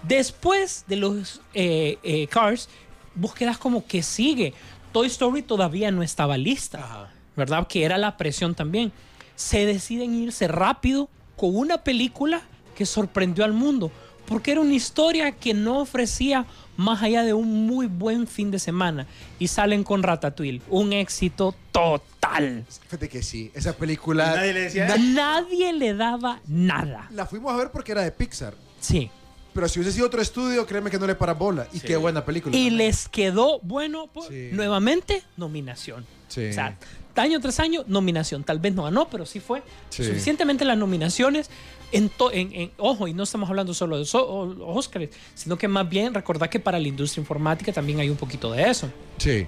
Después 0.02 0.84
de 0.88 0.96
los 0.96 1.40
eh, 1.54 1.98
eh, 2.02 2.26
Cars, 2.28 2.68
vos 3.14 3.34
quedas 3.34 3.58
como 3.58 3.86
que 3.86 4.02
sigue. 4.02 4.54
Toy 4.92 5.06
Story 5.06 5.42
todavía 5.42 5.90
no 5.92 6.02
estaba 6.02 6.36
lista, 6.38 7.10
¿verdad? 7.36 7.66
Que 7.68 7.84
era 7.84 7.98
la 7.98 8.16
presión 8.16 8.54
también. 8.54 8.90
Se 9.36 9.66
deciden 9.66 10.14
irse 10.14 10.48
rápido 10.48 11.08
con 11.36 11.54
una 11.56 11.84
película 11.84 12.42
que 12.74 12.86
sorprendió 12.86 13.44
al 13.44 13.52
mundo, 13.52 13.92
porque 14.30 14.52
era 14.52 14.60
una 14.62 14.72
historia 14.72 15.32
que 15.32 15.52
no 15.52 15.80
ofrecía 15.80 16.46
más 16.78 17.02
allá 17.02 17.22
de 17.24 17.34
un 17.34 17.66
muy 17.66 17.86
buen 17.86 18.26
fin 18.26 18.50
de 18.50 18.58
semana. 18.58 19.06
Y 19.38 19.48
salen 19.48 19.84
con 19.84 20.02
Ratatouille, 20.02 20.62
un 20.70 20.94
éxito 20.94 21.54
total. 21.72 22.64
Fíjate 22.88 23.08
que 23.08 23.22
sí. 23.22 23.50
Esa 23.54 23.74
película. 23.76 24.34
Nadie 24.36 24.52
le 24.54 24.60
decía, 24.62 24.86
na- 24.88 24.96
Nadie 24.96 25.72
le 25.74 25.92
daba 25.94 26.40
nada. 26.46 27.08
La 27.12 27.26
fuimos 27.26 27.52
a 27.52 27.56
ver 27.56 27.70
porque 27.70 27.92
era 27.92 28.02
de 28.02 28.12
Pixar. 28.12 28.54
Sí. 28.80 29.10
Pero 29.52 29.68
si 29.68 29.80
hubiese 29.80 29.96
sido 29.96 30.06
otro 30.06 30.22
estudio, 30.22 30.64
créeme 30.64 30.90
que 30.90 30.98
no 30.98 31.06
le 31.08 31.16
para 31.16 31.34
bola. 31.34 31.66
Y 31.72 31.80
Sí. 31.80 31.86
qué 31.88 31.96
buena 31.96 32.24
película. 32.24 32.56
Y 32.56 32.68
también. 32.68 32.78
les 32.78 33.08
quedó, 33.08 33.58
bueno, 33.62 34.06
pues, 34.14 34.28
Sí. 34.28 34.50
nuevamente, 34.52 35.24
nominación. 35.36 36.06
Sí. 36.28 36.46
O 36.46 36.52
sea, 36.52 36.78
año 37.16 37.40
tras 37.40 37.58
año, 37.60 37.82
nominación. 37.88 38.44
Tal 38.44 38.60
vez 38.60 38.72
no 38.74 38.84
ganó, 38.84 39.08
pero 39.10 39.26
sí 39.26 39.40
fue 39.40 39.62
Sí. 39.90 40.04
suficientemente 40.04 40.64
las 40.64 40.78
nominaciones. 40.78 41.50
En, 41.92 42.08
to- 42.08 42.32
en- 42.32 42.52
en- 42.54 42.70
ojo, 42.78 43.08
y 43.08 43.14
no 43.14 43.22
estamos 43.24 43.48
hablando 43.48 43.74
solo 43.74 43.98
de 43.98 44.04
so- 44.04 44.26
o- 44.28 44.74
Oscars, 44.76 45.08
sino 45.34 45.56
que 45.58 45.66
más 45.68 45.88
bien 45.88 46.14
recordar 46.14 46.48
que 46.48 46.60
para 46.60 46.78
la 46.78 46.86
industria 46.88 47.20
informática 47.20 47.72
también 47.72 47.98
hay 48.00 48.08
un 48.10 48.16
poquito 48.16 48.52
de 48.52 48.68
eso. 48.70 48.90
Sí. 49.18 49.46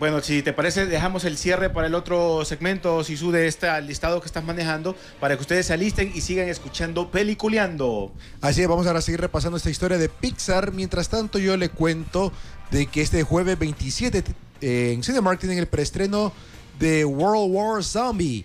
Bueno, 0.00 0.20
si 0.20 0.42
te 0.42 0.52
parece, 0.52 0.86
dejamos 0.86 1.24
el 1.24 1.36
cierre 1.38 1.70
para 1.70 1.86
el 1.86 1.94
otro 1.94 2.44
segmento, 2.44 3.04
Sisu, 3.04 3.30
de 3.30 3.46
este 3.46 3.80
listado 3.82 4.20
que 4.20 4.26
estás 4.26 4.42
manejando, 4.44 4.96
para 5.20 5.36
que 5.36 5.42
ustedes 5.42 5.66
se 5.66 5.72
alisten 5.72 6.10
y 6.12 6.20
sigan 6.20 6.48
escuchando 6.48 7.12
Peliculeando. 7.12 8.12
Así 8.40 8.60
es, 8.60 8.68
vamos 8.68 8.88
ahora 8.88 8.98
a 8.98 9.02
seguir 9.02 9.20
repasando 9.20 9.56
esta 9.56 9.70
historia 9.70 9.96
de 9.96 10.08
Pixar. 10.08 10.72
Mientras 10.72 11.08
tanto, 11.08 11.38
yo 11.38 11.56
le 11.56 11.68
cuento 11.68 12.32
de 12.72 12.86
que 12.86 13.02
este 13.02 13.22
jueves 13.22 13.56
27 13.56 14.24
eh, 14.60 14.92
en 14.94 15.02
Cinemark 15.04 15.38
tienen 15.38 15.58
el 15.58 15.68
preestreno 15.68 16.32
de 16.80 17.04
World 17.04 17.54
War 17.54 17.84
Zombie, 17.84 18.44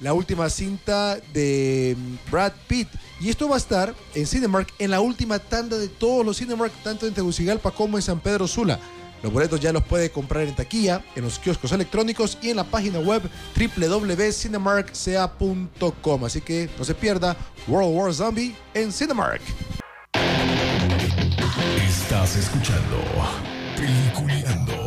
la 0.00 0.12
última 0.12 0.50
cinta 0.50 1.18
de 1.32 1.96
mm, 1.96 2.30
Brad 2.30 2.52
Pitt. 2.66 2.88
Y 3.20 3.28
esto 3.28 3.48
va 3.48 3.54
a 3.56 3.58
estar 3.58 3.94
en 4.14 4.26
Cinemark 4.26 4.72
en 4.78 4.90
la 4.90 5.00
última 5.00 5.38
tanda 5.38 5.78
de 5.78 5.88
todos 5.88 6.24
los 6.24 6.38
Cinemark, 6.38 6.72
tanto 6.82 7.06
en 7.06 7.14
Tegucigalpa 7.14 7.70
como 7.70 7.98
en 7.98 8.02
San 8.02 8.20
Pedro 8.20 8.46
Sula. 8.46 8.78
Los 9.22 9.32
boletos 9.32 9.60
ya 9.60 9.72
los 9.72 9.82
puede 9.82 10.10
comprar 10.10 10.44
en 10.44 10.54
taquilla, 10.54 11.02
en 11.16 11.24
los 11.24 11.40
kioscos 11.40 11.72
electrónicos 11.72 12.38
y 12.40 12.50
en 12.50 12.56
la 12.56 12.62
página 12.64 13.00
web 13.00 13.22
www.cinemarkca.com. 13.56 16.24
Así 16.24 16.40
que 16.40 16.70
no 16.78 16.84
se 16.84 16.94
pierda 16.94 17.36
World 17.66 17.96
War 17.96 18.14
Zombie 18.14 18.54
en 18.74 18.92
Cinemark. 18.92 19.42
Estás 21.84 22.36
escuchando 22.36 23.02
Peliculeando. 23.76 24.77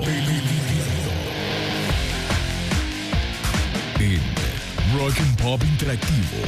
Rock 5.04 5.20
and 5.20 5.42
Pop 5.42 5.64
Interactivo. 5.64 6.44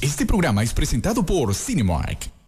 Este 0.00 0.24
programa 0.24 0.62
es 0.62 0.72
presentado 0.72 1.26
por 1.26 1.52
Cinemark. 1.56 2.41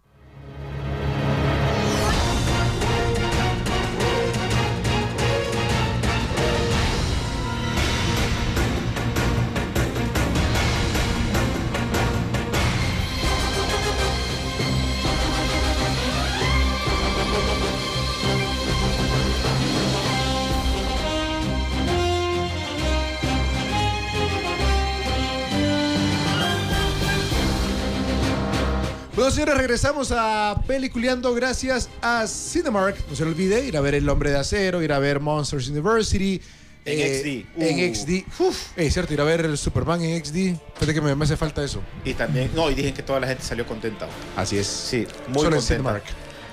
Señores, 29.45 29.61
regresamos 29.61 30.11
a 30.11 30.59
Peliculeando 30.65 31.31
gracias 31.35 31.87
a 32.01 32.25
Cinemark. 32.25 32.97
No 33.07 33.15
se 33.15 33.23
olvide 33.23 33.63
ir 33.63 33.77
a 33.77 33.81
ver 33.81 33.93
El 33.93 34.09
Hombre 34.09 34.31
de 34.31 34.39
Acero, 34.39 34.81
ir 34.81 34.91
a 34.91 34.97
ver 34.97 35.19
Monsters 35.19 35.69
University. 35.69 36.41
En 36.83 36.99
eh, 36.99 37.45
XD. 37.55 37.61
En 37.61 37.91
Uh. 37.91 37.93
XD. 37.93 38.41
Uf, 38.41 38.57
es 38.75 38.93
cierto, 38.93 39.13
ir 39.13 39.21
a 39.21 39.23
ver 39.23 39.41
el 39.41 39.55
Superman 39.55 40.01
en 40.01 40.23
XD. 40.25 40.57
Fíjate 40.73 40.93
que 40.95 41.01
me, 41.01 41.13
me 41.15 41.25
hace 41.25 41.37
falta 41.37 41.63
eso. 41.63 41.79
Y 42.03 42.15
también, 42.15 42.49
no, 42.55 42.71
y 42.71 42.73
dije 42.73 42.91
que 42.91 43.03
toda 43.03 43.19
la 43.19 43.27
gente 43.27 43.43
salió 43.43 43.67
contenta. 43.67 44.07
Así 44.35 44.57
es. 44.57 44.65
Sí, 44.65 45.05
muy 45.27 45.43
Solo 45.43 45.57
en 45.57 45.61
contenta. 45.61 45.61
Cinemark. 45.61 46.03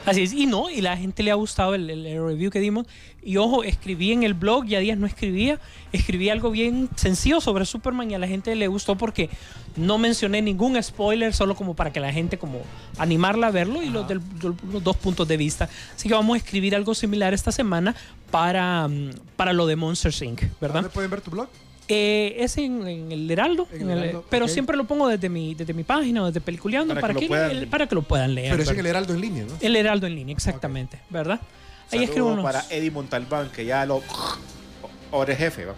Así 0.04 0.22
es, 0.22 0.32
y 0.32 0.46
no, 0.46 0.68
y 0.68 0.80
la 0.80 0.96
gente 0.96 1.22
le 1.22 1.30
ha 1.30 1.34
gustado 1.34 1.74
el, 1.74 1.88
el- 1.88 2.06
el 2.06 2.24
review 2.26 2.50
que 2.50 2.58
dimos. 2.60 2.86
Y 3.22 3.36
ojo, 3.36 3.62
escribí 3.62 4.10
en 4.10 4.24
el 4.24 4.34
blog, 4.34 4.66
ya 4.66 4.80
días 4.80 4.98
no 4.98 5.06
escribía, 5.06 5.60
escribí 5.92 6.28
algo 6.28 6.50
bien 6.50 6.88
sencillo 6.96 7.40
sobre 7.40 7.64
Superman 7.66 8.10
y 8.10 8.14
a 8.14 8.18
la 8.18 8.26
gente 8.26 8.54
le 8.56 8.66
gustó 8.66 8.96
porque 8.96 9.30
no 9.76 9.98
mencioné 9.98 10.42
ningún 10.42 10.82
spoiler, 10.82 11.32
solo 11.32 11.54
como 11.54 11.74
para 11.74 11.92
que 11.92 12.00
la 12.00 12.12
gente 12.12 12.36
como 12.36 12.62
animarla 12.98 13.46
a 13.46 13.50
verlo 13.52 13.80
y 13.82 13.90
los, 13.90 14.08
del- 14.08 14.20
del- 14.40 14.54
los 14.72 14.82
dos 14.82 14.96
puntos 14.96 15.28
de 15.28 15.36
vista. 15.36 15.68
Así 15.94 16.08
que 16.08 16.14
vamos 16.14 16.34
a 16.34 16.38
escribir 16.38 16.74
algo 16.74 16.94
similar 16.96 17.32
esta 17.32 17.52
semana 17.52 17.94
para, 18.32 18.88
mm, 18.88 19.10
para 19.36 19.52
lo 19.52 19.66
de 19.66 19.76
Monsters 19.76 20.20
Inc., 20.22 20.42
¿verdad? 20.60 20.82
¿Dónde 20.82 20.90
pueden 20.90 21.10
ver 21.10 21.20
tu 21.20 21.30
blog? 21.30 21.48
Eh, 21.88 22.36
es 22.38 22.56
en, 22.58 22.86
en 22.86 23.12
el 23.12 23.30
Heraldo, 23.30 23.66
En 23.72 23.82
en 23.82 23.90
el 23.90 23.98
el- 23.98 24.04
Heraldo, 24.04 24.24
pero 24.30 24.46
siempre 24.48 24.76
lo 24.76 24.84
pongo 24.84 25.08
desde 25.08 25.28
mi, 25.28 25.54
desde 25.54 25.74
mi 25.74 25.82
página 25.82 26.22
o 26.22 26.26
desde 26.26 26.40
Peliculeando 26.40 26.94
Para 26.94 27.00
para, 27.00 27.14
que 27.14 27.20
que, 27.20 27.24
lo 27.26 27.28
puedan- 27.30 27.50
el- 27.50 27.66
para 27.66 27.86
que 27.88 27.94
lo 27.94 28.02
puedan 28.02 28.34
leer. 28.34 28.50
Pero 28.52 28.62
es 28.62 28.68
en 28.70 28.78
el 28.78 28.86
Heraldo 28.86 29.14
en 29.14 29.20
línea, 29.20 29.44
¿no? 29.44 29.52
El 29.60 29.76
Heraldo 29.76 30.06
en 30.06 30.14
línea, 30.14 30.32
exactamente, 30.34 30.98
¿verdad? 31.10 31.40
Ahí 31.90 32.04
escribo 32.04 32.28
unos... 32.32 32.44
para 32.44 32.64
Eddie 32.70 32.90
Montalbán, 32.90 33.50
que 33.50 33.64
ya 33.66 33.84
lo. 33.84 34.00
Ahora 35.12 35.32
es 35.32 35.38
jefe, 35.38 35.66
¿va? 35.66 35.74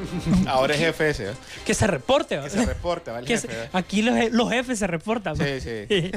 Ahora 0.46 0.72
es 0.72 0.80
jefe 0.80 1.10
ese, 1.10 1.26
¿va? 1.26 1.34
Que 1.66 1.74
se 1.74 1.86
reporte. 1.86 2.36
¿va? 2.38 2.44
Que 2.44 2.50
se 2.50 2.64
reporte, 2.64 3.10
¿va? 3.10 3.18
El 3.18 3.26
Que 3.26 3.34
jefe, 3.36 3.48
se- 3.48 3.54
¿va? 3.58 3.68
aquí 3.72 4.00
los, 4.00 4.14
je- 4.14 4.30
los 4.30 4.48
jefes 4.50 4.78
se 4.78 4.86
reportan. 4.86 5.34
¿va? 5.34 5.44
Sí, 5.44 5.60
sí. 5.60 6.10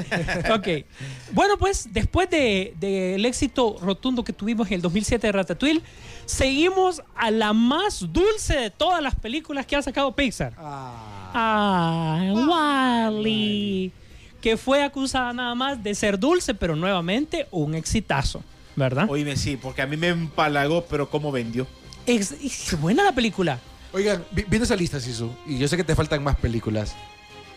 ok. 0.52 0.86
Bueno, 1.32 1.58
pues 1.58 1.88
después 1.92 2.30
del 2.30 2.72
de, 2.80 2.88
del 3.12 3.26
éxito 3.26 3.76
rotundo 3.82 4.24
que 4.24 4.32
tuvimos 4.32 4.68
en 4.68 4.74
el 4.74 4.80
2007 4.82 5.26
de 5.26 5.32
Ratatouille, 5.32 5.82
seguimos 6.26 7.02
a 7.16 7.30
la 7.30 7.52
más 7.52 8.12
dulce 8.12 8.56
de 8.56 8.70
todas 8.70 9.02
las 9.02 9.14
películas 9.14 9.66
que 9.66 9.76
ha 9.76 9.82
sacado 9.82 10.14
Pixar. 10.14 10.54
Ah, 10.58 12.32
Wally. 12.32 13.92
Que 14.40 14.56
fue 14.56 14.82
acusada 14.82 15.32
nada 15.32 15.54
más 15.54 15.82
de 15.82 15.94
ser 15.94 16.18
dulce, 16.18 16.54
pero 16.54 16.76
nuevamente 16.76 17.48
un 17.50 17.74
exitazo. 17.74 18.42
¿Verdad? 18.76 19.06
Oíme, 19.08 19.36
sí, 19.36 19.56
porque 19.56 19.82
a 19.82 19.86
mí 19.86 19.96
me 19.96 20.08
empalagó, 20.08 20.84
pero 20.86 21.08
cómo 21.08 21.30
vendió. 21.32 21.66
Ex- 22.06 22.32
es 22.32 22.78
buena 22.80 23.02
la 23.04 23.12
película. 23.12 23.58
Oigan, 23.92 24.24
vi- 24.32 24.44
viendo 24.48 24.64
esa 24.64 24.74
lista, 24.76 24.98
Sisu, 25.00 25.30
y 25.46 25.58
yo 25.58 25.68
sé 25.68 25.76
que 25.76 25.84
te 25.84 25.94
faltan 25.94 26.22
más 26.22 26.36
películas. 26.36 26.94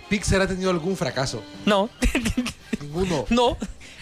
¿Pixar 0.09 0.41
ha 0.41 0.47
tenido 0.47 0.69
algún 0.69 0.95
fracaso? 0.95 1.43
No, 1.65 1.89
Ninguno. 2.79 3.25
no. 3.29 3.57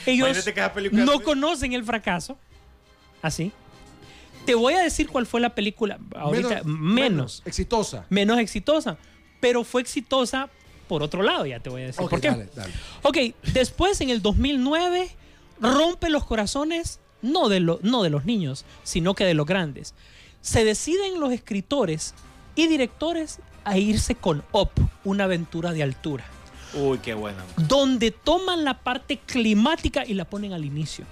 Ellos 0.06 0.46
no 0.92 1.22
conocen 1.22 1.74
el 1.74 1.84
fracaso. 1.84 2.38
Así. 3.22 3.52
Te 4.46 4.56
voy 4.56 4.74
a 4.74 4.80
decir 4.82 5.08
cuál 5.10 5.26
fue 5.26 5.42
la 5.42 5.56
película 5.56 6.00
ahorita 6.16 6.62
menos, 6.64 7.42
Exitosa. 7.46 8.06
menos, 8.10 8.40
exitosa, 8.40 8.98
pero 9.40 9.64
fue 9.64 9.82
exitosa 9.82 10.50
por 10.88 11.02
otro 11.02 11.24
lado, 11.24 11.46
ya 11.48 11.60
te 11.60 11.70
voy 11.70 11.82
a 11.82 11.86
decir 11.88 12.04
Ok, 12.04 12.10
por 12.12 12.22
qué. 12.22 12.28
dale, 12.30 12.50
dale. 12.56 12.74
Ok, 13.04 13.18
después 13.54 14.00
en 14.02 14.10
el 14.12 14.22
2009 14.22 15.10
rompe 15.60 16.10
los 16.10 16.26
corazones 16.26 17.00
no 17.22 17.50
de, 17.50 17.60
lo- 17.60 17.80
no 17.82 18.04
de 18.04 18.12
los 18.12 18.26
niños, 18.26 18.66
sino 18.84 19.16
que 19.16 19.26
de 19.26 19.34
los 19.34 19.48
grandes. 19.48 19.96
Se 20.42 20.64
deciden 20.64 21.20
los 21.20 21.32
escritores 21.32 22.14
y 22.56 22.68
directores 22.68 23.40
a 23.64 23.80
irse 23.80 24.14
con 24.14 24.44
Up, 24.52 24.70
una 25.04 25.24
aventura 25.24 25.72
de 25.74 25.82
altura, 25.82 26.24
Uy, 26.76 27.00
qué 27.00 27.16
buena. 27.16 27.44
donde 27.68 28.12
toman 28.12 28.64
la 28.64 28.78
parte 28.84 29.18
climática 29.18 30.06
y 30.06 30.14
la 30.14 30.26
ponen 30.26 30.54
al 30.54 30.66
inicio. 30.66 31.06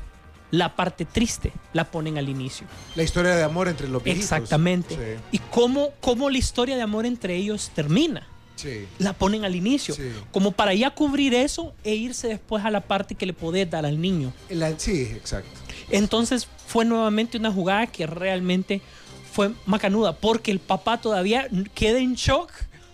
La 0.53 0.75
parte 0.75 1.03
triste 1.05 1.51
la 1.73 1.85
ponen 1.89 2.19
al 2.19 2.29
inicio. 2.29 2.67
La 2.95 3.01
historia 3.01 3.35
de 3.35 3.41
amor 3.41 3.67
entre 3.67 3.87
los 3.87 4.03
viejitos. 4.03 4.31
Exactamente. 4.31 4.93
Sí, 4.95 5.21
Y 5.31 5.39
cómo, 5.49 5.89
cómo 5.99 6.29
la 6.29 6.37
historia 6.37 6.75
de 6.75 6.83
amor 6.83 7.07
entre 7.07 7.35
ellos 7.35 7.71
termina. 7.73 8.27
sí. 8.55 8.85
La 8.99 9.13
ponen 9.13 9.45
al 9.45 9.55
inicio. 9.55 9.95
Sí. 9.95 10.11
Como 10.31 10.51
para 10.51 10.75
ya 10.75 10.91
cubrir 10.91 11.33
eso 11.33 11.73
e 11.83 11.95
irse 11.95 12.27
después 12.27 12.63
a 12.63 12.69
la 12.69 12.81
parte 12.81 13.15
que 13.15 13.25
le 13.25 13.33
podés 13.33 13.67
dar 13.67 13.83
al 13.87 13.99
niño. 13.99 14.31
La- 14.51 14.77
sí, 14.77 15.01
exacto. 15.15 15.49
Entonces 15.89 16.47
fue 16.67 16.85
nuevamente 16.85 17.37
una 17.39 17.51
jugada 17.51 17.87
que 17.87 18.05
realmente 18.05 18.79
fue 19.31 19.51
macanuda, 19.65 20.13
porque 20.15 20.51
el 20.51 20.59
papá 20.59 21.01
todavía 21.01 21.47
queda 21.73 21.97
en 21.97 22.13
shock 22.13 22.51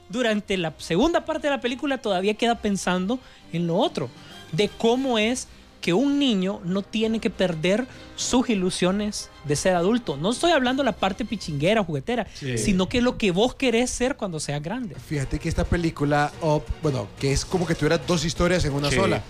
durante 0.07 0.55
la 0.55 0.73
segunda 0.77 1.25
parte 1.25 1.47
de 1.47 1.51
la 1.55 1.59
película, 1.61 1.97
todavía 1.97 2.35
queda 2.35 2.55
pensando 2.55 3.19
en 3.51 3.67
lo 3.67 3.75
otro, 3.75 4.09
de 4.53 4.69
cómo 4.69 5.19
es 5.19 5.47
que 5.81 5.93
un 5.93 6.19
niño 6.19 6.59
no 6.65 6.81
tiene 6.81 7.19
que 7.19 7.29
perder 7.29 7.87
sus 8.15 8.49
ilusiones 8.49 9.29
de 9.45 9.55
ser 9.55 9.75
adulto. 9.75 10.17
No 10.17 10.31
estoy 10.31 10.51
hablando 10.51 10.83
de 10.83 10.85
la 10.85 10.95
parte 10.97 11.23
pichinguera, 11.25 11.83
juguetera, 11.83 12.27
sino 12.57 12.89
que 12.89 13.01
lo 13.01 13.17
que 13.17 13.31
vos 13.31 13.55
querés 13.55 13.89
ser 13.89 14.15
cuando 14.17 14.39
seas 14.39 14.61
grande. 14.61 14.95
Fíjate 14.95 15.39
que 15.39 15.47
esta 15.49 15.63
película, 15.63 16.31
Up, 16.41 16.63
bueno, 16.81 17.07
que 17.19 17.31
es 17.31 17.45
como 17.45 17.65
que 17.65 17.75
tuviera 17.75 17.97
dos 17.97 18.25
historias 18.25 18.65
en 18.65 18.73
una 18.73 18.89
Sí. 18.89 18.95
sola. 18.95 19.23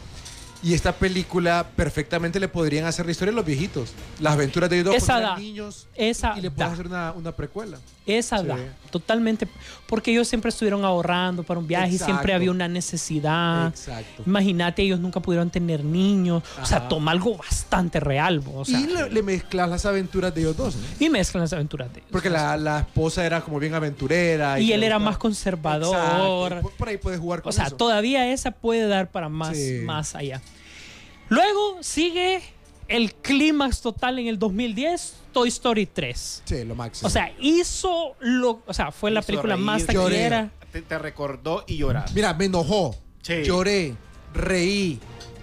Y 0.61 0.73
esta 0.73 0.91
película 0.93 1.65
perfectamente 1.75 2.39
le 2.39 2.47
podrían 2.49 2.85
hacer 2.85 3.05
la 3.05 3.11
historia 3.13 3.31
a 3.31 3.35
los 3.35 3.45
viejitos. 3.45 3.93
Las 4.19 4.33
aventuras 4.33 4.69
de 4.69 4.77
ellos 4.79 4.87
dos 4.93 4.95
Esa 4.95 5.19
da. 5.21 5.37
niños. 5.37 5.87
Esa 5.95 6.37
y 6.37 6.41
le 6.41 6.51
puedes 6.51 6.73
hacer 6.73 6.87
una, 6.87 7.13
una 7.13 7.31
precuela. 7.31 7.77
Esa 8.05 8.39
Sí. 8.39 8.47
da, 8.47 8.57
totalmente. 8.91 9.47
Porque 9.87 10.11
ellos 10.11 10.27
siempre 10.27 10.49
estuvieron 10.49 10.83
ahorrando 10.83 11.43
para 11.43 11.59
un 11.59 11.67
viaje 11.67 11.93
y 11.93 11.97
siempre 11.97 12.33
había 12.33 12.51
una 12.51 12.67
necesidad. 12.67 13.67
Exacto. 13.67 14.23
Imagínate, 14.25 14.81
ellos 14.81 14.99
nunca 14.99 15.19
pudieron 15.21 15.49
tener 15.49 15.83
niños. 15.83 16.43
O 16.61 16.65
sea, 16.65 16.87
toma 16.89 17.11
algo 17.11 17.37
bastante 17.37 17.99
real. 17.99 18.41
O 18.53 18.65
sea, 18.65 18.79
y 18.79 18.87
le, 18.87 19.09
le 19.11 19.23
mezclas 19.23 19.69
las 19.69 19.85
aventuras 19.85 20.33
de 20.35 20.41
ellos 20.41 20.57
dos. 20.57 20.75
¿no? 20.75 20.81
y 20.99 21.09
mezclan 21.09 21.41
las 21.43 21.53
aventuras 21.53 21.91
de 21.93 21.99
ellos. 21.99 22.09
Porque 22.11 22.29
la, 22.29 22.57
la 22.57 22.79
esposa 22.79 23.25
era 23.25 23.41
como 23.41 23.59
bien 23.59 23.75
aventurera. 23.75 24.59
Y 24.59 24.73
él 24.73 24.83
era 24.83 24.99
más 24.99 25.17
conservador. 25.17 26.61
Por, 26.61 26.71
por 26.73 26.89
ahí 26.89 26.97
puedes 26.97 27.19
jugar 27.19 27.41
con 27.41 27.49
O 27.49 27.53
sea, 27.53 27.67
eso. 27.67 27.75
todavía 27.75 28.31
esa 28.31 28.51
puede 28.51 28.87
dar 28.87 29.09
para 29.11 29.29
más, 29.29 29.55
Sí. 29.55 29.81
más 29.85 30.15
allá. 30.15 30.41
Luego 31.29 31.77
sigue 31.81 32.41
el 32.87 33.13
clímax 33.13 33.81
total 33.81 34.19
en 34.19 34.27
el 34.27 34.39
2010, 34.39 35.13
Toy 35.31 35.47
Story 35.49 35.85
3. 35.85 36.41
Sí, 36.45 36.65
lo 36.65 36.75
máximo. 36.75 37.07
O 37.07 37.09
sea, 37.09 37.31
hizo 37.39 38.15
lo. 38.19 38.61
O 38.65 38.73
sea, 38.73 38.91
fue 38.91 39.11
la 39.11 39.19
Hizo 39.19 39.27
película 39.27 39.55
reír, 39.55 39.65
más 39.65 39.85
taquillera. 39.85 40.51
Te, 40.71 40.81
te 40.81 40.97
recordó 40.99 41.63
y 41.67 41.77
lloraste. 41.77 42.13
Mira, 42.13 42.33
me 42.33 42.45
enojó. 42.45 42.95
Sí. 43.21 43.43
Lloré. 43.43 43.95
Reí. 44.33 44.99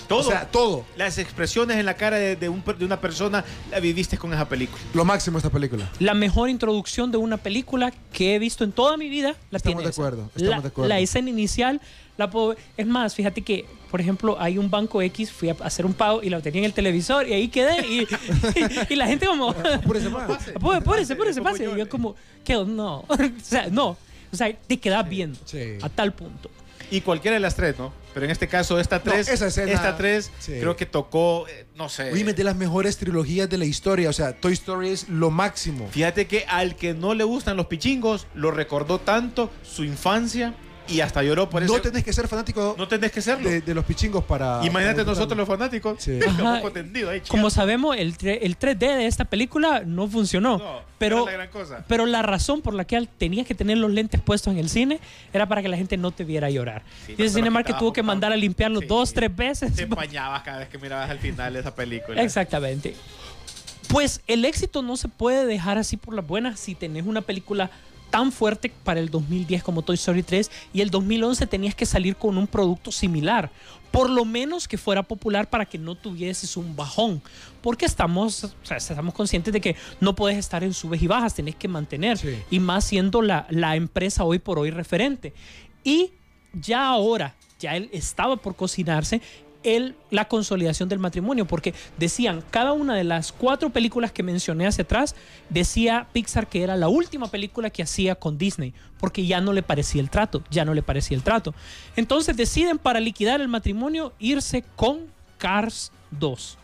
Todo. 0.08 0.20
O 0.20 0.22
sea, 0.22 0.48
todo. 0.48 0.84
Las 0.96 1.18
expresiones 1.18 1.76
en 1.78 1.86
la 1.86 1.94
cara 1.94 2.16
de, 2.16 2.36
de 2.36 2.48
un 2.48 2.62
de 2.78 2.84
una 2.84 3.00
persona 3.00 3.44
la 3.72 3.80
viviste 3.80 4.16
con 4.16 4.32
esa 4.32 4.48
película. 4.48 4.80
Lo 4.94 5.04
máximo 5.04 5.38
esta 5.38 5.50
película. 5.50 5.90
La 5.98 6.14
mejor 6.14 6.48
introducción 6.48 7.10
de 7.10 7.18
una 7.18 7.36
película 7.38 7.92
que 8.12 8.36
he 8.36 8.38
visto 8.38 8.62
en 8.62 8.70
toda 8.70 8.96
mi 8.96 9.08
vida 9.08 9.34
la 9.50 9.56
Estamos 9.58 9.62
tiene 9.62 9.82
de 9.82 9.90
esa. 9.90 10.00
acuerdo, 10.02 10.30
estamos 10.36 10.48
la, 10.50 10.60
de 10.60 10.68
acuerdo. 10.68 10.88
la 10.88 11.00
escena 11.00 11.28
inicial 11.30 11.80
la 12.16 12.30
puedo 12.30 12.56
Es 12.76 12.86
más, 12.86 13.14
fíjate 13.14 13.42
que, 13.42 13.66
por 13.90 14.00
ejemplo, 14.00 14.36
hay 14.40 14.58
un 14.58 14.70
banco 14.70 15.02
X, 15.02 15.30
fui 15.30 15.48
a 15.48 15.56
hacer 15.60 15.86
un 15.86 15.94
pago 15.94 16.22
y 16.22 16.30
la 16.30 16.40
tenía 16.40 16.60
en 16.60 16.64
el 16.66 16.72
televisor 16.72 17.28
y 17.28 17.34
ahí 17.34 17.48
quedé 17.48 17.86
y, 17.86 18.06
y, 18.90 18.96
la 18.96 19.06
gente 19.06 19.26
como... 19.26 19.50
Apúrese 19.50 20.08
más. 20.08 20.24
Apúrese, 20.54 20.76
apúrese, 20.76 21.12
apúrese, 21.12 21.42
pase. 21.42 21.64
Y 21.64 21.78
yo 21.78 21.88
como, 21.88 22.16
¿qué? 22.44 22.54
No. 22.54 22.98
o 23.08 23.16
sea, 23.42 23.68
no. 23.70 23.96
O 24.32 24.36
sea, 24.36 24.54
te 24.54 24.78
quedas 24.78 25.08
viendo 25.08 25.38
sí. 25.44 25.78
a 25.82 25.88
tal 25.88 26.12
punto. 26.12 26.50
Y 26.90 27.00
cualquiera 27.00 27.34
de 27.34 27.40
las 27.40 27.56
tres, 27.56 27.78
¿no? 27.78 27.92
Pero 28.14 28.24
en 28.26 28.32
este 28.32 28.48
caso, 28.48 28.78
esta 28.78 29.02
tres, 29.02 29.28
esa 29.28 29.48
escena- 29.48 29.72
esta 29.72 29.96
tres 29.96 30.30
sí. 30.38 30.52
creo 30.60 30.76
que 30.76 30.86
tocó, 30.86 31.46
eh, 31.48 31.66
no 31.74 31.88
sé. 31.88 32.12
Oye, 32.12 32.24
de 32.32 32.44
las 32.44 32.56
mejores 32.56 32.96
trilogías 32.96 33.48
de 33.50 33.58
la 33.58 33.64
historia. 33.64 34.08
O 34.08 34.12
sea, 34.12 34.34
Toy 34.34 34.52
Story 34.52 34.90
es 34.90 35.08
lo 35.08 35.30
máximo. 35.30 35.88
Fíjate 35.88 36.26
que 36.26 36.44
al 36.48 36.76
que 36.76 36.94
no 36.94 37.14
le 37.14 37.24
gustan 37.24 37.56
los 37.56 37.66
pichingos, 37.66 38.26
lo 38.34 38.52
recordó 38.52 39.00
tanto 39.00 39.50
su 39.62 39.84
infancia 39.84 40.54
y 40.88 41.00
hasta 41.00 41.22
lloró 41.22 41.48
por 41.50 41.62
eso. 41.62 41.74
No 41.74 41.80
tenés 41.82 42.04
que 42.04 42.12
ser 42.12 42.28
fanático 42.28 42.74
No 42.78 42.86
tenés 42.88 43.12
que 43.12 43.20
serlo. 43.22 43.48
de, 43.48 43.60
de 43.60 43.74
los 43.74 43.84
pichingos 43.84 44.24
para. 44.24 44.60
Imagínate 44.64 45.02
para 45.02 45.10
nosotros 45.14 45.36
los 45.36 45.48
fanáticos. 45.48 46.02
Sí. 46.02 46.12
Un 46.26 46.40
Ajá. 46.40 46.56
poco 46.58 46.72
tendido 46.72 47.10
ahí, 47.10 47.20
Como 47.28 47.50
sabemos, 47.50 47.96
el, 47.96 48.16
tre- 48.16 48.38
el 48.42 48.58
3D 48.58 48.78
de 48.78 49.06
esta 49.06 49.24
película 49.24 49.82
no 49.84 50.06
funcionó. 50.08 50.58
No, 50.58 50.80
pero, 50.98 51.16
no 51.16 51.22
era 51.28 51.38
la 51.38 51.46
gran 51.46 51.48
cosa. 51.52 51.84
pero 51.88 52.06
la 52.06 52.22
razón 52.22 52.62
por 52.62 52.74
la 52.74 52.84
que 52.84 53.06
tenías 53.18 53.46
que 53.46 53.54
tener 53.54 53.78
los 53.78 53.90
lentes 53.90 54.20
puestos 54.20 54.52
en 54.52 54.58
el 54.58 54.68
cine 54.68 55.00
era 55.32 55.46
para 55.46 55.60
que 55.62 55.68
la 55.68 55.76
gente 55.76 55.96
no 55.96 56.10
te 56.10 56.24
viera 56.24 56.48
llorar. 56.50 56.82
Sí, 57.06 57.14
y 57.18 57.22
lo 57.22 57.28
Cinemark 57.28 57.66
que 57.66 57.74
tuvo 57.74 57.92
que 57.92 58.02
mandar 58.02 58.32
a 58.32 58.36
limpiarlo 58.36 58.80
Sí. 58.80 58.86
dos, 58.86 59.12
tres 59.12 59.34
veces. 59.34 59.74
Te 59.74 59.82
empañabas 59.82 60.42
cada 60.42 60.58
vez 60.58 60.68
que 60.68 60.78
mirabas 60.78 61.10
al 61.10 61.18
final 61.18 61.52
de 61.52 61.60
esa 61.60 61.74
película. 61.74 62.22
Exactamente. 62.22 62.94
Pues 63.88 64.20
el 64.26 64.44
éxito 64.44 64.82
no 64.82 64.96
se 64.96 65.08
puede 65.08 65.46
dejar 65.46 65.78
así 65.78 65.96
por 65.96 66.14
las 66.14 66.26
buenas 66.26 66.58
si 66.58 66.74
tenés 66.74 67.06
una 67.06 67.20
película 67.22 67.70
tan 68.10 68.32
fuerte 68.32 68.72
para 68.84 69.00
el 69.00 69.10
2010 69.10 69.62
como 69.62 69.82
Toy 69.82 69.94
Story 69.94 70.22
3 70.22 70.50
y 70.72 70.80
el 70.80 70.90
2011 70.90 71.46
tenías 71.46 71.74
que 71.74 71.86
salir 71.86 72.16
con 72.16 72.38
un 72.38 72.46
producto 72.46 72.92
similar. 72.92 73.50
Por 73.90 74.10
lo 74.10 74.24
menos 74.24 74.68
que 74.68 74.78
fuera 74.78 75.02
popular 75.02 75.48
para 75.48 75.64
que 75.64 75.78
no 75.78 75.94
tuvieses 75.94 76.56
un 76.56 76.76
bajón. 76.76 77.22
Porque 77.62 77.86
estamos, 77.86 78.44
o 78.44 78.50
sea, 78.62 78.76
estamos 78.76 79.14
conscientes 79.14 79.52
de 79.52 79.60
que 79.60 79.76
no 80.00 80.14
puedes 80.14 80.38
estar 80.38 80.62
en 80.62 80.74
subes 80.74 81.02
y 81.02 81.06
bajas, 81.06 81.34
tenés 81.34 81.56
que 81.56 81.68
mantener. 81.68 82.18
Sí. 82.18 82.36
Y 82.50 82.60
más 82.60 82.84
siendo 82.84 83.22
la, 83.22 83.46
la 83.50 83.76
empresa 83.76 84.24
hoy 84.24 84.38
por 84.38 84.58
hoy 84.58 84.70
referente. 84.70 85.32
Y 85.82 86.12
ya 86.52 86.88
ahora, 86.88 87.34
ya 87.58 87.76
él 87.76 87.88
estaba 87.92 88.36
por 88.36 88.56
cocinarse 88.56 89.20
el, 89.66 89.96
la 90.10 90.28
consolidación 90.28 90.88
del 90.88 91.00
matrimonio, 91.00 91.44
porque 91.44 91.74
decían, 91.98 92.42
cada 92.50 92.72
una 92.72 92.94
de 92.94 93.04
las 93.04 93.32
cuatro 93.32 93.70
películas 93.70 94.12
que 94.12 94.22
mencioné 94.22 94.66
hacia 94.66 94.84
atrás, 94.84 95.16
decía 95.50 96.06
Pixar 96.12 96.46
que 96.46 96.62
era 96.62 96.76
la 96.76 96.88
última 96.88 97.28
película 97.28 97.70
que 97.70 97.82
hacía 97.82 98.14
con 98.14 98.38
Disney, 98.38 98.72
porque 99.00 99.26
ya 99.26 99.40
no 99.40 99.52
le 99.52 99.62
parecía 99.62 100.00
el 100.00 100.08
trato, 100.08 100.44
ya 100.50 100.64
no 100.64 100.72
le 100.72 100.82
parecía 100.82 101.16
el 101.16 101.24
trato. 101.24 101.52
Entonces 101.96 102.36
deciden 102.36 102.78
para 102.78 103.00
liquidar 103.00 103.40
el 103.40 103.48
matrimonio 103.48 104.12
irse 104.20 104.64
con 104.76 105.00
Cars 105.38 105.90
2. 106.12 106.58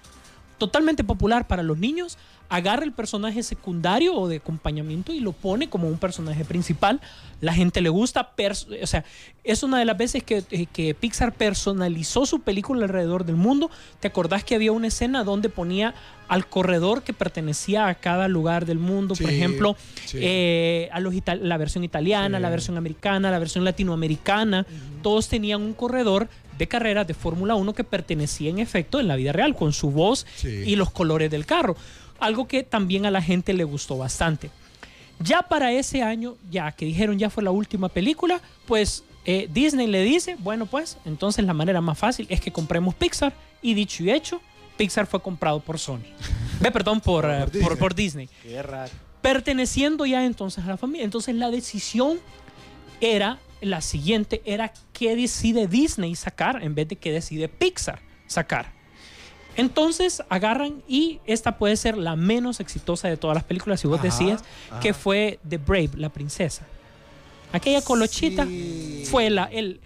totalmente 0.58 1.02
popular 1.02 1.48
para 1.48 1.64
los 1.64 1.76
niños, 1.76 2.16
agarra 2.54 2.84
el 2.84 2.92
personaje 2.92 3.42
secundario 3.42 4.14
o 4.14 4.28
de 4.28 4.36
acompañamiento 4.36 5.10
y 5.14 5.20
lo 5.20 5.32
pone 5.32 5.70
como 5.70 5.88
un 5.88 5.96
personaje 5.96 6.44
principal. 6.44 7.00
La 7.40 7.54
gente 7.54 7.80
le 7.80 7.88
gusta, 7.88 8.30
o 8.82 8.86
sea, 8.86 9.04
es 9.42 9.62
una 9.62 9.78
de 9.78 9.86
las 9.86 9.96
veces 9.96 10.22
que, 10.22 10.44
eh, 10.50 10.66
que 10.70 10.94
Pixar 10.94 11.32
personalizó 11.32 12.26
su 12.26 12.40
película 12.40 12.84
alrededor 12.84 13.24
del 13.24 13.36
mundo. 13.36 13.70
¿Te 14.00 14.08
acordás 14.08 14.44
que 14.44 14.54
había 14.54 14.70
una 14.70 14.88
escena 14.88 15.24
donde 15.24 15.48
ponía 15.48 15.94
al 16.28 16.46
corredor 16.46 17.02
que 17.02 17.14
pertenecía 17.14 17.88
a 17.88 17.94
cada 17.94 18.28
lugar 18.28 18.66
del 18.66 18.78
mundo? 18.78 19.14
Por 19.14 19.28
Sí, 19.28 19.34
ejemplo, 19.34 19.74
sí. 20.04 20.18
eh, 20.20 20.90
a 20.92 21.00
los 21.00 21.14
la 21.40 21.56
versión 21.56 21.84
italiana, 21.84 22.36
Sí. 22.36 22.42
la 22.42 22.50
versión 22.50 22.76
americana, 22.76 23.30
la 23.30 23.38
versión 23.38 23.64
latinoamericana, 23.64 24.66
todos 25.02 25.26
tenían 25.28 25.62
un 25.62 25.72
corredor 25.72 26.28
de 26.58 26.68
carreras 26.68 27.06
de 27.06 27.14
Fórmula 27.14 27.54
1 27.54 27.72
que 27.72 27.82
pertenecía 27.82 28.50
en 28.50 28.58
efecto 28.58 29.00
en 29.00 29.08
la 29.08 29.16
vida 29.16 29.32
real, 29.32 29.56
con 29.56 29.72
su 29.72 29.90
voz 29.90 30.26
y 30.44 30.76
los 30.76 30.90
colores 30.90 31.30
del 31.30 31.46
carro. 31.46 31.76
Algo 32.22 32.46
que 32.48 32.62
también 32.62 33.04
a 33.06 33.10
la 33.10 33.20
gente 33.20 33.52
le 33.52 33.64
gustó 33.64 33.98
bastante. 33.98 34.50
Ya 35.18 35.42
para 35.42 35.72
ese 35.72 36.02
año, 36.02 36.36
ya 36.50 36.72
que 36.72 36.84
dijeron 36.84 37.18
ya 37.18 37.30
fue 37.30 37.42
la 37.42 37.50
última 37.50 37.88
película, 37.88 38.40
pues 38.66 39.04
eh, 39.24 39.48
Disney 39.52 39.86
le 39.86 40.02
dice, 40.02 40.36
bueno 40.38 40.66
pues, 40.66 40.98
entonces 41.04 41.44
la 41.44 41.52
manera 41.54 41.80
más 41.80 41.98
fácil 41.98 42.26
es 42.28 42.40
que 42.40 42.50
compremos 42.50 42.94
Pixar 42.94 43.32
y 43.60 43.74
dicho 43.74 44.02
y 44.02 44.10
hecho, 44.10 44.40
Pixar 44.76 45.06
fue 45.06 45.20
comprado 45.20 45.60
por 45.60 45.78
Sony. 45.78 46.00
Ve, 46.60 46.70
perdón, 46.72 47.00
por, 47.00 47.24
eh, 47.30 47.44
Por 47.52 47.60
por- 47.62 47.78
por 47.78 47.94
Disney. 47.94 48.26
Disney 48.26 48.52
Qué 48.54 48.62
raro. 48.62 48.90
perteneciendo 49.20 50.06
ya 50.06 50.24
entonces 50.24 50.64
a 50.64 50.68
la 50.68 50.76
familia. 50.76 51.04
Entonces 51.04 51.34
la 51.36 51.50
decisión 51.50 52.18
era 53.00 53.38
la 53.60 53.80
siguiente, 53.80 54.42
era 54.44 54.72
qué 54.92 55.14
decide 55.14 55.68
Disney 55.68 56.14
sacar 56.16 56.62
en 56.64 56.74
vez 56.74 56.88
de 56.88 56.96
qué 56.96 57.12
decide 57.12 57.48
Pixar 57.48 58.00
sacar. 58.26 58.72
Entonces 59.56 60.22
agarran 60.28 60.82
y 60.88 61.20
esta 61.26 61.58
puede 61.58 61.76
ser 61.76 61.96
la 61.98 62.16
menos 62.16 62.60
exitosa 62.60 63.08
de 63.08 63.16
todas 63.16 63.34
las 63.34 63.44
películas, 63.44 63.80
si 63.80 63.86
vos 63.88 63.98
Ajá, 63.98 64.04
decías, 64.08 64.42
ajá. 64.70 64.80
que 64.80 64.94
fue 64.94 65.38
The 65.48 65.58
Brave, 65.58 65.90
la 65.96 66.08
princesa. 66.08 66.66
Aquella 67.52 67.82
colochita 67.82 68.46
Sí. 68.46 69.04
fue 69.10 69.28
la... 69.30 69.44
El, 69.44 69.80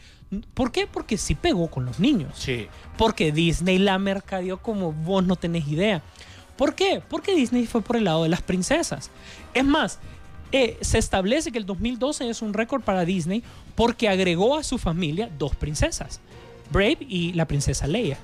¿Por 0.54 0.72
qué? 0.72 0.86
Porque 0.86 1.18
sí 1.18 1.34
pegó 1.34 1.68
con 1.70 1.84
los 1.84 1.98
niños 2.00 2.32
Sí. 2.36 2.66
porque 2.96 3.32
Disney 3.32 3.78
la 3.78 3.98
mercadeó 3.98 4.58
como 4.58 4.92
vos 4.92 5.24
no 5.24 5.36
tenés 5.36 5.66
idea. 5.68 6.02
¿Por 6.56 6.74
qué? 6.74 7.02
Porque 7.08 7.34
Disney 7.34 7.66
fue 7.66 7.82
por 7.82 7.96
el 7.96 8.04
lado 8.04 8.22
de 8.22 8.28
las 8.28 8.42
princesas. 8.42 9.10
Es 9.52 9.64
más, 9.64 9.98
eh, 10.52 10.78
se 10.80 10.98
establece 10.98 11.50
que 11.52 11.58
el 11.58 11.66
2012 11.66 12.28
es 12.30 12.40
un 12.40 12.54
récord 12.54 12.82
para 12.82 13.04
Disney 13.04 13.42
porque 13.74 14.08
agregó 14.08 14.56
a 14.56 14.62
su 14.64 14.78
familia 14.78 15.28
dos 15.38 15.54
princesas, 15.56 16.20
Brave 16.70 16.98
y 17.00 17.32
la 17.34 17.46
princesa 17.46 17.86
Leia. 17.86 18.16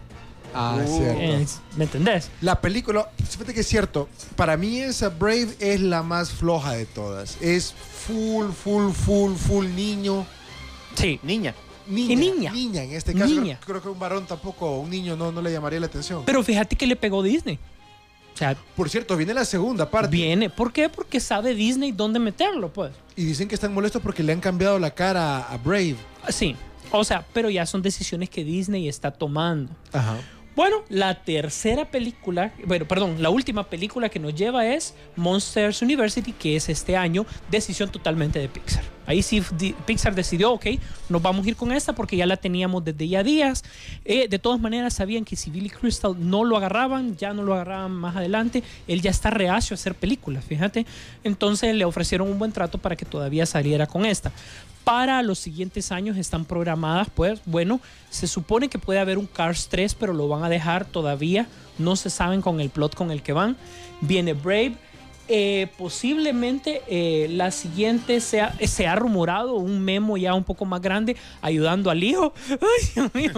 Ah, 0.54 0.78
Uh. 0.84 0.96
cierto. 0.98 1.20
Eh, 1.20 1.46
¿Me 1.76 1.84
entendés? 1.84 2.30
La 2.40 2.60
película, 2.60 3.10
fíjate 3.28 3.54
que 3.54 3.60
es 3.60 3.66
cierto, 3.66 4.08
para 4.36 4.56
mí 4.56 4.78
esa 4.80 5.08
Brave 5.08 5.48
es 5.60 5.80
la 5.80 6.02
más 6.02 6.30
floja 6.32 6.72
de 6.72 6.86
todas. 6.86 7.36
Es 7.40 7.72
full, 7.72 8.50
full, 8.50 8.92
full, 8.92 9.34
full 9.34 9.66
niño. 9.74 10.26
Sí. 10.94 11.18
Niña. 11.22 11.54
Niña, 11.86 12.08
¿Qué 12.08 12.16
niña? 12.16 12.52
Niña, 12.52 12.82
en 12.84 12.92
este 12.92 13.12
caso. 13.12 13.26
Niña. 13.26 13.58
Creo, 13.64 13.80
creo 13.80 13.82
que 13.82 13.88
un 13.88 13.98
varón 13.98 14.24
tampoco, 14.26 14.78
un 14.78 14.88
niño 14.90 15.16
no, 15.16 15.32
no 15.32 15.42
le 15.42 15.50
llamaría 15.50 15.80
la 15.80 15.86
atención. 15.86 16.22
Pero 16.24 16.42
fíjate 16.42 16.76
que 16.76 16.86
le 16.86 16.94
pegó 16.96 17.22
Disney. 17.22 17.58
O 18.34 18.36
sea, 18.36 18.56
Por 18.76 18.88
cierto, 18.88 19.16
viene 19.16 19.34
la 19.34 19.44
segunda 19.44 19.90
parte. 19.90 20.08
viene. 20.08 20.48
¿Por 20.48 20.72
qué? 20.72 20.88
Porque 20.88 21.18
sabe 21.20 21.54
Disney 21.54 21.92
dónde 21.92 22.18
meterlo, 22.18 22.72
pues. 22.72 22.92
Y 23.16 23.24
dicen 23.24 23.46
que 23.48 23.54
están 23.56 23.74
molestos 23.74 24.00
porque 24.00 24.22
le 24.22 24.32
han 24.32 24.40
cambiado 24.40 24.78
la 24.78 24.90
cara 24.92 25.40
a 25.42 25.56
Brave. 25.58 25.96
Sí. 26.30 26.56
O 26.92 27.04
sea, 27.04 27.26
pero 27.32 27.50
ya 27.50 27.66
son 27.66 27.82
decisiones 27.82 28.30
que 28.30 28.44
Disney 28.44 28.88
está 28.88 29.10
tomando. 29.10 29.72
Ajá. 29.92 30.16
Bueno, 30.54 30.82
la 30.90 31.22
tercera 31.22 31.90
película, 31.90 32.52
bueno, 32.66 32.86
perdón, 32.86 33.22
la 33.22 33.30
última 33.30 33.70
película 33.70 34.10
que 34.10 34.18
nos 34.18 34.34
lleva 34.34 34.66
es 34.66 34.94
Monsters 35.16 35.80
University, 35.80 36.32
que 36.32 36.56
es 36.56 36.68
este 36.68 36.94
año, 36.94 37.24
decisión 37.50 37.90
totalmente 37.90 38.38
de 38.38 38.48
Pixar. 38.50 38.84
Ahí 39.06 39.22
sí 39.22 39.42
Pixar 39.86 40.14
decidió, 40.14 40.52
ok, 40.52 40.66
nos 41.08 41.22
vamos 41.22 41.44
a 41.44 41.48
ir 41.48 41.56
con 41.56 41.72
esta 41.72 41.92
porque 41.92 42.16
ya 42.16 42.26
la 42.26 42.36
teníamos 42.36 42.84
desde 42.84 43.08
ya 43.08 43.22
días. 43.22 43.64
Eh, 44.04 44.28
de 44.28 44.38
todas 44.38 44.60
maneras, 44.60 44.94
sabían 44.94 45.24
que 45.24 45.36
si 45.36 45.50
Billy 45.50 45.70
Crystal 45.70 46.14
no 46.18 46.44
lo 46.44 46.56
agarraban, 46.56 47.16
ya 47.16 47.32
no 47.32 47.42
lo 47.42 47.54
agarraban 47.54 47.92
más 47.92 48.16
adelante, 48.16 48.62
él 48.86 49.00
ya 49.02 49.10
está 49.10 49.30
reacio 49.30 49.74
a 49.74 49.76
hacer 49.76 49.94
películas, 49.94 50.44
fíjate. 50.44 50.86
Entonces 51.24 51.74
le 51.74 51.84
ofrecieron 51.84 52.28
un 52.28 52.38
buen 52.38 52.52
trato 52.52 52.78
para 52.78 52.96
que 52.96 53.04
todavía 53.04 53.46
saliera 53.46 53.86
con 53.86 54.04
esta. 54.04 54.32
Para 54.84 55.22
los 55.22 55.38
siguientes 55.38 55.92
años 55.92 56.16
están 56.16 56.44
programadas, 56.44 57.08
pues, 57.14 57.40
bueno, 57.44 57.80
se 58.10 58.26
supone 58.26 58.68
que 58.68 58.78
puede 58.78 58.98
haber 58.98 59.16
un 59.16 59.26
Cars 59.26 59.68
3, 59.68 59.94
pero 59.94 60.12
lo 60.12 60.26
van 60.26 60.42
a 60.42 60.48
dejar 60.48 60.84
todavía. 60.84 61.46
No 61.78 61.94
se 61.94 62.10
saben 62.10 62.42
con 62.42 62.60
el 62.60 62.70
plot 62.70 62.94
con 62.96 63.10
el 63.12 63.22
que 63.22 63.32
van. 63.32 63.56
Viene 64.00 64.32
Brave. 64.32 64.74
Eh, 65.28 65.68
posiblemente 65.78 66.82
eh, 66.88 67.28
la 67.30 67.50
siguiente 67.50 68.20
sea, 68.20 68.56
se 68.66 68.86
ha 68.86 68.94
rumorado 68.96 69.54
un 69.54 69.80
memo 69.80 70.16
ya 70.16 70.34
un 70.34 70.44
poco 70.44 70.64
más 70.64 70.80
grande 70.80 71.16
ayudando 71.40 71.90
al 71.90 72.02
hijo. 72.02 72.34
Ay, 72.50 72.88
Dios 72.94 73.14
mío. 73.14 73.32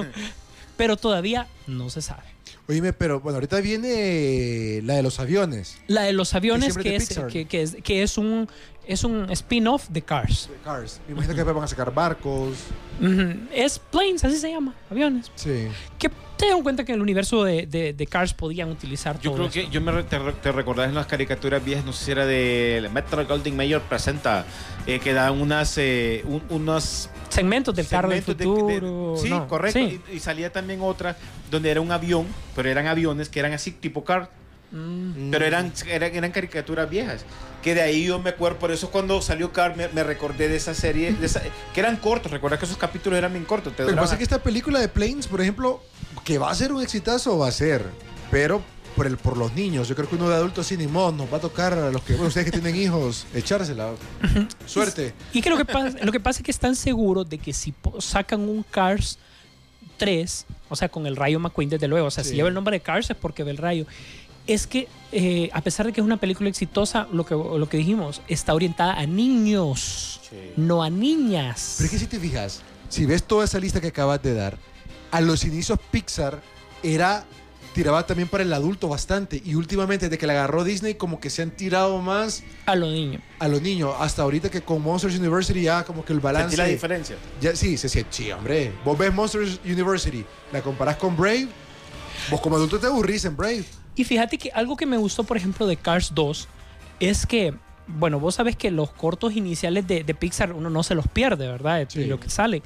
Pero 0.76 0.96
todavía 0.96 1.46
no 1.66 1.90
se 1.90 2.02
sabe. 2.02 2.34
Oíme, 2.66 2.94
pero 2.94 3.20
bueno, 3.20 3.36
ahorita 3.36 3.60
viene 3.60 4.80
la 4.84 4.94
de 4.94 5.02
los 5.02 5.20
aviones. 5.20 5.76
La 5.86 6.02
de 6.02 6.14
los 6.14 6.34
aviones, 6.34 6.78
que 6.78 6.96
es 6.96 7.08
que 7.28 7.62
es, 7.62 7.76
que 7.82 8.02
es 8.02 8.16
un, 8.16 8.48
es 8.86 9.04
un 9.04 9.30
spin-off 9.30 9.88
de 9.88 10.02
Cars. 10.02 10.48
de 10.50 10.56
Cars. 10.64 11.00
Me 11.06 11.12
imagino 11.14 11.34
que 11.34 11.42
van 11.42 11.64
a 11.64 11.68
sacar 11.68 11.92
barcos. 11.92 12.58
Ujú. 13.00 13.34
Es 13.52 13.78
Planes, 13.78 14.24
así 14.24 14.36
se 14.36 14.50
llama, 14.50 14.74
aviones. 14.90 15.30
Sí. 15.34 15.68
Que 15.98 16.10
te 16.36 16.48
dan 16.48 16.62
cuenta 16.62 16.84
que 16.84 16.92
en 16.92 16.96
el 16.96 17.02
universo 17.02 17.44
de, 17.44 17.66
de- 17.66 17.92
de 17.92 18.06
Cars 18.06 18.34
podían 18.34 18.70
utilizar 18.70 19.16
Yo 19.20 19.30
todo 19.30 19.34
creo 19.34 19.46
esto. 19.46 19.60
que 19.60 19.68
yo 19.70 19.80
me 19.80 20.02
te, 20.04 20.18
te 20.18 20.52
recordás 20.52 20.88
en 20.88 20.94
las 20.94 21.06
caricaturas 21.06 21.64
viejas, 21.64 21.84
no 21.84 21.92
sé 21.92 22.04
si 22.06 22.10
era 22.10 22.26
de 22.26 22.88
Metro 22.92 23.24
Golding 23.26 23.56
Mayer 23.56 23.80
presenta, 23.80 24.44
eh, 24.86 24.98
que 25.00 25.12
dan 25.12 25.40
unas, 25.40 25.76
eh, 25.78 26.22
un- 26.26 26.42
unos 26.50 27.08
segmentos 27.28 27.74
del 27.74 27.86
carro 27.88 28.10
del 28.10 28.22
segmentos 28.24 28.56
de- 28.56 28.74
de- 28.74 28.80
futuro. 28.80 29.16
sí, 29.16 29.30
no, 29.30 29.48
correcto. 29.48 29.78
sí. 29.78 30.00
Y, 30.12 30.16
y 30.16 30.20
salía 30.20 30.52
también 30.52 30.80
otra 30.82 31.16
donde 31.50 31.70
era 31.70 31.80
un 31.80 31.90
avión, 31.92 32.26
pero 32.54 32.68
eran 32.68 32.86
aviones 32.88 33.28
que 33.28 33.38
eran 33.40 33.52
así 33.52 33.70
tipo 33.70 34.04
car, 34.04 34.30
Mm. 34.76 35.30
pero 35.30 35.44
eran, 35.46 35.72
eran, 35.88 36.14
eran 36.14 36.32
caricaturas 36.32 36.90
viejas. 36.90 37.24
Que 37.62 37.74
de 37.74 37.82
ahí 37.82 38.04
yo 38.06 38.18
me 38.18 38.30
acuerdo, 38.30 38.58
por 38.58 38.72
eso 38.72 38.90
cuando 38.90 39.22
salió 39.22 39.52
Car 39.52 39.76
me, 39.76 39.88
me 39.88 40.02
recordé 40.02 40.48
de 40.48 40.56
esa 40.56 40.74
serie, 40.74 41.12
de 41.12 41.26
esa- 41.26 41.40
que 41.72 41.80
eran 41.80 41.96
cortos, 41.96 42.32
recuerda 42.32 42.58
que 42.58 42.64
esos 42.66 42.76
capítulos 42.76 43.16
eran 43.16 43.32
bien 43.32 43.44
cortos. 43.44 43.74
Te 43.76 43.84
Lo 43.84 43.90
que 43.90 43.94
pasa 43.96 44.18
que 44.18 44.24
esta 44.24 44.42
película 44.42 44.80
de 44.80 44.88
Planes, 44.88 45.28
por 45.28 45.40
ejemplo, 45.40 45.80
que 46.24 46.38
va 46.38 46.50
a 46.50 46.54
ser 46.54 46.72
un 46.72 46.82
exitazo, 46.82 47.38
va 47.38 47.48
a 47.48 47.52
ser. 47.52 47.84
Pero 48.30 48.62
por, 48.96 49.06
el, 49.06 49.16
por 49.16 49.36
los 49.36 49.52
niños, 49.54 49.88
yo 49.88 49.94
creo 49.94 50.08
que 50.08 50.16
uno 50.16 50.28
de 50.28 50.34
adultos 50.34 50.66
sin 50.66 50.92
modo 50.92 51.12
nos 51.12 51.32
va 51.32 51.36
a 51.38 51.40
tocar 51.40 51.72
a 51.72 51.90
los 51.90 52.02
que, 52.02 52.14
bueno, 52.14 52.28
ustedes 52.28 52.46
que 52.46 52.52
tienen 52.60 52.74
hijos, 52.76 53.26
echársela. 53.34 53.92
Suerte. 54.66 55.14
Y 55.32 55.40
que 55.40 55.50
lo 55.50 55.56
que 55.56 55.64
pasa, 55.64 55.96
lo 56.02 56.12
que 56.12 56.20
pasa 56.20 56.40
es 56.40 56.44
que 56.44 56.50
están 56.50 56.74
seguros 56.76 57.28
de 57.28 57.38
que 57.38 57.52
si 57.52 57.72
sacan 58.00 58.40
un 58.40 58.64
Cars 58.70 59.18
3, 59.96 60.46
o 60.68 60.76
sea, 60.76 60.88
con 60.88 61.06
el 61.06 61.16
rayo 61.16 61.38
McQueen, 61.38 61.70
desde 61.70 61.86
luego, 61.88 62.08
o 62.08 62.10
sea, 62.10 62.24
Sí. 62.24 62.30
si 62.30 62.36
lleva 62.36 62.48
el 62.48 62.54
nombre 62.54 62.76
de 62.76 62.80
Cars 62.80 63.10
es 63.10 63.16
porque 63.16 63.44
ve 63.44 63.52
el 63.52 63.56
rayo. 63.58 63.86
Es 64.46 64.66
que, 64.66 64.88
eh, 65.12 65.48
a 65.52 65.60
pesar 65.62 65.86
de 65.86 65.92
que 65.92 66.00
es 66.00 66.04
una 66.04 66.18
película 66.18 66.48
exitosa, 66.50 67.06
lo 67.12 67.24
que, 67.24 67.34
lo 67.34 67.68
que 67.68 67.76
dijimos, 67.78 68.20
está 68.28 68.52
orientada 68.54 68.94
a 68.98 69.06
niños, 69.06 70.20
Sí. 70.28 70.36
no 70.56 70.82
a 70.82 70.90
niñas. 70.90 71.74
Pero 71.78 71.86
es 71.86 71.90
que 71.92 71.98
si 71.98 72.06
te 72.06 72.18
fijas, 72.20 72.60
si 72.88 73.06
ves 73.06 73.22
toda 73.22 73.44
esa 73.44 73.58
lista 73.58 73.80
que 73.80 73.88
acabas 73.88 74.22
de 74.22 74.34
dar, 74.34 74.58
a 75.10 75.20
los 75.20 75.44
inicios 75.44 75.78
Pixar 75.90 76.42
era 76.82 77.24
tiraba 77.72 78.06
también 78.06 78.28
para 78.28 78.44
el 78.44 78.52
adulto 78.52 78.86
bastante 78.88 79.42
y 79.44 79.56
últimamente 79.56 80.06
desde 80.06 80.16
que 80.18 80.26
la 80.28 80.32
agarró 80.34 80.62
Disney 80.62 80.94
como 80.94 81.18
que 81.18 81.28
se 81.28 81.42
han 81.42 81.50
tirado 81.50 81.98
más 82.00 82.44
A 82.66 82.76
los 82.76 82.92
niños. 82.92 83.20
a 83.40 83.48
los 83.48 83.60
niños 83.62 83.92
hasta 83.98 84.22
ahorita 84.22 84.48
que 84.48 84.62
con 84.62 84.80
Monsters 84.80 85.16
University 85.18 85.62
ya 85.62 85.84
como 85.84 86.04
que 86.04 86.12
el 86.12 86.20
balance 86.20 86.50
Sentí 86.50 86.56
la 86.56 86.68
diferencia. 86.72 87.16
ya 87.40 87.56
sí 87.56 87.76
se 87.76 87.88
siente 87.88 88.12
sí 88.12 88.30
hombre 88.30 88.70
vos 88.84 88.96
ves 88.96 89.12
Monsters 89.12 89.58
University 89.64 90.24
la 90.52 90.62
comparás 90.62 90.96
con 90.98 91.16
Brave 91.16 91.48
vos 92.30 92.40
como 92.40 92.54
adulto 92.54 92.78
te 92.78 92.86
aburrís 92.86 93.24
en 93.24 93.36
Brave 93.36 93.64
Y 93.96 94.04
fíjate 94.04 94.38
que 94.38 94.50
algo 94.50 94.76
que 94.76 94.86
me 94.86 94.96
gustó, 94.96 95.24
por 95.24 95.36
ejemplo, 95.36 95.66
de 95.66 95.76
Cars 95.76 96.12
2 96.14 96.48
es 97.00 97.26
que, 97.26 97.54
bueno, 97.86 98.18
vos 98.18 98.34
sabes 98.34 98.56
que 98.56 98.70
los 98.70 98.90
cortos 98.90 99.34
iniciales 99.36 99.86
de, 99.86 100.02
de 100.04 100.14
Pixar 100.14 100.52
uno 100.52 100.70
no 100.70 100.82
se 100.82 100.94
los 100.94 101.06
pierde, 101.08 101.46
¿verdad? 101.48 101.86
De, 101.86 102.06
lo 102.06 102.18
que 102.18 102.28
sale. 102.30 102.62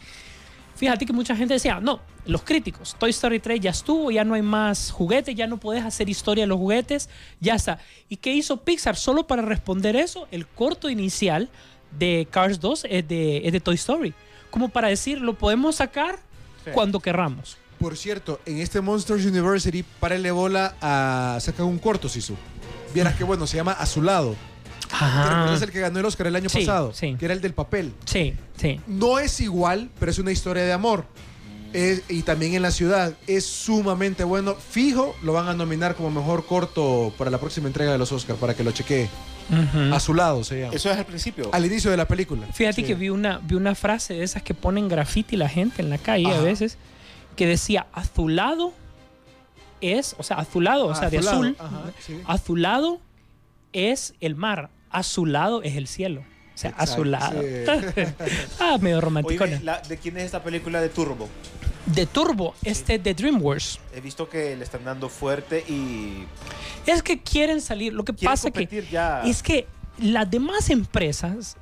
Fíjate 0.76 1.04
que 1.06 1.12
mucha 1.12 1.34
gente 1.34 1.54
decía, 1.54 1.80
no, 1.80 2.00
los 2.24 2.42
críticos, 2.42 2.94
Toy 2.98 3.10
Story 3.10 3.40
3 3.40 3.60
ya 3.60 3.70
estuvo, 3.70 4.10
ya 4.12 4.24
no 4.24 4.34
hay 4.34 4.42
más 4.42 4.90
juguetes, 4.92 5.34
ya 5.34 5.46
no 5.48 5.56
puedes 5.58 5.84
hacer 5.84 6.08
historia 6.08 6.44
de 6.44 6.48
los 6.48 6.58
juguetes, 6.58 7.10
ya 7.40 7.56
está. 7.56 7.78
¿Y 8.08 8.16
qué 8.16 8.32
hizo 8.32 8.58
Pixar? 8.62 8.94
Solo 8.96 9.26
para 9.26 9.42
responder 9.42 9.96
eso, 9.96 10.28
el 10.30 10.46
corto 10.46 10.88
inicial 10.88 11.50
de 11.98 12.28
Cars 12.30 12.60
2 12.60 12.86
es 12.88 13.08
de, 13.08 13.38
es 13.44 13.52
de 13.52 13.60
Toy 13.60 13.74
Story. 13.74 14.14
Como 14.50 14.68
para 14.68 14.88
decir, 14.88 15.20
lo 15.20 15.34
podemos 15.34 15.76
sacar 15.76 16.20
Sí. 16.64 16.70
cuando 16.74 17.00
querramos. 17.00 17.56
Por 17.78 17.96
cierto 17.96 18.40
en 18.46 18.58
este 18.58 18.80
Monsters 18.80 19.24
University 19.24 19.82
para 20.00 20.16
el 20.16 20.30
bola 20.32 20.74
a 20.80 21.38
sacar 21.40 21.64
un 21.64 21.78
corto 21.78 22.08
Sisu 22.08 22.34
vieras 22.94 23.14
que 23.16 23.24
bueno 23.24 23.46
se 23.46 23.56
llama 23.56 23.72
A 23.72 23.86
su 23.86 24.02
lado 24.02 24.34
¿Te 24.88 24.94
recuerdas 24.96 25.62
el 25.62 25.70
que 25.70 25.80
ganó 25.80 25.98
el 26.00 26.04
Oscar 26.06 26.26
el 26.28 26.36
año 26.36 26.48
Sí, 26.48 26.60
pasado 26.60 26.92
sí. 26.94 27.16
que 27.18 27.24
era 27.26 27.34
el 27.34 27.40
del 27.40 27.52
papel 27.54 27.92
Sí, 28.04 28.34
sí. 28.56 28.80
no 28.86 29.18
es 29.18 29.40
igual 29.40 29.90
pero 29.98 30.10
es 30.10 30.18
una 30.18 30.32
historia 30.32 30.62
de 30.64 30.72
amor 30.72 31.04
Es- 31.72 32.02
y 32.08 32.22
también 32.22 32.54
en 32.54 32.62
la 32.62 32.70
ciudad. 32.70 33.12
Es 33.26 33.44
sumamente 33.44 34.24
bueno. 34.24 34.54
Fijo, 34.54 35.14
lo 35.22 35.34
van 35.34 35.48
a 35.48 35.52
nominar 35.52 35.96
como 35.96 36.10
mejor 36.10 36.46
corto 36.46 37.12
para 37.18 37.30
la 37.30 37.36
próxima 37.36 37.66
entrega 37.66 37.92
de 37.92 37.98
los 37.98 38.10
Oscars, 38.10 38.38
para 38.38 38.54
que 38.54 38.64
lo 38.64 38.70
chequee. 38.72 39.06
Ujú. 39.50 39.94
A 39.94 40.00
su 40.00 40.14
lado 40.14 40.42
se 40.44 40.60
llama. 40.60 40.72
Eso 40.74 40.90
es 40.90 40.96
al 40.96 41.04
principio. 41.04 41.50
Al 41.52 41.66
inicio 41.66 41.90
de 41.90 41.98
la 41.98 42.08
película. 42.08 42.46
Fíjate 42.54 42.76
Sí. 42.76 42.84
que 42.84 42.94
vi 42.94 43.10
una, 43.10 43.36
vi 43.44 43.54
una 43.54 43.74
frase 43.74 44.14
de 44.14 44.22
esas 44.24 44.42
que 44.42 44.54
ponen 44.54 44.88
graffiti 44.88 45.36
la 45.36 45.50
gente 45.50 45.82
en 45.82 45.90
la 45.90 45.98
calle 45.98 46.24
a 46.28 46.36
Ajá. 46.36 46.40
veces, 46.40 46.78
que 47.38 47.46
decía 47.46 47.86
azulado 47.92 48.72
es, 49.80 50.16
o 50.18 50.22
sea, 50.24 50.38
azulado, 50.38 50.86
o 50.86 50.90
Ah, 50.90 50.94
sea, 50.96 51.08
de 51.08 51.18
azul, 51.18 51.56
ajá, 51.58 51.82
sí. 52.04 52.20
azulado 52.26 53.00
es 53.72 54.14
el 54.20 54.34
mar, 54.34 54.70
azulado 54.90 55.62
es 55.62 55.76
el 55.76 55.86
cielo. 55.86 56.22
O 56.54 56.58
sea, 56.58 56.70
Exacto, 56.70 56.92
azulado. 56.92 57.40
sí. 57.40 57.46
ah, 58.60 58.76
medio 58.80 58.98
Oye, 59.24 59.60
la- 59.62 59.80
¿de 59.80 59.96
quién 59.98 60.16
es 60.16 60.24
esta 60.24 60.42
película 60.42 60.80
de 60.80 60.88
Turbo? 60.88 61.28
De 61.86 62.06
Turbo, 62.06 62.54
este 62.64 62.98
de 62.98 63.14
DreamWorks. 63.14 63.78
He 63.94 64.00
visto 64.00 64.28
que 64.28 64.56
le 64.56 64.64
están 64.64 64.84
dando 64.84 65.08
fuerte 65.08 65.64
y 65.68 66.24
Es 66.84 67.02
que 67.04 67.22
quieren 67.22 67.60
salir. 67.60 67.92
Lo 67.94 68.04
que 68.04 68.12
quieren 68.14 68.32
pasa 68.32 68.50
que 68.50 68.60
competir 68.66 68.90
ya. 68.90 69.22
es 69.24 69.42
que 69.44 69.66
las 69.98 70.28
demás 70.28 70.68
empresas, 70.70 71.56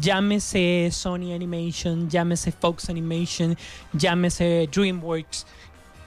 llámese 0.00 0.88
Sony 0.92 1.32
Animation, 1.34 2.08
llámese 2.10 2.52
Fox 2.52 2.88
Animation, 2.90 3.56
llámese 3.92 4.68
DreamWorks, 4.72 5.46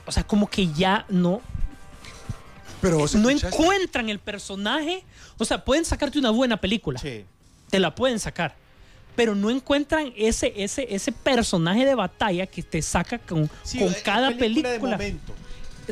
o 0.05 0.11
sea, 0.11 0.23
como 0.23 0.49
que 0.49 0.67
ya 0.73 1.05
no, 1.09 1.41
Pero 2.81 2.97
vos 2.99 3.15
no 3.15 3.29
escuchaste- 3.29 3.47
encuentran 3.55 4.09
el 4.09 4.19
personaje. 4.19 5.03
O 5.39 5.45
sea, 5.45 5.63
pueden 5.65 5.83
sacarte 5.83 6.19
una 6.19 6.29
buena 6.29 6.57
película, 6.57 6.99
Sí. 6.99 7.25
te 7.69 7.79
la 7.79 7.93
pueden 7.95 8.19
sacar. 8.19 8.55
Pero 9.15 9.33
no 9.33 9.49
encuentran 9.49 10.13
ese, 10.15 10.53
ese, 10.55 10.87
ese 10.93 11.11
personaje 11.11 11.85
de 11.85 11.95
batalla 11.95 12.45
que 12.45 12.61
te 12.61 12.81
saca 12.83 13.17
con, 13.17 13.49
Sí, 13.63 13.79
con 13.79 13.91
cada 14.03 14.29
película 14.29 14.69
película. 14.69 14.97
de 14.97 15.11
momento. 15.11 15.33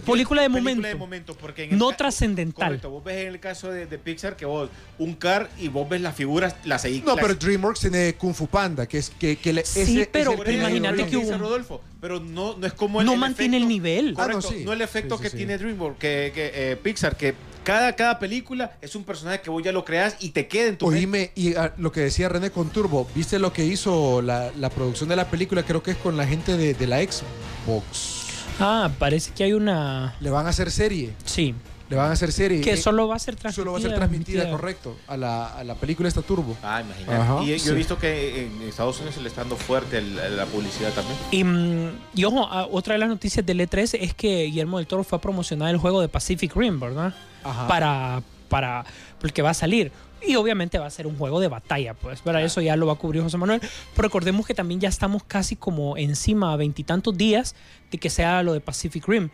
Película 0.02 0.42
de 0.42 0.50
Película 0.50 0.62
momento. 0.74 0.88
de 0.88 0.96
momento, 0.96 1.36
porque 1.38 1.64
en 1.66 1.72
el 1.74 1.78
No 1.78 1.92
trascendental. 1.94 2.68
Correcto, 2.68 2.90
vos 2.90 3.04
ves 3.04 3.18
en 3.22 3.28
el 3.30 3.40
caso 3.40 3.70
de, 3.72 3.86
de 3.86 3.98
Pixar 3.98 4.36
que 4.36 4.46
vos, 4.46 4.70
un 5.00 5.14
car 5.16 5.50
y 5.60 5.68
vos 5.70 5.88
ves 5.88 6.02
las 6.02 6.16
figuras, 6.16 6.56
las 6.66 6.82
seguís. 6.82 7.04
No, 7.04 7.16
las- 7.16 7.22
pero 7.26 7.36
DreamWorks 7.36 7.80
tiene 7.80 8.14
Kung 8.16 8.34
Fu 8.34 8.48
Panda, 8.48 8.86
que 8.88 8.98
es 8.98 9.10
que, 9.10 9.38
que 9.38 9.54
le- 9.54 9.66
Sí, 9.66 9.82
ese- 10.02 10.10
pero 10.12 10.34
eso, 10.34 10.52
imagínate 10.52 10.98
lo 10.98 11.06
que 11.06 11.16
dice 11.18 11.30
hubo- 11.32 11.38
Rodolfo, 11.38 11.82
pero 12.02 12.20
no, 12.20 12.58
no 12.58 12.68
es 12.68 12.74
como 12.74 13.00
el 13.02 13.06
No 13.08 13.14
el 13.14 13.20
mantiene 13.20 13.58
el 13.58 13.68
nivel. 13.68 14.16
Ah, 14.18 14.28
no, 14.28 14.34
Correcto, 14.34 14.50
sí. 14.50 14.64
no 14.66 14.74
el 14.74 14.82
efecto 14.82 15.16
Sí, 15.18 15.20
sí, 15.20 15.24
que 15.24 15.30
sí. 15.32 15.38
tiene 15.38 15.58
DreamWorks, 15.58 16.00
que, 16.00 16.32
que, 16.34 16.52
eh, 16.72 16.76
Pixar, 16.76 17.16
que 17.18 17.34
cada, 17.64 17.94
cada 17.96 18.20
película 18.20 18.78
es 18.82 18.96
un 18.96 19.04
personaje 19.04 19.42
que 19.42 19.50
vos 19.50 19.64
ya 19.64 19.72
lo 19.72 19.84
creas 19.86 20.18
y 20.20 20.30
te 20.30 20.48
queda 20.48 20.68
en 20.68 20.78
tu 20.78 20.86
mente. 20.88 21.00
Oíme, 21.00 21.32
y 21.34 21.56
ah, 21.56 21.74
lo 21.78 21.92
que 21.92 22.02
decía 22.02 22.30
René 22.30 22.52
con 22.52 22.70
Turbo, 22.70 23.08
¿viste 23.16 23.40
lo 23.40 23.52
que 23.52 23.66
hizo 23.66 24.22
la, 24.22 24.52
la 24.58 24.70
producción 24.70 25.10
de 25.10 25.16
la 25.16 25.30
película? 25.32 25.64
Creo 25.64 25.82
que 25.82 25.92
es 25.92 25.98
con 25.98 26.16
la 26.16 26.28
gente 26.28 26.58
de, 26.58 26.74
de 26.76 26.86
la 26.88 27.00
Xbox. 27.02 28.15
Ah, 28.60 28.90
parece 29.00 29.32
que 29.34 29.44
hay 29.44 29.54
una... 29.54 30.16
Le 30.20 30.30
van 30.30 30.46
a 30.46 30.50
hacer 30.50 30.72
serie. 30.72 31.14
Sí, 31.26 31.54
Le 31.90 31.96
van 31.96 32.10
a 32.10 32.14
hacer 32.14 32.32
serie. 32.32 32.62
que 32.62 32.72
Eh, 32.74 32.78
solo 32.78 33.08
va 33.08 33.16
a 33.16 33.20
ser 33.20 33.36
transmitida. 33.36 33.62
solo 33.64 33.72
va 33.74 33.78
a 33.78 33.82
ser 33.82 33.94
transmitida, 33.96 34.50
correcto, 34.50 34.98
a 35.08 35.18
la, 35.18 35.48
a 35.48 35.64
la 35.64 35.76
película 35.76 36.08
esta 36.10 36.22
Turbo. 36.22 36.56
Ah, 36.64 36.82
imagínate. 36.82 37.16
Ajá, 37.16 37.44
y 37.44 37.58
yo 37.58 37.72
he 37.74 37.76
visto 37.76 37.98
que 38.00 38.46
en 38.46 38.62
Estados 38.64 38.98
Unidos 38.98 39.16
se 39.16 39.22
le 39.22 39.28
está 39.28 39.42
dando 39.42 39.56
fuerte 39.56 39.98
el- 40.00 40.38
la 40.38 40.46
publicidad 40.46 40.92
también. 40.94 41.18
Y, 41.32 41.44
mm, 41.44 41.92
y 42.16 42.24
ojo, 42.26 42.48
ah, 42.50 42.68
otra 42.72 42.94
de 42.94 43.00
las 43.00 43.10
noticias 43.10 43.46
del 43.46 43.60
E3 43.60 43.98
es 44.02 44.14
que 44.16 44.46
Guillermo 44.46 44.78
del 44.78 44.88
Toro 44.88 45.04
fue 45.04 45.18
a 45.18 45.22
promocionar 45.22 45.70
el 45.70 45.78
juego 45.78 46.02
de 46.02 46.08
Pacific 46.08 46.56
Rim, 46.56 46.80
¿verdad? 46.80 47.14
Ajá. 47.44 47.68
Para, 47.68 48.24
para 48.50 48.84
porque 49.20 49.42
va 49.42 49.52
a 49.52 49.54
salir. 49.54 49.92
Y 50.28 50.36
obviamente 50.36 50.80
va 50.80 50.88
a 50.88 50.90
ser 50.90 51.08
un 51.08 51.18
juego 51.18 51.40
de 51.40 51.48
batalla, 51.48 51.94
pues, 51.94 52.22
para 52.22 52.42
eso 52.42 52.62
ya 52.62 52.76
lo 52.76 52.88
va 52.88 52.94
a 52.94 52.96
cubrir 52.96 53.22
José 53.22 53.38
Manuel. 53.38 53.62
Pero 53.62 54.08
recordemos 54.08 54.46
que 54.46 54.54
también 54.54 54.80
ya 54.80 54.90
estamos 54.90 55.24
casi 55.24 55.56
como 55.56 55.98
encima 55.98 56.54
a 56.54 56.56
veintitantos 56.56 57.16
días 57.16 57.56
de 57.92 57.98
que 57.98 58.10
sea 58.10 58.42
lo 58.44 58.54
de 58.54 58.62
Pacific 58.62 59.08
Rim. 59.08 59.30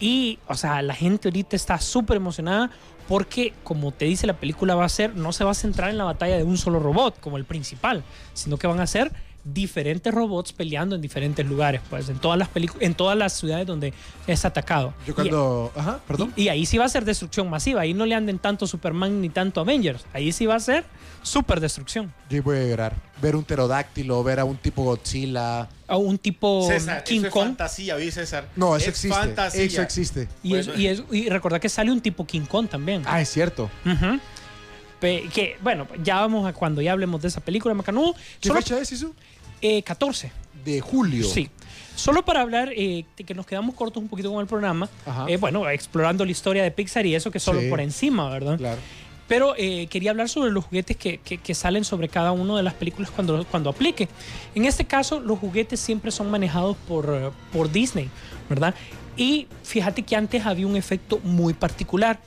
Y, 0.00 0.38
o 0.48 0.54
sea, 0.54 0.82
la 0.82 0.94
gente 0.94 1.28
ahorita 1.28 1.56
está 1.56 1.78
súper 1.78 2.16
emocionada 2.16 2.70
porque, 3.08 3.52
como 3.62 3.92
te 3.92 4.06
dice 4.06 4.26
la 4.26 4.34
película, 4.34 4.74
va 4.74 4.84
a 4.84 4.88
ser, 4.88 5.14
no 5.14 5.32
se 5.32 5.44
va 5.44 5.52
a 5.52 5.54
centrar 5.54 5.90
en 5.90 5.98
la 5.98 6.04
batalla 6.04 6.36
de 6.36 6.42
un 6.42 6.58
solo 6.58 6.80
robot 6.80 7.20
como 7.20 7.36
el 7.36 7.44
principal, 7.44 8.02
sino 8.32 8.56
que 8.56 8.66
van 8.66 8.80
a 8.80 8.86
ser 8.86 9.12
diferentes 9.44 10.12
robots 10.12 10.52
peleando 10.52 10.96
en 10.96 11.02
diferentes 11.02 11.44
lugares, 11.46 11.82
pues, 11.90 12.08
en 12.08 12.18
todas 12.18 12.38
las 12.38 12.48
películas, 12.48 12.82
en 12.82 12.94
todas 12.94 13.16
las 13.16 13.34
ciudades 13.34 13.66
donde 13.66 13.92
es 14.26 14.44
atacado. 14.44 14.94
Yo 15.06 15.12
Y- 15.12 15.14
cuando... 15.14 15.70
Ajá, 15.76 16.00
perdón. 16.08 16.32
y, 16.34 16.44
y 16.44 16.48
ahí 16.48 16.64
sí 16.66 16.78
va 16.78 16.86
a 16.86 16.88
ser 16.88 17.04
destrucción 17.04 17.50
masiva. 17.50 17.82
Ahí 17.82 17.92
no 17.94 18.06
le 18.06 18.14
anden 18.14 18.38
tanto 18.38 18.66
Superman 18.66 19.20
ni 19.20 19.28
tanto 19.28 19.60
Avengers. 19.60 20.06
Ahí 20.14 20.32
sí 20.32 20.46
va 20.46 20.54
a 20.54 20.60
ser 20.60 20.84
super 21.22 21.60
destrucción. 21.60 22.12
Yo 22.30 22.42
voy 22.42 22.56
a 22.58 22.66
llorar. 22.66 22.94
Ver 23.20 23.36
un 23.36 23.44
pterodáctilo, 23.44 24.22
ver 24.24 24.40
a 24.40 24.44
un 24.44 24.56
tipo 24.56 24.82
Godzilla. 24.82 25.68
A 25.86 25.96
un 25.96 26.16
tipo 26.18 26.66
César, 26.66 27.04
King 27.04 27.18
eso 27.18 27.26
es 27.26 27.32
Kong. 27.32 27.44
fantasía, 27.48 27.96
¿viste, 27.96 28.20
César? 28.22 28.48
No, 28.56 28.76
eso 28.76 28.84
es 28.84 28.88
existe. 28.88 29.16
fantasía. 29.16 29.62
Eso 29.64 29.82
existe. 29.82 30.28
Y, 30.42 30.54
es- 30.56 30.66
Bueno. 30.66 30.80
y, 30.82 30.86
es- 30.86 31.02
y 31.12 31.28
recordad 31.28 31.60
que 31.60 31.68
sale 31.68 31.90
un 31.92 32.00
tipo 32.00 32.26
King 32.26 32.46
Kong 32.48 32.68
también. 32.68 33.02
Ah, 33.06 33.20
es 33.20 33.28
cierto. 33.28 33.70
Que, 35.00 35.58
bueno, 35.62 35.86
ya 36.02 36.16
vamos 36.20 36.46
a 36.46 36.54
cuando 36.54 36.80
ya 36.80 36.92
hablemos 36.92 37.20
de 37.20 37.28
esa 37.28 37.40
película, 37.42 37.74
Macanudo. 37.74 38.14
¿Qué 38.40 38.48
Solo 38.48 38.60
fecha 38.62 38.78
es 38.80 38.90
eso? 38.90 39.12
Eh, 39.64 39.82
14. 39.82 40.30
De 40.64 40.80
julio. 40.80 41.26
Sí. 41.26 41.48
Solo 41.96 42.24
para 42.24 42.40
hablar, 42.40 42.70
eh, 42.76 43.04
que 43.24 43.34
nos 43.34 43.46
quedamos 43.46 43.74
cortos 43.74 44.02
un 44.02 44.08
poquito 44.08 44.30
con 44.32 44.40
el 44.40 44.46
programa, 44.46 44.88
eh, 45.28 45.36
bueno, 45.36 45.68
explorando 45.70 46.24
la 46.24 46.30
historia 46.32 46.62
de 46.62 46.70
Pixar 46.70 47.06
y 47.06 47.14
eso 47.14 47.30
que 47.30 47.38
solo 47.40 47.60
Sí. 47.60 47.68
por 47.70 47.80
encima, 47.80 48.28
¿verdad? 48.28 48.58
Claro. 48.58 48.80
Pero 49.28 49.54
eh, 49.56 49.86
quería 49.88 50.10
hablar 50.10 50.28
sobre 50.28 50.50
los 50.50 50.64
juguetes 50.64 50.96
que, 50.98 51.18
que- 51.18 51.38
que 51.38 51.54
salen 51.54 51.84
sobre 51.84 52.08
cada 52.08 52.32
una 52.32 52.56
de 52.56 52.62
las 52.62 52.74
películas 52.74 53.10
cuando, 53.10 53.44
cuando 53.46 53.70
aplique. 53.70 54.08
En 54.54 54.64
este 54.66 54.84
caso, 54.84 55.18
los 55.20 55.38
juguetes 55.38 55.80
siempre 55.80 56.10
son 56.10 56.30
manejados 56.30 56.76
por, 56.88 57.32
por 57.52 57.70
Disney, 57.72 58.10
¿verdad? 58.50 58.74
Y 59.16 59.46
fíjate 59.62 60.02
que 60.02 60.16
antes 60.16 60.44
había 60.44 60.66
un 60.66 60.76
efecto 60.76 61.20
muy 61.24 61.54
particular. 61.54 62.18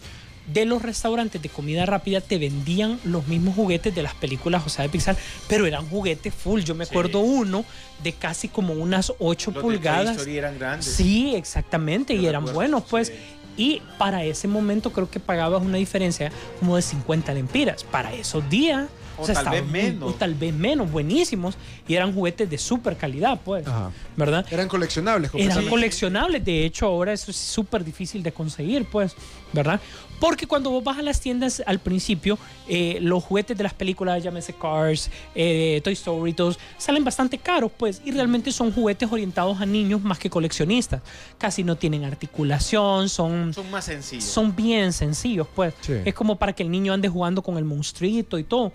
De 0.47 0.65
los 0.65 0.81
restaurantes 0.81 1.41
de 1.41 1.49
comida 1.49 1.85
rápida 1.85 2.21
te 2.21 2.37
vendían 2.37 2.99
los 3.03 3.27
mismos 3.27 3.55
juguetes 3.55 3.93
de 3.93 4.01
las 4.01 4.13
películas, 4.15 4.63
o 4.65 4.69
sea, 4.69 4.83
de 4.83 4.89
Pixar, 4.89 5.17
pero 5.47 5.65
eran 5.65 5.87
juguetes 5.89 6.33
full. 6.33 6.61
Yo 6.61 6.73
me 6.73 6.85
Sí. 6.85 6.91
acuerdo 6.91 7.19
uno 7.19 7.65
de 8.01 8.13
casi 8.13 8.47
como 8.47 8.73
unas 8.73 9.11
8 9.19 9.51
Los 9.51 9.55
de 9.55 9.61
Toy 9.61 9.75
pulgadas. 9.75 10.15
Story 10.17 10.37
eran 10.37 10.57
grandes. 10.57 10.85
Sí, 10.85 11.35
exactamente, 11.35 12.15
Yo 12.15 12.21
y 12.21 12.25
eran 12.27 12.45
buenos, 12.45 12.83
pues. 12.89 13.09
sí. 13.09 13.13
Y 13.59 13.81
para 13.97 14.23
ese 14.23 14.47
momento 14.47 14.93
creo 14.93 15.09
que 15.09 15.19
pagabas 15.19 15.63
una 15.63 15.77
diferencia 15.79 16.31
como 16.59 16.75
de 16.75 16.81
50 16.83 17.33
lempiras. 17.33 17.83
Para 17.83 18.13
esos 18.13 18.47
días. 18.49 18.87
O 19.19 19.23
tal 19.25 19.35
estaban 19.35 19.51
vez 19.53 19.65
menos. 19.71 20.11
o 20.11 20.13
tal 20.13 20.35
vez 20.35 20.53
menos, 20.53 20.91
buenísimos. 20.91 21.55
Y 21.87 21.95
eran 21.95 22.13
juguetes 22.13 22.47
de 22.51 22.59
súper 22.59 22.97
calidad, 22.97 23.39
pues. 23.43 23.65
Ajá. 23.65 23.89
¿Verdad? 24.15 24.45
Eran 24.51 24.67
coleccionables. 24.67 25.31
Eran 25.33 25.65
coleccionables. 25.69 26.45
De 26.45 26.65
hecho, 26.65 26.85
ahora 26.85 27.13
eso 27.13 27.31
es 27.31 27.37
súper 27.37 27.83
difícil 27.83 28.21
de 28.21 28.31
conseguir, 28.31 28.85
pues. 28.85 29.15
¿Verdad? 29.53 29.81
Porque 30.19 30.47
cuando 30.47 30.71
vos 30.71 30.83
vas 30.83 30.97
a 30.97 31.01
las 31.03 31.21
tiendas 31.21 31.61
al 31.67 31.77
principio, 31.79 32.39
eh, 32.67 32.97
los 33.01 33.23
juguetes 33.23 33.55
de 33.55 33.63
las 33.63 33.73
películas, 33.73 34.23
llámese 34.23 34.51
Cars, 34.53 35.11
eh, 35.35 35.79
Toy 35.83 35.93
Story, 35.93 36.33
todos, 36.33 36.57
salen 36.79 37.03
bastante 37.03 37.37
caros, 37.37 37.71
pues. 37.77 38.01
Y 38.03 38.11
realmente 38.11 38.51
son 38.51 38.71
juguetes 38.71 39.11
orientados 39.11 39.61
a 39.61 39.65
niños 39.67 40.01
más 40.01 40.17
que 40.17 40.29
coleccionistas. 40.29 41.01
Casi 41.37 41.63
no 41.63 41.75
tienen 41.75 42.03
articulación, 42.03 43.09
son 43.09 43.53
Son 43.53 43.69
más 43.69 43.85
sencillos. 43.85 44.23
son 44.23 44.55
bien 44.55 44.93
sencillos, 44.93 45.47
pues. 45.55 45.73
Sí. 45.81 45.93
Es 46.05 46.13
como 46.13 46.35
para 46.37 46.53
que 46.53 46.63
el 46.63 46.71
niño 46.71 46.93
ande 46.93 47.09
jugando 47.09 47.41
con 47.43 47.57
el 47.57 47.65
monstruito 47.65 48.37
y 48.39 48.43
todo. 48.43 48.71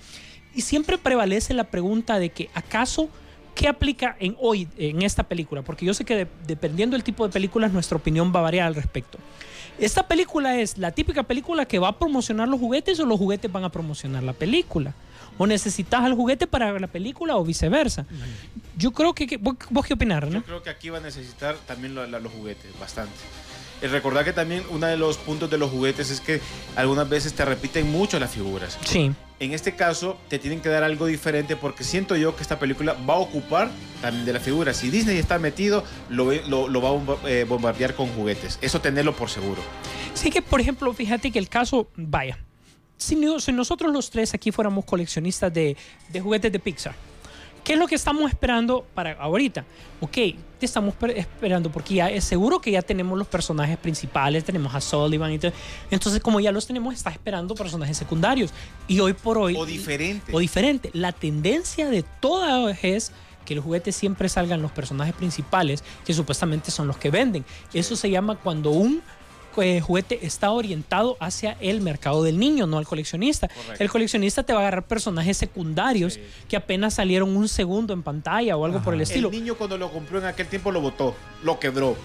Y 0.55 0.61
siempre 0.61 0.99
prevalece 0.99 1.55
la 1.55 1.64
pregunta 1.64 2.18
de 2.18 2.28
que, 2.30 2.51
¿acaso 2.55 3.09
qué 3.55 3.68
aplica 3.68 4.16
en 4.20 4.36
hoy, 4.40 4.68
en 4.78 5.03
esta 5.03 5.22
película? 5.24 5.62
Porque 5.62 5.84
yo 5.86 5.95
sé 5.95 6.05
que 6.05 6.14
de- 6.16 6.26
dependiendo 6.47 6.95
del 6.95 7.03
tipo 7.05 7.26
de 7.26 7.32
películas, 7.32 7.72
nuestra 7.72 7.97
opinión 7.97 8.32
va 8.34 8.40
a 8.40 8.43
variar 8.43 8.66
al 8.66 8.74
respecto. 8.74 9.18
¿Esta 9.83 10.07
película 10.07 10.59
es 10.61 10.78
la 10.78 10.93
típica 10.93 11.24
película 11.24 11.64
que 11.66 11.78
va 11.80 11.89
a 11.89 11.99
promocionar 11.99 12.47
los 12.49 12.61
juguetes 12.61 13.01
o 13.01 13.05
los 13.07 13.18
juguetes 13.18 13.51
van 13.51 13.64
a 13.64 13.68
promocionar 13.68 14.22
la 14.22 14.33
película? 14.33 14.95
¿O 15.39 15.47
necesitas 15.47 16.03
al 16.03 16.14
juguete 16.14 16.47
para 16.47 16.78
la 16.78 16.87
película 16.87 17.37
o 17.37 17.45
viceversa? 17.45 18.07
Yo 18.76 18.93
creo 18.93 19.12
que... 19.12 19.26
que- 19.26 19.39
¿Vos, 19.39 19.57
vos 19.70 19.85
qué 19.85 19.95
opinas, 19.95 20.22
Yo 20.22 20.30
no? 20.30 20.43
creo 20.45 20.62
que 20.62 20.70
aquí 20.70 20.89
va 20.91 20.99
a 20.99 21.01
necesitar 21.01 21.57
también 21.66 21.95
lo- 21.97 22.07
los 22.07 22.33
juguetes, 22.33 22.70
bastante. 22.78 23.12
Y 23.83 23.87
recordar 23.87 24.24
que 24.24 24.33
también 24.33 24.62
uno 24.70 24.87
de 24.87 24.97
los 24.97 25.16
puntos 25.18 25.51
de 25.51 25.59
los 25.59 25.68
juguetes 25.70 26.11
es 26.11 26.20
que 26.20 26.41
algunas 26.76 27.09
veces 27.09 27.33
te 27.35 27.45
repiten 27.45 27.91
mucho 27.91 28.20
las 28.20 28.30
figuras. 28.30 28.78
Sí. 28.85 29.11
En 29.43 29.53
este 29.53 29.74
caso, 29.74 30.20
te 30.28 30.38
tienen 30.38 30.61
que 30.61 30.68
dar 30.68 30.84
algo 30.84 31.07
diferente 31.07 31.57
porque 31.57 31.82
siento 31.82 32.14
yo 32.14 32.36
que 32.36 32.43
esta 32.43 32.61
película 32.61 32.93
va 32.93 33.14
a 33.14 33.18
ocupar 33.18 33.72
también 34.01 34.24
de 34.24 34.32
la 34.32 34.38
figura. 34.38 34.72
Si 34.72 34.88
Disney 34.88 35.18
está 35.18 35.40
metido, 35.40 35.82
lo, 36.11 36.26
va 36.80 36.90
a 36.90 37.28
eh, 37.28 37.43
bombardear 37.43 37.97
con 37.97 38.07
juguetes. 38.11 38.61
Eso 38.62 38.80
tenerlo 38.80 39.16
por 39.16 39.28
seguro. 39.28 39.61
Sí 40.14 40.30
que, 40.30 40.43
por 40.43 40.61
ejemplo, 40.61 40.95
fíjate 40.95 41.32
que 41.32 41.40
el 41.40 41.49
caso, 41.49 41.88
vaya, 41.97 42.38
si 42.97 43.16
nosotros 43.16 43.93
los 43.93 44.11
tres 44.11 44.32
aquí 44.32 44.53
fuéramos 44.53 44.84
coleccionistas 44.84 45.53
de, 45.53 45.76
de 46.11 46.20
juguetes 46.20 46.53
de 46.53 46.61
Pixar, 46.61 46.95
¿qué 47.64 47.72
es 47.72 47.78
lo 47.80 47.88
que 47.88 47.97
estamos 47.97 48.30
esperando 48.30 48.86
para 48.95 49.14
ahorita? 49.14 49.64
Ok, 50.01 50.18
te 50.62 50.66
estamos 50.66 50.94
per- 50.94 51.18
esperando 51.18 51.72
porque 51.72 51.94
ya 51.94 52.08
es 52.08 52.22
seguro 52.22 52.60
que 52.60 52.70
ya 52.70 52.82
tenemos 52.82 53.18
los 53.18 53.26
personajes 53.26 53.76
principales, 53.76 54.44
tenemos 54.44 54.72
a 54.72 54.80
Sullivan 54.80 55.32
y 55.32 55.38
todo. 55.40 55.52
Entonces, 55.90 56.22
como 56.22 56.38
ya 56.38 56.52
los 56.52 56.68
tenemos, 56.68 56.94
está 56.94 57.10
esperando 57.10 57.56
personajes 57.56 57.96
secundarios. 57.96 58.52
Y 58.86 59.00
hoy 59.00 59.12
por 59.12 59.38
hoy... 59.38 59.56
O 59.56 59.66
diferente. 59.66 60.30
O 60.32 60.38
diferente. 60.38 60.90
La 60.92 61.10
tendencia 61.10 61.90
de 61.90 62.04
todas 62.20 62.78
es 62.84 63.10
que 63.44 63.56
los 63.56 63.64
juguetes 63.64 63.96
siempre 63.96 64.28
salgan 64.28 64.62
los 64.62 64.70
personajes 64.70 65.16
principales, 65.16 65.82
que 66.06 66.14
supuestamente 66.14 66.70
son 66.70 66.86
los 66.86 66.96
que 66.96 67.10
venden. 67.10 67.44
Eso 67.74 67.96
se 67.96 68.08
llama 68.08 68.36
cuando 68.36 68.70
un 68.70 69.02
eh, 69.59 69.80
juguete 69.80 70.24
está 70.24 70.50
orientado 70.50 71.16
hacia 71.20 71.57
el 71.61 71.80
mercado 71.80 72.22
del 72.22 72.38
niño, 72.38 72.66
no 72.66 72.78
al 72.78 72.86
coleccionista. 72.86 73.50
El 73.78 73.90
coleccionista 73.90 74.42
te 74.42 74.53
va 74.53 74.61
a 74.61 74.62
agarrar 74.62 74.86
personajes 74.86 75.36
secundarios 75.36 76.18
que 76.48 76.57
apenas 76.57 76.94
salieron 76.94 77.36
un 77.36 77.48
segundo 77.48 77.92
en 77.92 78.03
pantalla 78.03 78.57
o 78.57 78.64
algo 78.64 78.82
por 78.82 78.94
el 78.94 79.00
estilo. 79.00 79.28
El 79.28 79.34
niño 79.34 79.55
cuando 79.57 79.76
lo 79.78 79.90
compró 79.90 80.18
en 80.18 80.26
aquel 80.26 80.46
tiempo 80.46 80.70
lo 80.70 80.80
botó, 80.80 81.14
lo 81.42 81.59
quebró. 81.59 81.96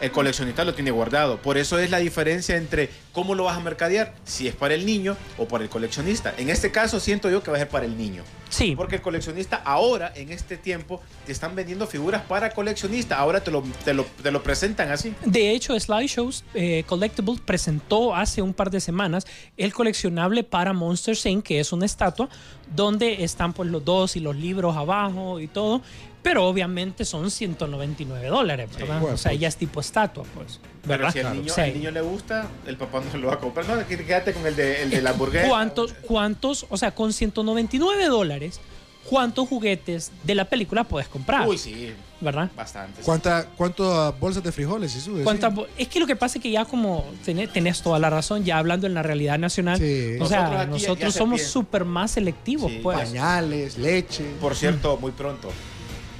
El 0.00 0.10
coleccionista 0.12 0.64
lo 0.64 0.74
tiene 0.74 0.90
guardado. 0.90 1.42
Por 1.42 1.58
eso 1.58 1.78
es 1.78 1.90
la 1.90 1.98
diferencia 1.98 2.56
entre 2.56 2.88
cómo 3.12 3.34
lo 3.34 3.44
vas 3.44 3.56
a 3.56 3.60
mercadear, 3.60 4.14
si 4.24 4.48
es 4.48 4.54
para 4.54 4.74
el 4.74 4.86
niño 4.86 5.16
o 5.36 5.46
para 5.46 5.64
el 5.64 5.70
coleccionista. 5.70 6.34
En 6.38 6.48
este 6.48 6.70
caso 6.70 7.00
siento 7.00 7.28
yo 7.30 7.42
que 7.42 7.50
va 7.50 7.56
a 7.58 7.60
ser 7.60 7.68
para 7.68 7.84
el 7.84 7.96
niño. 7.98 8.22
Sí. 8.48 8.74
Porque 8.76 8.96
el 8.96 9.02
coleccionista 9.02 9.60
ahora, 9.64 10.12
en 10.16 10.32
este 10.32 10.56
tiempo, 10.56 11.00
te 11.26 11.32
están 11.32 11.54
vendiendo 11.54 11.86
figuras 11.86 12.22
para 12.22 12.50
coleccionista. 12.50 13.18
Ahora 13.18 13.40
te 13.40 13.50
lo, 13.50 13.62
te 13.84 13.94
lo, 13.94 14.04
te 14.22 14.30
lo 14.30 14.42
presentan 14.42 14.90
así. 14.90 15.14
De 15.24 15.50
hecho, 15.50 15.78
Slideshows 15.78 16.44
eh, 16.54 16.84
Collectibles 16.86 17.40
presentó 17.40 18.14
hace 18.14 18.42
un 18.42 18.54
par 18.54 18.70
de 18.70 18.80
semanas 18.80 19.26
el 19.56 19.72
coleccionable 19.72 20.44
para 20.44 20.72
Monster 20.72 21.16
Inc., 21.24 21.44
que 21.44 21.60
es 21.60 21.72
una 21.72 21.86
estatua 21.86 22.28
donde 22.74 23.24
están 23.24 23.52
pues 23.52 23.68
los 23.70 23.84
dos 23.84 24.16
y 24.16 24.20
los 24.20 24.36
libros 24.36 24.76
abajo 24.76 25.40
y 25.40 25.46
todo. 25.46 25.82
Pero 26.22 26.46
obviamente 26.46 27.04
son 27.06 27.30
199 27.30 28.26
dólares, 28.28 28.68
¿verdad? 28.78 29.02
o 29.04 29.16
sea, 29.16 29.32
ya 29.32 29.48
es 29.48 29.56
tipo 29.56 29.80
estatua, 29.80 30.24
pues. 30.34 30.60
Pero 30.82 30.88
¿verdad? 31.04 31.12
si 31.12 31.18
al 31.20 31.34
niño, 31.34 31.52
Sí. 31.54 31.60
al 31.62 31.74
niño 31.74 31.90
le 31.90 32.00
gusta, 32.02 32.46
el 32.66 32.76
papá 32.76 33.00
no 33.04 33.10
se 33.10 33.16
lo 33.18 33.28
va 33.28 33.34
a 33.34 33.38
comprar. 33.38 33.66
No, 33.66 33.86
qué- 33.86 34.04
quédate 34.04 34.32
con 34.34 34.46
el 34.46 34.54
de, 34.54 34.82
el 34.82 34.90
de 34.90 35.00
la 35.02 35.10
hamburguesa. 35.10 35.48
¿Cuántos, 35.48 35.92
cuántos, 36.06 36.66
o 36.68 36.76
sea, 36.76 36.94
con 36.94 37.12
199 37.14 38.06
dólares, 38.06 38.60
cuántos 39.08 39.48
juguetes 39.48 40.12
de 40.24 40.34
la 40.34 40.44
película 40.44 40.84
puedes 40.84 41.08
comprar? 41.08 41.48
Uy, 41.48 41.56
sí, 41.56 41.92
¿Verdad? 42.20 42.50
bastante. 42.54 43.00
¿Cuánta, 43.00 43.46
¿Cuántas 43.56 44.18
bolsas 44.20 44.42
de 44.42 44.52
frijoles? 44.52 44.92
Decía. 44.94 45.24
¿Cuántas 45.24 45.54
bo- 45.54 45.66
es 45.78 45.88
que 45.88 46.00
lo 46.00 46.06
que 46.06 46.16
pasa 46.16 46.36
es 46.36 46.42
que 46.42 46.50
ya 46.50 46.66
como 46.66 47.06
tenés, 47.24 47.50
tenés 47.50 47.80
toda 47.80 47.98
la 47.98 48.10
razón, 48.10 48.44
ya 48.44 48.58
hablando 48.58 48.86
en 48.86 48.92
la 48.92 49.02
realidad 49.02 49.38
nacional, 49.38 49.78
Sí. 49.78 50.18
o 50.20 50.26
sea, 50.26 50.66
Nosotros 50.66 51.14
somos 51.14 51.40
súper 51.42 51.86
más 51.86 52.10
selectivos, 52.10 52.70
Sí, 52.70 52.80
pues. 52.82 52.98
Pañales, 52.98 53.78
leche. 53.78 54.24
Por 54.38 54.54
cierto, 54.54 54.98
muy 54.98 55.12
pronto 55.12 55.48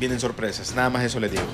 vienen 0.01 0.19
sorpresas. 0.19 0.75
Nada 0.75 0.91
más 0.91 1.05
eso 1.05 1.21
les 1.21 1.31
digo. 1.31 1.45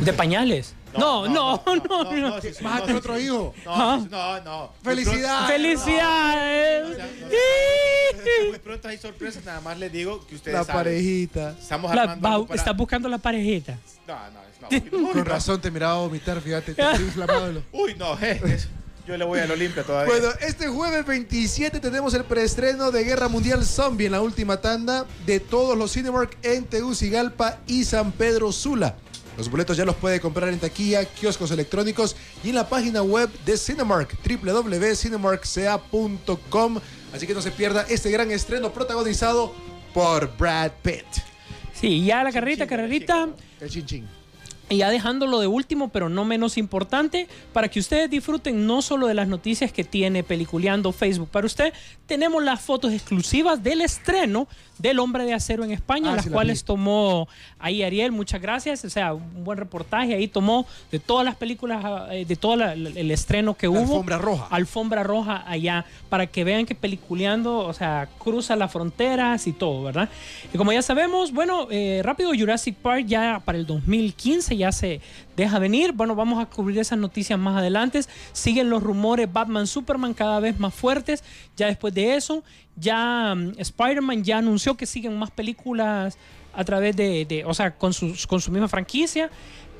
¿De 0.00 0.12
pañales? 0.12 0.74
No, 0.98 1.28
no, 1.28 1.62
no, 1.66 2.04
no. 2.12 2.30
¿Vas 2.32 2.44
a 2.64 2.78
no, 2.78 2.82
tener 2.82 2.96
otro 2.96 3.20
hijo? 3.20 3.54
No, 3.64 4.00
sí, 4.02 4.08
no, 4.10 4.40
no. 4.40 4.72
¡Felicidades! 4.82 5.48
¡Felicidades! 5.52 6.88
pronto- 6.88 7.04
no, 7.20 7.28
no, 8.42 8.48
Muy 8.50 8.58
pronto 8.58 8.88
hay 8.88 8.98
sorpresas. 8.98 9.44
Nada 9.44 9.60
más 9.60 9.78
les 9.78 9.92
digo 9.92 10.26
que 10.26 10.34
ustedes 10.34 10.56
La 10.58 10.64
saben. 10.64 10.80
parejita. 10.82 11.54
Estamos 11.60 11.94
La- 11.94 12.02
armando 12.02 12.28
va- 12.28 12.34
algo 12.34 12.46
para- 12.48 12.58
¿Estás 12.58 12.76
buscando 12.76 13.08
la 13.08 13.18
parejita? 13.18 13.78
No, 14.08 14.16
no, 14.30 14.40
es- 14.70 14.92
no. 14.92 15.12
Con 15.12 15.24
razón 15.24 15.60
te 15.60 15.70
miraba 15.70 15.94
vomitar, 16.00 16.40
fíjate, 16.40 16.74
te 16.74 16.82
estoy 16.82 17.04
inflamado. 17.04 17.46
de 17.46 17.52
lo- 17.52 17.62
Uy, 17.72 17.94
no, 17.94 18.18
eh, 18.20 18.40
es- 18.46 18.68
yo 19.10 19.16
le 19.16 19.24
voy 19.24 19.40
al 19.40 19.50
Olimpia 19.50 19.82
todavía. 19.82 20.14
Bueno, 20.14 20.32
este 20.40 20.68
jueves 20.68 21.04
27 21.04 21.80
tenemos 21.80 22.14
el 22.14 22.22
preestreno 22.24 22.92
de 22.92 23.04
Guerra 23.04 23.28
Mundial 23.28 23.64
Zombie 23.64 24.06
en 24.06 24.12
la 24.12 24.22
última 24.22 24.60
tanda 24.60 25.04
de 25.26 25.40
todos 25.40 25.76
los 25.76 25.92
Cinemark 25.92 26.38
en 26.42 26.64
Tegucigalpa 26.64 27.58
y 27.66 27.84
San 27.84 28.12
Pedro 28.12 28.52
Sula. 28.52 28.94
Los 29.36 29.50
boletos 29.50 29.76
ya 29.76 29.84
los 29.84 29.96
puede 29.96 30.20
comprar 30.20 30.50
en 30.50 30.60
taquilla, 30.60 31.04
kioscos 31.04 31.50
electrónicos 31.50 32.14
y 32.44 32.50
en 32.50 32.54
la 32.54 32.68
página 32.68 33.02
web 33.02 33.28
de 33.44 33.56
Cinemark, 33.56 34.16
www.cinemarkca.com. 34.22 36.78
Así 37.12 37.26
que 37.26 37.34
no 37.34 37.42
se 37.42 37.50
pierda 37.50 37.84
este 37.88 38.12
gran 38.12 38.30
estreno 38.30 38.72
protagonizado 38.72 39.52
por 39.92 40.36
Brad 40.36 40.70
Pitt. 40.82 41.06
Sí, 41.74 42.04
ya 42.04 42.22
la 42.22 42.30
carrerita, 42.30 42.64
carrerita. 42.66 43.30
El 43.60 43.70
chin 43.70 43.86
chin. 43.86 44.19
Y 44.70 44.76
ya 44.76 44.88
dejándolo 44.88 45.40
de 45.40 45.48
último, 45.48 45.88
pero 45.88 46.08
no 46.08 46.24
menos 46.24 46.56
importante, 46.56 47.26
para 47.52 47.68
que 47.68 47.80
ustedes 47.80 48.08
disfruten 48.08 48.68
no 48.68 48.82
solo 48.82 49.08
de 49.08 49.14
las 49.14 49.26
noticias 49.26 49.72
que 49.72 49.82
tiene 49.82 50.22
Peliculeando 50.22 50.92
Facebook 50.92 51.28
para 51.28 51.46
usted, 51.46 51.72
tenemos 52.06 52.40
las 52.44 52.60
fotos 52.60 52.92
exclusivas 52.92 53.64
del 53.64 53.80
estreno 53.80 54.46
del 54.80 54.98
Hombre 54.98 55.24
de 55.24 55.34
Acero 55.34 55.64
en 55.64 55.70
España, 55.72 56.12
Ah, 56.12 56.16
las 56.16 56.24
sí, 56.24 56.30
cuales 56.30 56.64
tomó 56.64 57.28
ahí 57.58 57.82
Ariel, 57.82 58.12
muchas 58.12 58.40
gracias, 58.40 58.84
o 58.84 58.90
sea, 58.90 59.14
un 59.14 59.44
buen 59.44 59.58
reportaje, 59.58 60.14
ahí 60.14 60.28
tomó 60.28 60.66
de 60.90 60.98
todas 60.98 61.24
las 61.24 61.36
películas, 61.36 61.84
eh, 62.10 62.24
de 62.26 62.36
todo 62.36 62.56
la- 62.56 62.72
el 62.72 63.10
estreno 63.10 63.54
que 63.54 63.66
La 63.66 63.72
hubo. 63.72 63.80
alfombra 63.80 64.18
roja. 64.18 64.46
Alfombra 64.50 65.02
roja 65.02 65.44
allá, 65.46 65.84
para 66.08 66.26
que 66.26 66.44
vean 66.44 66.66
que 66.66 66.74
Peliculeando, 66.74 67.58
o 67.58 67.72
sea, 67.72 68.08
cruza 68.18 68.56
las 68.56 68.72
fronteras 68.72 69.46
y 69.46 69.52
todo, 69.52 69.82
¿verdad? 69.84 70.08
Y 70.52 70.56
como 70.58 70.72
ya 70.72 70.82
sabemos, 70.82 71.32
bueno, 71.32 71.68
eh, 71.70 72.00
rápido 72.02 72.30
Jurassic 72.36 72.74
Park 72.76 73.04
ya 73.06 73.42
para 73.44 73.58
el 73.58 73.66
2015 73.66 74.56
ya 74.56 74.72
se 74.72 75.00
deja 75.36 75.58
venir. 75.58 75.92
Bueno, 75.92 76.14
vamos 76.14 76.42
a 76.42 76.46
cubrir 76.46 76.78
esas 76.78 76.98
noticias 76.98 77.38
más 77.38 77.56
adelante. 77.56 78.00
Siguen 78.32 78.70
los 78.70 78.82
rumores 78.82 79.32
Batman, 79.32 79.66
Superman 79.66 80.14
cada 80.14 80.40
vez 80.40 80.58
más 80.58 80.74
fuertes. 80.74 81.22
Ya 81.56 81.66
después 81.66 81.94
de 81.94 82.16
eso, 82.16 82.42
ya 82.76 83.34
mm, 83.34 83.52
Spider-Man 83.58 84.24
ya 84.24 84.38
anunció 84.38 84.76
que 84.76 84.86
siguen 84.86 85.18
más 85.18 85.30
películas 85.30 86.18
a 86.52 86.64
través 86.64 86.96
de, 86.96 87.24
de- 87.26 87.44
o 87.44 87.54
sea, 87.54 87.76
con, 87.76 87.92
sus- 87.92 88.26
con 88.26 88.40
su 88.40 88.50
misma 88.50 88.68
franquicia. 88.68 89.30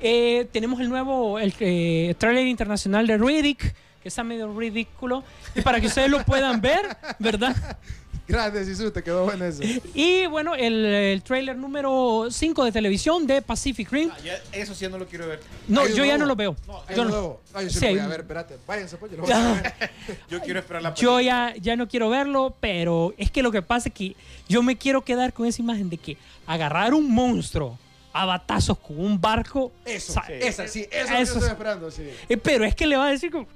Eh, 0.00 0.48
tenemos 0.52 0.80
el 0.80 0.88
nuevo 0.88 1.38
el, 1.38 1.52
eh, 1.60 2.14
tráiler 2.16 2.46
internacional 2.46 3.06
de 3.06 3.18
Riddick, 3.18 3.74
que 4.02 4.08
está 4.08 4.24
medio 4.24 4.56
ridículo. 4.58 5.22
Y 5.54 5.60
para 5.60 5.78
que 5.80 5.88
ustedes 5.88 6.10
lo 6.10 6.24
puedan 6.24 6.60
ver, 6.60 6.96
¿verdad? 7.18 7.54
Gracias, 8.30 8.66
Jesús, 8.68 8.92
te 8.92 9.02
quedó 9.02 9.24
bueno 9.24 9.44
eso. 9.44 9.62
Y 9.94 10.26
bueno, 10.26 10.54
el, 10.54 10.84
el 10.84 11.22
tráiler 11.22 11.56
número 11.56 12.28
5 12.30 12.64
de 12.64 12.72
televisión 12.72 13.26
de 13.26 13.42
Pacific 13.42 13.90
Rim. 13.90 14.10
Ah, 14.12 14.18
ya- 14.24 14.40
eso 14.52 14.74
sí 14.74 14.82
ya 14.82 14.88
no 14.88 14.98
lo 14.98 15.06
quiero 15.06 15.26
ver. 15.26 15.40
No, 15.68 15.86
yo 15.88 16.04
ya 16.04 16.16
no 16.18 16.26
lo 16.26 16.36
veo. 16.36 16.56
Hay 16.88 16.96
Yo 16.96 17.04
no- 17.04 17.10
nuevo. 17.10 17.40
Ay, 17.54 17.64
yo 17.66 17.70
sí 17.70 17.78
Sí, 17.80 17.84
lo 17.86 17.90
voy 17.92 18.00
a 18.00 18.06
ver, 18.08 18.20
espérate. 18.20 18.56
Váyanse, 18.66 18.96
pues, 18.96 19.10
yo 19.12 19.18
lo 19.18 19.24
voy 19.24 19.32
a 19.32 19.52
ver. 19.62 19.90
Yo 20.30 20.40
quiero 20.40 20.60
esperar 20.60 20.82
la 20.82 20.94
Yo 20.94 21.20
ya, 21.20 21.54
ya 21.60 21.76
no 21.76 21.88
quiero 21.88 22.08
verlo, 22.10 22.54
pero 22.60 23.14
es 23.18 23.30
que 23.30 23.42
lo 23.42 23.50
que 23.50 23.62
pasa 23.62 23.88
es 23.88 23.94
que 23.94 24.14
yo 24.48 24.62
me 24.62 24.76
quiero 24.78 25.02
quedar 25.02 25.32
con 25.32 25.46
esa 25.46 25.60
imagen 25.62 25.90
de 25.90 25.96
que 25.98 26.16
agarrar 26.46 26.94
un 26.94 27.10
monstruo 27.12 27.78
a 28.12 28.24
batazos 28.26 28.78
con 28.78 28.98
un 29.00 29.20
barco. 29.20 29.70
Eso, 29.84 30.12
sa- 30.14 30.26
esa, 30.28 30.66
sí, 30.68 30.86
eso, 30.90 31.04
es 31.04 31.10
lo 31.10 31.16
que 31.18 31.26
sí. 31.26 31.32
estoy 31.34 31.48
esperando, 31.48 31.90
sí. 31.90 32.02
Eh, 32.28 32.36
pero 32.36 32.64
es 32.64 32.74
que 32.74 32.86
le 32.86 32.96
va 32.96 33.06
a 33.06 33.10
decir 33.10 33.30
como. 33.30 33.46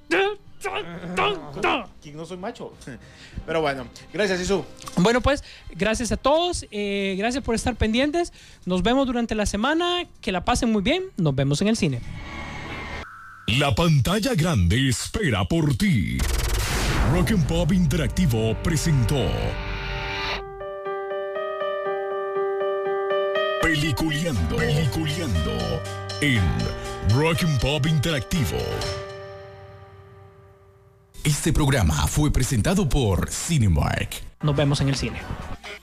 ¿Quién 2.01 2.17
no 2.17 2.25
soy 2.25 2.37
macho? 2.37 2.73
Pero 3.45 3.61
bueno, 3.61 3.85
gracias, 4.13 4.41
Isu. 4.41 4.63
Bueno, 4.97 5.21
pues 5.21 5.43
gracias 5.71 6.11
a 6.11 6.17
todos. 6.17 6.65
eh, 6.71 7.15
gracias 7.17 7.43
por 7.43 7.55
estar 7.55 7.75
pendientes. 7.75 8.33
Nos 8.65 8.83
vemos 8.83 9.05
durante 9.07 9.35
la 9.35 9.45
semana. 9.45 10.05
Que 10.21 10.31
la 10.31 10.43
pasen 10.45 10.71
muy 10.71 10.81
bien. 10.81 11.03
Nos 11.17 11.35
vemos 11.35 11.61
en 11.61 11.67
el 11.67 11.77
cine. 11.77 12.01
La 13.47 13.75
pantalla 13.75 14.33
grande 14.33 14.89
espera 14.89 15.45
por 15.45 15.75
ti. 15.77 16.17
Rock 17.13 17.31
and 17.31 17.45
Pop 17.47 17.71
Interactivo 17.71 18.55
presentó 18.63 19.29
Peliculeando, 23.61 24.55
Peliculeando 24.57 25.81
en 26.21 26.41
Rock 27.15 27.43
and 27.43 27.59
Pop 27.59 27.85
Interactivo. 27.87 28.57
Este 31.25 31.51
programa 31.51 32.05
fue 32.05 32.31
presentado 32.31 32.87
por 32.87 33.31
Cinemark. 33.31 34.21
Nos 34.43 34.55
vemos 34.55 34.79
en 34.81 34.89
el 34.89 34.95
cine. 34.95 35.17